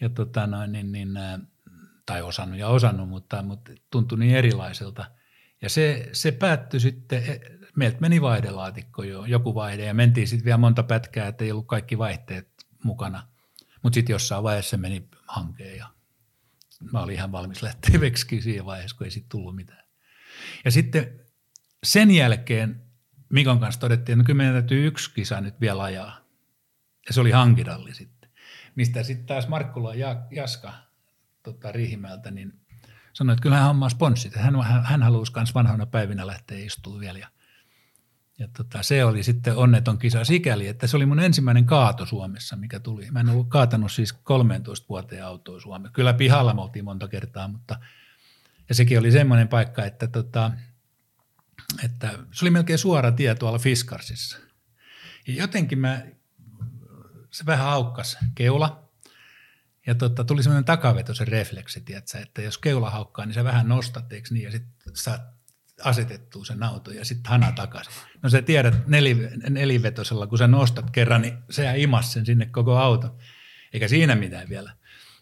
[0.00, 1.40] Ja tota noin, niin, niin, äh,
[2.06, 5.10] tai osannut ja osannut, mutta, mutta tuntui niin erilaiselta.
[5.62, 7.40] Ja se, se päättyi sitten, e,
[7.76, 11.66] meiltä meni vaihdelaatikko jo, joku vaihde, ja mentiin sitten vielä monta pätkää, että ei ollut
[11.66, 12.48] kaikki vaihteet
[12.84, 13.28] mukana.
[13.82, 15.88] Mutta sitten jossain vaiheessa meni hankeen ja
[16.92, 19.84] mä olin ihan valmis lähteä veksikin siinä vaiheessa, kun ei siitä tullut mitään.
[20.64, 21.25] Ja sitten
[21.86, 22.82] sen jälkeen
[23.28, 26.16] Mikon kanssa todettiin, että no kyllä meidän täytyy yksi kisa nyt vielä ajaa.
[27.06, 28.30] Ja se oli hankiralli sitten.
[28.74, 30.72] Mistä sitten taas Markkula ja Jaska
[31.42, 32.52] tota, Riihimäeltä, niin
[33.12, 34.34] sanoi, että kyllä hän hommaa sponssit.
[34.34, 37.18] Hän, hän, hän halusi myös vanhoina päivinä lähteä istumaan vielä.
[37.18, 37.28] Ja,
[38.38, 42.56] ja tota, se oli sitten onneton kisa sikäli, että se oli mun ensimmäinen kaato Suomessa,
[42.56, 43.10] mikä tuli.
[43.10, 45.92] Mä en ollut kaatanut siis 13 vuoteen autoa Suomessa.
[45.92, 47.76] Kyllä pihalla me oltiin monta kertaa, mutta
[48.68, 50.52] ja sekin oli semmoinen paikka, että, tota,
[51.84, 54.38] että se oli melkein suora tie tuolla Fiskarsissa.
[55.26, 56.02] Ja jotenkin mä,
[57.30, 58.86] se vähän haukkas keula,
[59.86, 64.12] ja tota, tuli semmoinen takavetoisen refleksi, tiedätkö, että jos keula haukkaa, niin sä vähän nostat,
[64.12, 65.22] eikö niin, ja sitten saat
[65.84, 67.92] asetettua sen auton ja sitten hana takaisin.
[68.22, 72.76] No sä tiedät neli, nelivetosella, kun sä nostat kerran, niin se imas sen sinne koko
[72.76, 73.16] auto.
[73.72, 74.72] Eikä siinä mitään vielä.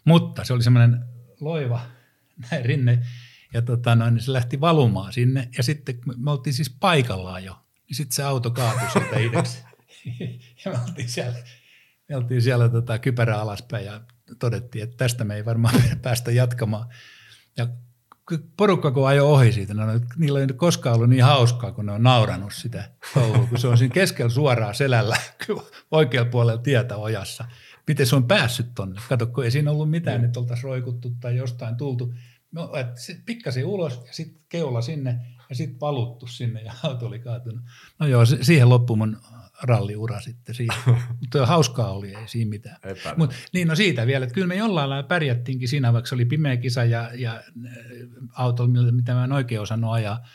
[0.05, 1.05] Mutta se oli semmoinen
[1.39, 1.81] loiva
[2.51, 3.05] näin rinne,
[3.53, 7.53] ja tota noin, niin se lähti valumaan sinne, ja sitten me- oltiin siis paikallaan jo,
[7.87, 9.63] niin sitten se auto kaatui sieltä itseksi.
[10.65, 11.37] ja me oltiin siellä,
[12.09, 14.01] me oltiin siellä tota, kypärä alaspäin, ja
[14.39, 16.87] todettiin, että tästä me ei varmaan päästä jatkamaan.
[17.57, 17.67] Ja
[18.57, 19.83] porukka kun ajoi ohi siitä, no,
[20.17, 23.77] niillä ei koskaan ollut niin hauskaa, kun ne on nauranut sitä touhua, kun se on
[23.77, 25.17] siinä keskellä suoraan selällä
[25.91, 27.45] oikealla puolella tietä ojassa.
[27.87, 29.01] Miten se on päässyt tonne?
[29.09, 32.13] Kato, kun ei siinä ollut mitään, että oltaisiin roikuttu tai jostain tultu.
[32.55, 35.19] No, et sit pikkasen ulos ja sitten keula sinne
[35.49, 37.61] ja sitten valuttu sinne ja auto oli kaatunut.
[37.99, 39.17] No joo, siihen loppui mun
[39.63, 40.77] ralliura sitten siihen.
[41.19, 42.77] Mutta hauskaa oli, ei siinä mitään.
[43.17, 46.25] Mut, niin no siitä vielä, että kyllä me jollain lailla pärjättiinkin siinä, vaikka se oli
[46.25, 47.73] pimeä kisa ja, ja äh,
[48.33, 50.27] auto, mitä mä en oikein osannut ajaa,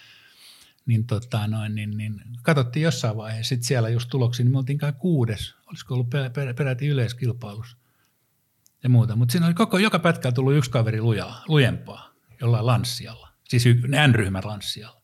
[0.86, 4.78] niin, tota, noin, niin, niin katsottiin jossain vaiheessa, sitten siellä just tuloksiin, niin me oltiin
[4.78, 7.76] kai kuudes, olisiko ollut per, per, peräti yleiskilpailussa
[8.82, 9.16] ja muuta.
[9.16, 12.09] Mutta siinä oli koko, joka pätkällä tullut yksi kaveri lujaa, lujempaa,
[12.40, 13.64] jollain lanssialla, siis
[14.08, 15.00] N-ryhmän lanssialla.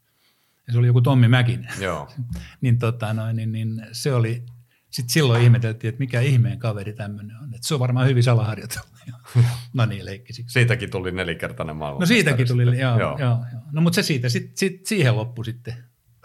[0.66, 2.08] Ja se oli joku Tommi Mäkinen Joo.
[2.60, 4.46] niin, tota noin, niin, niin se oli,
[4.90, 7.54] sitten silloin ihmeteltiin, että mikä ihmeen kaveri tämmöinen on.
[7.54, 8.88] Että se on varmaan hyvin salaharjoiteltu.
[9.74, 10.52] no niin, leikkisiksi.
[10.52, 12.00] Siitäkin tuli nelikertainen maailman.
[12.00, 12.98] No siitäkin tuli, joo, joo.
[12.98, 13.18] joo,
[13.52, 13.62] joo.
[13.72, 15.74] No mutta se siitä, sit, sit, siihen loppui sitten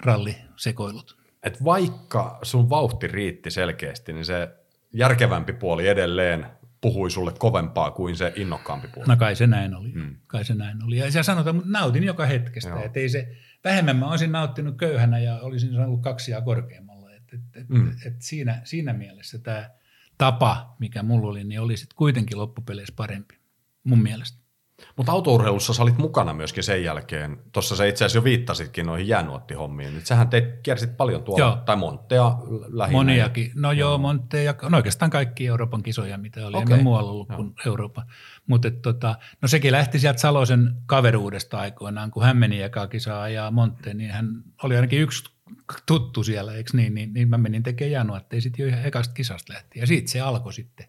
[0.01, 1.17] rallisekoilut.
[1.43, 4.49] Et vaikka sun vauhti riitti selkeästi, niin se
[4.93, 6.47] järkevämpi puoli edelleen
[6.81, 9.07] puhui sulle kovempaa kuin se innokkaampi puoli.
[9.07, 9.91] No kai se näin oli.
[9.91, 10.15] Mm.
[10.27, 10.97] Kai se näin oli.
[10.97, 12.69] Ja se sanotaan, mutta nautin joka hetkestä.
[12.69, 12.83] Joo.
[12.83, 17.11] Että ei se, vähemmän mä olisin nauttinut köyhänä ja olisin saanut kaksi ja korkeammalla.
[17.13, 17.77] Et, et, et, Mm.
[17.77, 17.95] mm.
[18.05, 19.69] et siinä, siinä mielessä tämä
[20.17, 23.35] tapa, mikä mulla oli, niin oli sitten kuitenkin loppupeleissä parempi.
[23.83, 24.40] Mun mielestä.
[24.95, 27.37] Mutta autourheilussa sä olit mukana myöskin sen jälkeen.
[27.51, 29.93] Tuossa sä itse asiassa jo viittasitkin noihin jäänuottihommiin.
[29.93, 31.57] Nyt sähän teit, kiersit paljon tuolla, Joo.
[31.65, 32.35] tai Monttea
[32.67, 32.97] lähinnä.
[32.97, 33.51] Moniakin.
[33.55, 36.57] No joo, Monte ja no oikeastaan kaikki Euroopan kisoja, mitä oli.
[36.57, 36.81] Okay.
[36.83, 37.37] muualla ollut Joo.
[37.37, 38.05] kuin Euroopan.
[38.47, 43.51] Mutta tota, no sekin lähti sieltä Salosen kaveruudesta aikoinaan, kun hän meni ekaa kisaa ja
[43.51, 45.23] Monte, niin hän oli ainakin yksi
[45.85, 46.93] tuttu siellä, eikö niin?
[46.93, 49.81] Niin, niin mä menin tekemään januatteja sitten jo ihan ekasta kisasta lähtien.
[49.81, 50.85] Ja siitä se alkoi sitten.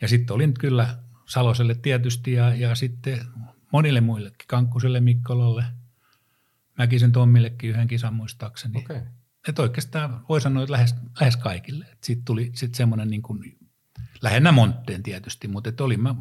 [0.00, 0.96] Ja sitten olin kyllä
[1.28, 3.20] Saloselle tietysti ja, ja sitten
[3.72, 5.64] monille muillekin, Kankkuselle, Mikkolalle,
[6.78, 8.78] Mäkisen Tommillekin yhden kisan muistaakseni.
[8.78, 9.00] Okei.
[9.48, 11.86] Että oikeastaan voi sanoa, että lähes, lähes kaikille.
[12.04, 13.58] Sitten tuli sitten semmoinen niin kuin,
[14.22, 16.14] lähinnä Montteen tietysti, mutta että olin mä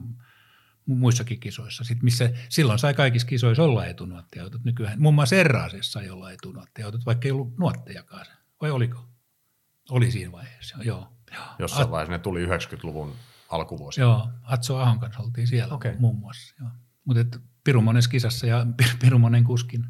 [0.86, 4.64] muissakin kisoissa, sit missä silloin sai kaikissa kisoissa olla etunuottiautot.
[4.64, 8.26] Nykyään muun muassa Erraasessa sai olla etunuottiautot, vaikka ei ollut nuottejakaan.
[8.62, 9.10] Vai oliko?
[9.90, 11.08] Oli siinä vaiheessa, joo.
[11.34, 11.46] joo.
[11.60, 13.16] Jossain vaiheessa ne tuli 90-luvun
[13.50, 14.02] alkuvuosi.
[14.02, 15.96] Joo, Atso Ahon kanssa oltiin siellä okay.
[16.00, 16.56] muun muassa.
[16.60, 16.70] Joo.
[17.06, 19.86] Mutta Piru monessa kisassa ja Pir- Piru monen kuskin,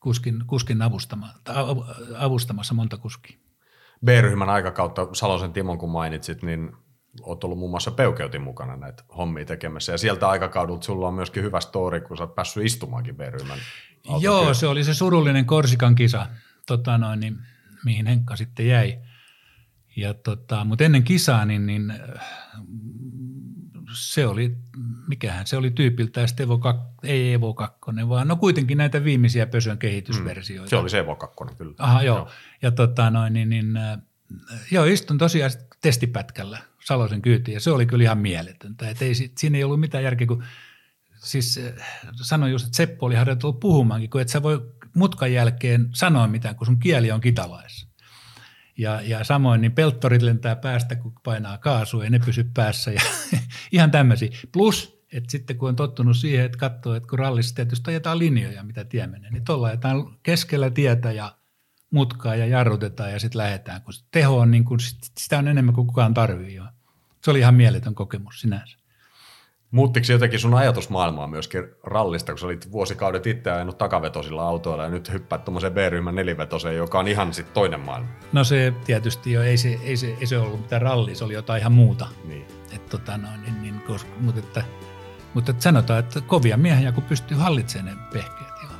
[0.00, 1.34] kuskin, kuskin avustama,
[2.18, 3.38] avustamassa monta kuskia.
[4.04, 6.72] B-ryhmän aikakautta Salosen Timon kun mainitsit, niin
[7.20, 9.92] oot ollut muun muassa Peukeutin mukana näitä hommia tekemässä.
[9.92, 13.58] Ja sieltä aikakaudelta sulla on myöskin hyvä story, kun sä oot päässyt istumaankin B-ryhmän
[14.20, 16.26] Joo, se oli se surullinen Korsikan kisa,
[16.66, 17.38] tota noin, niin,
[17.84, 18.98] mihin Henkka sitten jäi.
[19.96, 21.92] Ja tota, mutta ennen kisaa, niin, niin
[23.92, 24.56] se oli,
[25.08, 29.46] mikähän se oli tyypiltään sitten Evo 2, ei Evo 2, vaan no kuitenkin näitä viimeisiä
[29.46, 30.70] Pösön kehitysversioita.
[30.70, 31.74] Se oli se Evo 2, kyllä.
[31.78, 32.16] Aha, joo.
[32.16, 32.30] joo.
[32.62, 33.98] Ja tota noin, niin, niin, äh,
[34.70, 35.50] joo, istun tosiaan
[35.80, 38.90] testipätkällä Salosen kyytiin ja se oli kyllä ihan mieletöntä.
[38.90, 40.44] Et ei, siinä ei ollut mitään järkeä, kun
[41.14, 45.88] siis äh, sanoin just, että Seppo oli harjoitellut puhumaankin, kun et sä voi mutkan jälkeen
[45.94, 47.91] sanoa mitään, kun sun kieli on kitalaissa.
[48.78, 53.00] Ja, ja samoin niin pelttorit lentää päästä, kun painaa kaasua, ei ne pysy päässä ja
[53.72, 54.28] ihan tämmöisiä.
[54.52, 58.62] Plus, että sitten kun on tottunut siihen, että katsoo, että kun rallissa tietysti ajetaan linjoja,
[58.62, 61.36] mitä tie menee, niin tuolla ajetaan keskellä tietä ja
[61.90, 64.80] mutkaa ja jarrutetaan ja sitten lähdetään, kun teho on niin kuin,
[65.18, 66.60] sitä on enemmän kuin kukaan tarvii.
[67.24, 68.81] Se oli ihan mieletön kokemus sinänsä.
[69.72, 74.84] Muuttiko se jotenkin sun ajatusmaailmaa myöskin rallista, kun sä olit vuosikaudet itse ajanut takavetosilla autoilla
[74.84, 78.08] ja nyt hyppäät tuommoiseen B-ryhmän nelivetoseen, joka on ihan sitten toinen maailma.
[78.32, 81.34] No se tietysti jo, ei se, ei se, ei se ollut mitään rallia, se oli
[81.34, 82.06] jotain ihan muuta.
[82.24, 82.46] Niin.
[82.74, 84.64] Et tota noin, niin, niin, koska, mutta, että,
[85.34, 88.52] mutta että sanotaan, että kovia miehiä, kun pystyy hallitsemaan ne pehkeet.
[88.62, 88.72] Joo.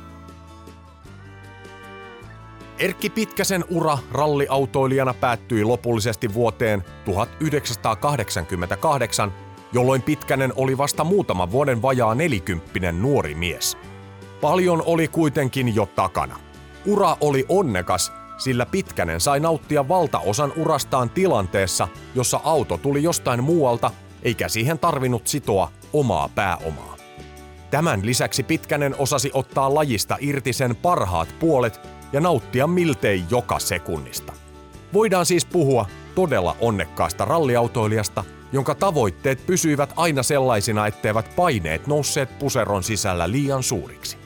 [2.79, 9.33] Erkki Pitkäsen ura ralliautoilijana päättyi lopullisesti vuoteen 1988,
[9.73, 13.77] jolloin Pitkänen oli vasta muutaman vuoden vajaa nelikymppinen nuori mies.
[14.41, 16.39] Paljon oli kuitenkin jo takana.
[16.85, 23.91] Ura oli onnekas, sillä Pitkänen sai nauttia valtaosan urastaan tilanteessa, jossa auto tuli jostain muualta,
[24.23, 26.97] eikä siihen tarvinnut sitoa omaa pääomaa.
[27.71, 31.79] Tämän lisäksi Pitkänen osasi ottaa lajista irti sen parhaat puolet
[32.13, 34.33] ja nauttia miltei joka sekunnista.
[34.93, 35.85] Voidaan siis puhua
[36.15, 38.23] todella onnekkaasta ralliautoilijasta,
[38.53, 44.17] jonka tavoitteet pysyivät aina sellaisina, etteivät paineet nousseet puseron sisällä liian suuriksi.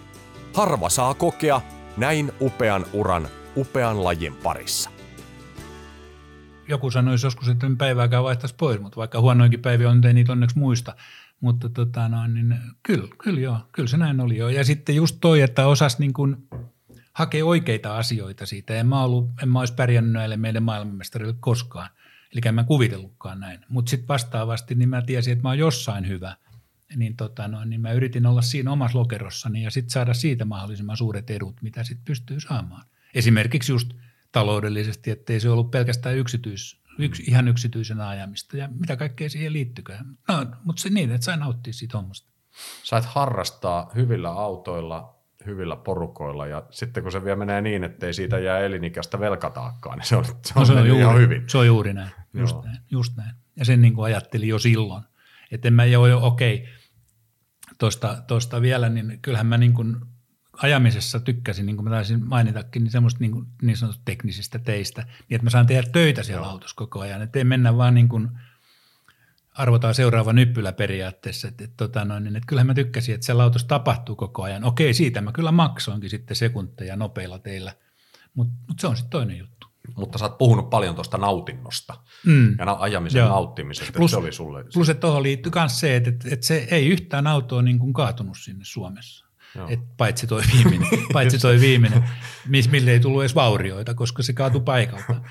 [0.53, 1.61] Harva saa kokea
[1.97, 4.89] näin upean uran upean lajin parissa.
[6.67, 10.31] Joku sanoisi joskus, että päivääkään vaihtaisi pois, mutta vaikka huonoinkin päiviä on, nyt ei niitä
[10.31, 10.95] onneksi muista.
[11.41, 14.49] Mutta tota noin, niin kyllä, kyllä joo, kyllä se näin oli joo.
[14.49, 16.47] Ja sitten just toi, että osas niin kuin
[17.13, 18.75] hakea oikeita asioita siitä.
[18.75, 21.89] En mä, ollut, en mä olisi pärjännyt näille meidän maailmanmestarille koskaan.
[22.33, 23.59] Eli en mä kuvitellutkaan näin.
[23.69, 26.35] Mutta sitten vastaavasti niin mä tiesin, että mä oon jossain hyvä.
[26.95, 30.97] Niin, tota noin, niin mä yritin olla siinä omassa lokerossani ja sitten saada siitä mahdollisimman
[30.97, 32.85] suuret edut, mitä sitten pystyy saamaan.
[33.13, 33.93] Esimerkiksi just
[34.31, 40.05] taloudellisesti, ettei se ollut pelkästään yksityis, yks, ihan yksityisenä ajamista ja mitä kaikkea siihen liittykään.
[40.27, 42.29] No, mutta se niin, että sai nauttia siitä hommasta.
[42.83, 48.39] Sait harrastaa hyvillä autoilla, hyvillä porukoilla ja sitten kun se vielä menee niin, ettei siitä
[48.39, 51.43] jää elinikäistä velkataakkaa, niin se on, se on, No, se, on juuri, ihan hyvin.
[51.47, 52.65] se on juuri näin, just Joo.
[52.65, 53.35] näin, just näin.
[53.55, 55.03] Ja sen niin kuin ajattelin jo silloin,
[55.51, 56.69] että en mä jo, okei,
[57.77, 59.97] tuosta, tuosta vielä, niin kyllähän mä niin kuin
[60.53, 65.01] ajamisessa tykkäsin, niin kuin mä taisin mainitakin, niin semmoista niin, kuin, niin sanottu teknisistä teistä,
[65.01, 66.51] niin että mä saan tehdä töitä siellä Joo.
[66.51, 68.29] autossa koko ajan, että ei mennä vaan niin kuin
[69.53, 73.43] arvotaan seuraava nyppylä periaatteessa, että, että, tota noin, niin, että kyllähän mä tykkäsin, että siellä
[73.43, 74.63] autossa tapahtuu koko ajan.
[74.63, 77.75] Okei, siitä mä kyllä maksoinkin sitten sekunteja nopeilla teillä,
[78.33, 79.56] mutta mut se on sitten toinen juttu.
[79.95, 81.93] Mutta sä oot puhunut paljon tuosta nautinnosta
[82.25, 82.55] Mm.
[82.59, 83.29] ja na- ajamisen Joo.
[83.29, 83.93] nauttimisesta.
[83.97, 84.63] Plus- se oli sulle.
[84.73, 87.93] Plus, että tuohon liittyy myös se, että, että, että se ei yhtään autoa niin kuin
[87.93, 89.25] kaatunut sinne Suomessa.
[89.55, 89.67] Joo.
[89.69, 92.03] Et paitsi toi viimeinen, paitsi toi viimeinen
[92.47, 95.21] mis- mille ei tullut edes vaurioita, koska se kaatui paikalta.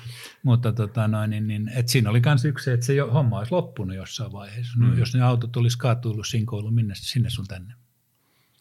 [0.43, 3.51] Mutta tota noin, niin, niin, et siinä oli myös yksi että se jo, homma olisi
[3.51, 4.79] loppunut jossain vaiheessa.
[4.79, 4.99] No, Mm.
[4.99, 7.73] Jos ne autot olisi kaatuillut, sinkoillut minne, sinne sun tänne.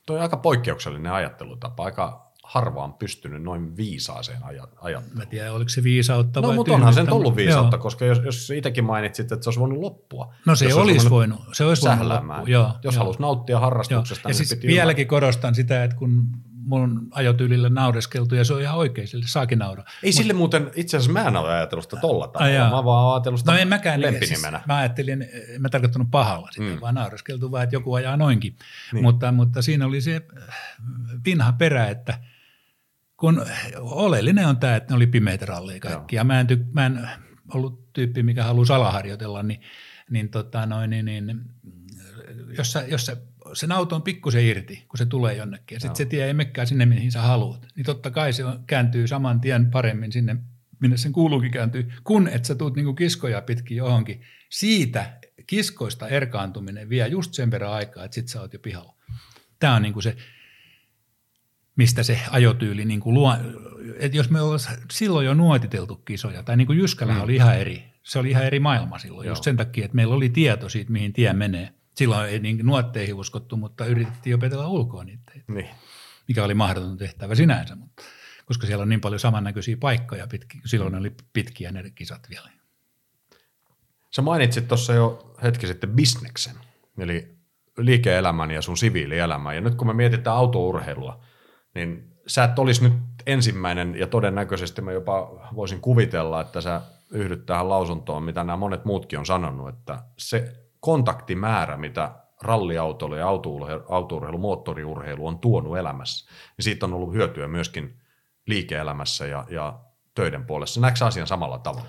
[0.06, 1.85] Toi on aika poikkeuksellinen ajattelutapa.
[1.85, 5.27] Aika harva on pystynyt noin viisaaseen aja- Mä ajatteluun.
[5.28, 7.82] tiedän, oliko se viisautta No, vai mutta onhan sen mutta- viisautta, joo.
[7.82, 10.35] koska jos, jos itsekin mainitsit, että se olisi voinut loppua.
[10.47, 10.78] No se olisi
[11.09, 12.43] ruvennut voinut, se olisi voinut loppua.
[12.47, 13.02] Joo, jos joo.
[13.05, 13.60] halusi nauttia Joo.
[13.60, 16.27] harrastuksesta, Ja niin siis piti vieläkin korostan sitä, että kun
[16.68, 19.85] mun ajotyylille naureskeltu, ja se on ihan oikein, sille saakin nauraa.
[20.02, 22.70] Ei sille muuten, itse asiassa mä en ole ajatellut sitä tolla tavalla.
[22.77, 24.56] mä vaan ajatellut sitä No en mäkään, niin, lempinimenä.
[24.59, 25.23] siis mä ajattelin,
[25.55, 26.81] en mä tarkoittanut pahalla sitä, Mm.
[26.81, 28.52] vaan naureskeltu vaan, että joku ajaa noinkin.
[28.52, 28.60] Niin.
[28.93, 29.02] Niin.
[29.02, 30.55] Mutta, mutta siinä oli se äh,
[31.24, 32.18] vinha perä, että
[33.16, 33.47] kun
[33.80, 37.09] oleellinen on tämä, että ne oli pimeitä ralleja kaikki, ja mä en, tyk- mä en
[37.55, 39.60] ollut tyyppi, mikä haluaa salaharjoitella, niin,
[40.10, 41.40] niin, tota noin, niin, niin
[42.59, 43.16] jos, sä, jos sä,
[43.52, 46.66] sen auto on pikkusen irti, kun se tulee jonnekin, ja sitten se tie ei mekkää
[46.66, 50.36] sinne, mihin sä haluat, niin totta kai se on, kääntyy saman tien paremmin sinne,
[50.80, 54.22] minne sen kuuluukin kääntyy, kun et sä tuut niinku kiskoja pitkin johonkin.
[54.51, 58.94] Siitä kiskoista erkaantuminen vie just sen verran aikaa, että sit sä oot jo pihalla.
[59.59, 60.16] Tämä on niinku se,
[61.76, 63.36] mistä se ajotyyli niin kuin luo,
[63.98, 67.20] että jos me ollaan silloin jo nuotiteltu kisoja, tai niin kuin Jyskällä mm.
[67.20, 69.32] oli ihan eri, se oli ihan eri maailma silloin, Joo.
[69.32, 71.72] just sen takia, että meillä oli tieto siitä, mihin tie menee.
[71.94, 75.68] Silloin ei niin nuotteihin uskottu, mutta yritettiin opetella ulkoa niitä, Niin.
[76.28, 78.02] mikä oli mahdoton tehtävä sinänsä, mutta,
[78.46, 82.50] koska siellä on niin paljon samannäköisiä paikkoja, pitki, silloin oli pitkiä ne kisat vielä.
[84.10, 86.56] Sä mainitsit tuossa jo hetki sitten bisneksen,
[86.98, 87.36] eli
[87.78, 89.54] liike-elämän ja sun siviilielämän.
[89.54, 91.24] Ja nyt kun me mietitään autourheilua,
[91.76, 92.92] niin sä et olisi nyt
[93.26, 96.80] ensimmäinen, ja todennäköisesti mä jopa voisin kuvitella, että sä
[97.10, 103.28] yhdyt tähän lausuntoon, mitä nämä monet muutkin on sanonut, että se kontaktimäärä, mitä ralliautoilu ja
[103.88, 108.00] autourheilu, moottoriurheilu on tuonut elämässä, niin siitä on ollut hyötyä myöskin
[108.46, 109.80] liike-elämässä ja, ja
[110.14, 110.80] töiden puolessa.
[110.80, 111.88] Näetkö asian samalla tavalla?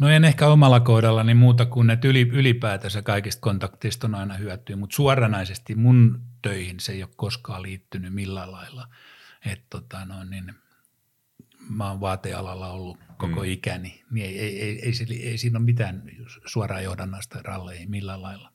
[0.00, 4.34] No en ehkä omalla kohdalla niin muuta kuin, että yli, ylipäätänsä kaikista kontaktista on aina
[4.34, 8.88] hyötyä, mutta suoranaisesti mun töihin se ei ole koskaan liittynyt millään lailla.
[9.46, 10.54] Että tota, no, niin,
[11.70, 13.44] mä oon vaatealalla ollut koko mm.
[13.44, 16.02] ikäni, niin ei, ei, ei, ei, ei, ei siinä ole mitään
[16.46, 18.52] suoraa johdannasta ralleihin millään lailla.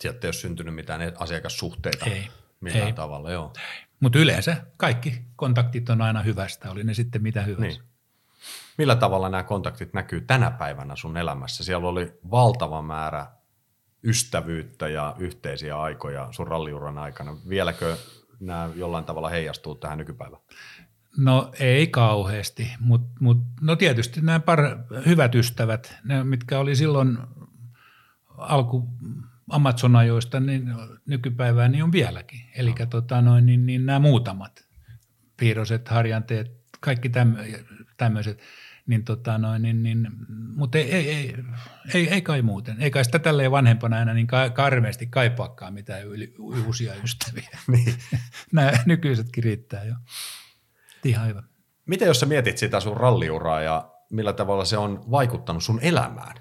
[0.00, 2.28] Sieltä ei ole syntynyt mitään asiakassuhteita Ei,
[2.60, 2.92] millään ei.
[2.92, 3.52] tavalla, joo.
[4.00, 7.80] Mutta yleensä kaikki kontaktit on aina hyvästä, oli ne sitten mitä hyvänsä.
[7.80, 7.90] Niin.
[8.78, 11.64] Millä tavalla nämä kontaktit näkyy tänä päivänä sun elämässä?
[11.64, 13.26] Siellä oli valtava määrä
[14.04, 17.36] ystävyyttä ja yhteisiä aikoja sun ralliuran aikana.
[17.48, 17.96] Vieläkö
[18.40, 20.42] nämä jollain tavalla heijastuu tähän nykypäivään?
[21.16, 24.60] No ei kauheasti, mutta mut, no tietysti nämä par,
[25.06, 27.18] hyvät ystävät, ne, mitkä oli silloin
[28.28, 28.88] alku
[29.50, 30.74] Amazon-ajoista, niin
[31.06, 32.40] nykypäivään niin on vieläkin.
[32.56, 32.86] Eli no.
[32.86, 34.64] tota, noin, niin, niin nämä muutamat,
[35.36, 37.10] piirroset, harjanteet, kaikki
[37.96, 38.40] tämmöiset,
[38.90, 40.08] niin tota noin, niin, niin,
[40.54, 41.34] mutta ei, ei, ei,
[41.94, 42.76] ei, ei, kai muuten.
[42.82, 47.58] Ei kai sitä tälleen vanhempana enää niin ka- karmeasti kaipaakaan mitään yli, uusia ystäviä.
[47.72, 47.94] niin.
[48.52, 49.94] Nämä nykyisetkin riittää jo.
[51.04, 51.42] Ihan hyvä.
[51.86, 56.36] Miten jos sä mietit sitä sun ralliuraa ja millä tavalla se on vaikuttanut sun elämään?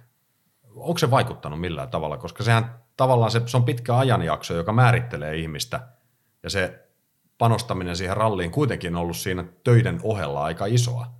[0.75, 2.17] Onko se vaikuttanut millään tavalla?
[2.17, 5.87] Koska sehän tavallaan se, se on pitkä ajanjakso, joka määrittelee ihmistä
[6.43, 6.89] ja se
[7.37, 11.18] panostaminen siihen ralliin kuitenkin on ollut siinä töiden ohella aika isoa.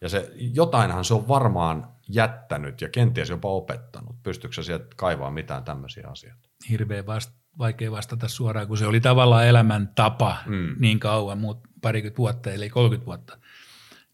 [0.00, 4.22] Ja se, jotainhan se on varmaan jättänyt ja kenties jopa opettanut.
[4.22, 6.48] Pystyykö sä sieltä kaivaa mitään tämmöisiä asioita?
[6.70, 10.76] Hirveän vast, vaikea vastata suoraan, kun se oli tavallaan elämäntapa mm.
[10.78, 13.38] niin kauan, muut parikymmentä vuotta, eli 30 vuotta.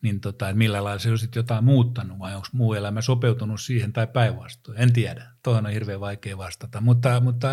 [0.02, 3.60] Niin tota, että millä lailla se on sitten jotain muuttanut vai onko muu elämä sopeutunut
[3.60, 4.80] siihen tai päinvastoin.
[4.80, 5.26] En tiedä.
[5.42, 7.48] Tuohon on hirveän vaikea vastata, mutta, mutta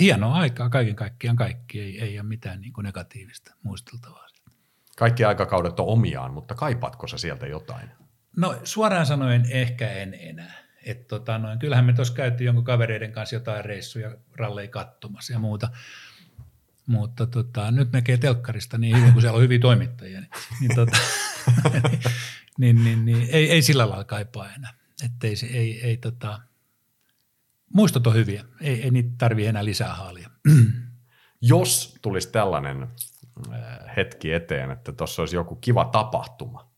[0.00, 1.80] hienoa aikaa kaiken kaikkiaan kaikki.
[1.80, 4.25] Ei, ei ole mitään niin negatiivista muisteltavaa.
[4.96, 7.90] Kaikki aikakaudet on omiaan, mutta kaipaatko sä sieltä jotain?
[8.36, 10.54] No suoraan sanoen ehkä en enää.
[10.84, 15.38] Et tota, noin, kyllähän me tuossa käytiin jonkun kavereiden kanssa jotain reissuja, ralleja kattomassa ja
[15.38, 15.68] muuta.
[16.86, 20.20] Mutta tota, nyt näkee telkkarista niin hyvin, kun siellä on hyviä toimittajia.
[20.20, 20.96] Niin, niin, tota,
[22.58, 24.74] niin, niin, niin ei, ei sillä lailla kaipaa enää.
[25.04, 26.40] Että ei, ei, ei, tota,
[27.74, 28.44] muistot on hyviä.
[28.60, 30.30] Ei, ei niitä tarvitse enää lisää haalia.
[31.40, 32.88] Jos tulisi tällainen
[33.96, 36.72] hetki eteen, että tuossa olisi joku kiva tapahtuma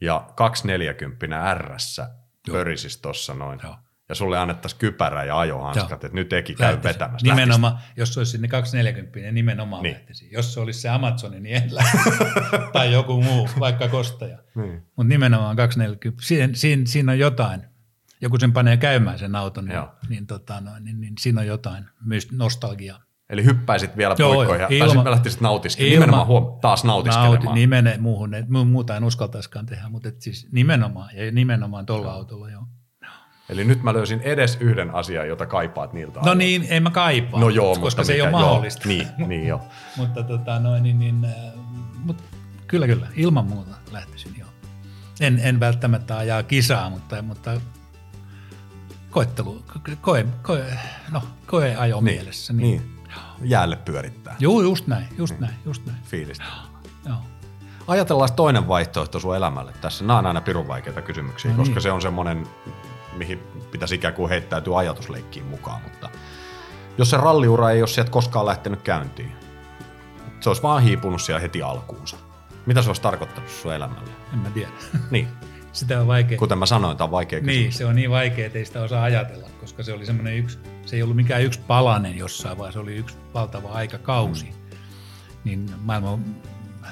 [0.00, 2.10] ja 240 R-ssä
[2.52, 3.60] pörisisi tuossa noin.
[3.62, 3.76] Joo.
[4.08, 6.94] Ja sulle annettaisiin kypärä ja ajohanskat, että nyt Eki käy lähtisi.
[6.94, 7.26] vetämässä.
[7.26, 7.92] Nimenomaan, lähtisi.
[7.96, 9.94] jos se olisi sinne 240, niin nimenomaan niin.
[9.94, 10.28] lähtisi.
[10.32, 11.70] Jos se olisi se Amazoni, niin en
[12.72, 14.38] tai joku muu, vaikka kostaja.
[14.54, 14.82] Niin.
[14.96, 17.62] Mutta nimenomaan 240, siinä, siinä, siinä on jotain.
[18.20, 21.84] Joku sen panee käymään sen auton, niin, niin, tota, no, niin, niin siinä on jotain
[22.04, 23.02] myös nostalgiaa.
[23.30, 26.00] Eli hyppäisit vielä poikkoihin ja ilma, lähtisit nautiskelemaan.
[26.00, 27.44] Nimenomaan huom, taas nautiskelemaan.
[27.44, 32.12] Nauti, nimene, muuhun, et, muuta en uskaltaisikaan tehdä, mutta et siis nimenomaan, ja nimenomaan tuolla
[32.12, 32.62] autolla, joo.
[33.48, 36.38] Eli nyt mä löysin edes yhden asian, jota kaipaat niiltä No ajoilta.
[36.38, 38.88] niin, en mä kaipaa, no joo, koska mutta se mikä, ei ole mahdollista.
[38.88, 39.60] Joo, niin, niin joo.
[39.96, 41.32] mutta tota, noin, niin, niin, äh,
[42.04, 42.16] mut,
[42.66, 44.48] kyllä, kyllä, ilman muuta lähtisin joo.
[45.20, 47.60] En, en välttämättä ajaa kisaa, mutta, mutta
[49.10, 49.62] koettelu,
[50.00, 50.64] koe, koe,
[51.10, 52.52] no, koe ajo niin, mielessä.
[52.52, 52.99] Niin, niin
[53.42, 54.36] jäälle pyörittää.
[54.38, 55.98] Joo, just näin, just näin, just näin.
[56.02, 56.44] Fiilistä.
[57.06, 57.16] Joo.
[57.86, 60.04] Ajatellaan toinen vaihtoehto sun elämälle tässä.
[60.04, 61.82] Nämä on aina pirun vaikeita kysymyksiä, no koska niin.
[61.82, 62.46] se on semmoinen,
[63.16, 63.38] mihin
[63.70, 65.82] pitäisi ikään kuin heittäytyä ajatusleikkiin mukaan.
[65.82, 66.10] Mutta
[66.98, 69.32] jos se ralliura ei ole sieltä koskaan lähtenyt käyntiin,
[70.40, 72.16] se olisi vaan hiipunut siellä heti alkuunsa.
[72.66, 74.10] Mitä se olisi tarkoittanut sun elämälle?
[74.32, 74.70] En mä tiedä.
[75.10, 75.28] Niin.
[75.72, 76.38] Sitä on vaikea.
[76.38, 77.60] Kuten mä sanoin, tämä on vaikea kysymys.
[77.60, 80.58] Niin, se on niin vaikea, että ei sitä osaa ajatella, koska se oli semmoinen yksi,
[80.86, 84.44] se ei ollut mikään yksi palanen jossain, vaan se oli yksi valtava aikakausi.
[84.44, 84.78] Mm.
[85.44, 86.18] Niin maailma,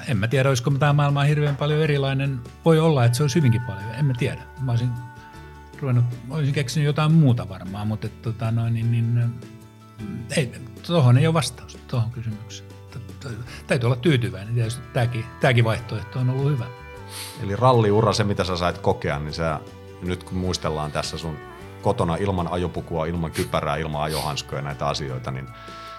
[0.07, 2.39] en mä tiedä, olisiko tämä maailma hirveän paljon erilainen.
[2.65, 4.41] Voi olla, että se olisi hyvinkin paljon, en mä tiedä.
[4.61, 4.89] Mä olisin
[5.81, 9.33] ruvennut, olisin keksinyt jotain muuta varmaan, mutta et, tota, noin, niin, niin,
[10.37, 10.51] ei,
[10.87, 12.69] tuohon ei ole vastausta tuohon kysymykseen.
[13.67, 16.65] Täytyy olla tyytyväinen, tietysti tämäkin, tämäkin vaihtoehto on ollut hyvä.
[17.43, 19.59] Eli ralliura, se mitä sä sait kokea, niin sä,
[20.01, 21.37] nyt kun muistellaan tässä sun
[21.81, 25.47] kotona ilman ajopukua, ilman kypärää, ilman ajohanskoja näitä asioita, niin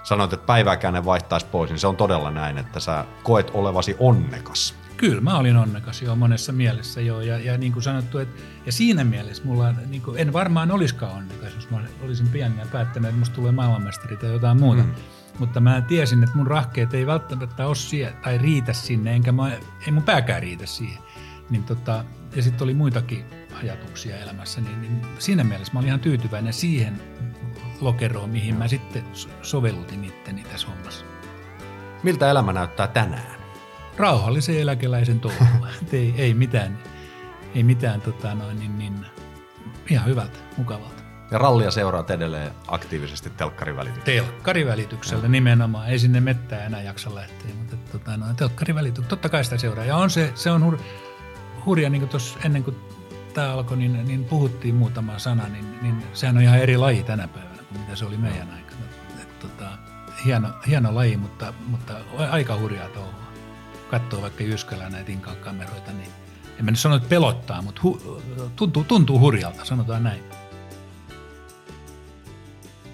[0.02, 3.96] sanoit, että päivääkään ne vaihtaisi pois, niin se on todella näin, että sä koet olevasi
[3.98, 4.74] onnekas.
[4.96, 8.72] Kyllä, mä olin onnekas jo monessa mielessä jo, ja, ja niin kuin sanottu, että, ja
[8.72, 13.18] siinä mielessä mulla, niin kuin, en varmaan olisikaan onnekas, jos mä olisin pienenä päättänyt, että
[13.18, 14.82] musta tulee maailmanmestari tai jotain muuta.
[14.82, 14.94] Mm.
[15.40, 19.52] Mutta mä tiesin, että mun rahkeet ei välttämättä ole siellä, tai riitä sinne, enkä mä,
[19.86, 21.02] ei mun pääkään riitä siihen.
[21.50, 22.04] Niin tota,
[22.36, 23.24] ja sitten oli muitakin
[23.62, 27.00] ajatuksia elämässä, niin, niin siinä mielessä mä olin ihan tyytyväinen siihen
[27.80, 29.04] lokeroon, mihin mä sitten
[29.42, 31.04] sovellutin itteni tässä hommassa.
[32.02, 33.40] Miltä elämä näyttää tänään?
[33.96, 35.68] Rauhallisen eläkeläisen touhua.
[35.92, 36.78] ei, ei mitään,
[37.54, 39.06] ei mitään tota noin, niin, niin,
[39.90, 40.99] ihan hyvältä, mukavalta.
[41.30, 44.22] Ja rallia seuraa edelleen aktiivisesti telkkarivälityksellä.
[44.22, 45.88] Telkkarivälityksellä nimenomaan.
[45.88, 49.08] Ei sinne mettään enää jaksa lähteä, mutta tota, no, telkkarivälityksellä.
[49.08, 49.84] Totta kai sitä seuraa.
[49.84, 50.78] Ja on se, se on hur,
[51.66, 52.76] hurja, niin kuin tuossa ennen kuin
[53.34, 57.28] tämä alkoi, niin, niin puhuttiin muutama sana, niin, niin sehän on ihan eri laji tänä
[57.28, 58.80] päivänä kuin mitä se oli meidän aikana.
[59.22, 59.68] Et, tota,
[60.24, 61.94] hieno, hieno laji, mutta, mutta
[62.30, 63.20] aika hurjaa touhua.
[63.90, 66.10] Katsoo vaikka Jyskälä näitä kameroita, niin
[66.58, 68.22] en mä nyt sano, että pelottaa, mutta hu,
[68.56, 70.39] tuntuu, tuntuu hurjalta, sanotaan näin.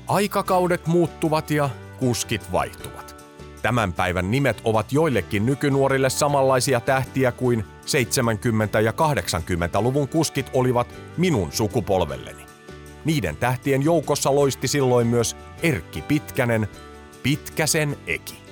[0.06, 3.16] Aikakaudet muuttuvat ja kuskit vaihtuvat.
[3.62, 7.64] Tämän päivän nimet ovat joillekin nykynuorille samanlaisia tähtiä kuin
[8.76, 12.46] 70- ja 80-luvun kuskit olivat minun sukupolvelleni.
[13.04, 16.68] Niiden tähtien joukossa loisti silloin myös Erkki Pitkänen,
[17.22, 18.45] Pitkäsen Eki.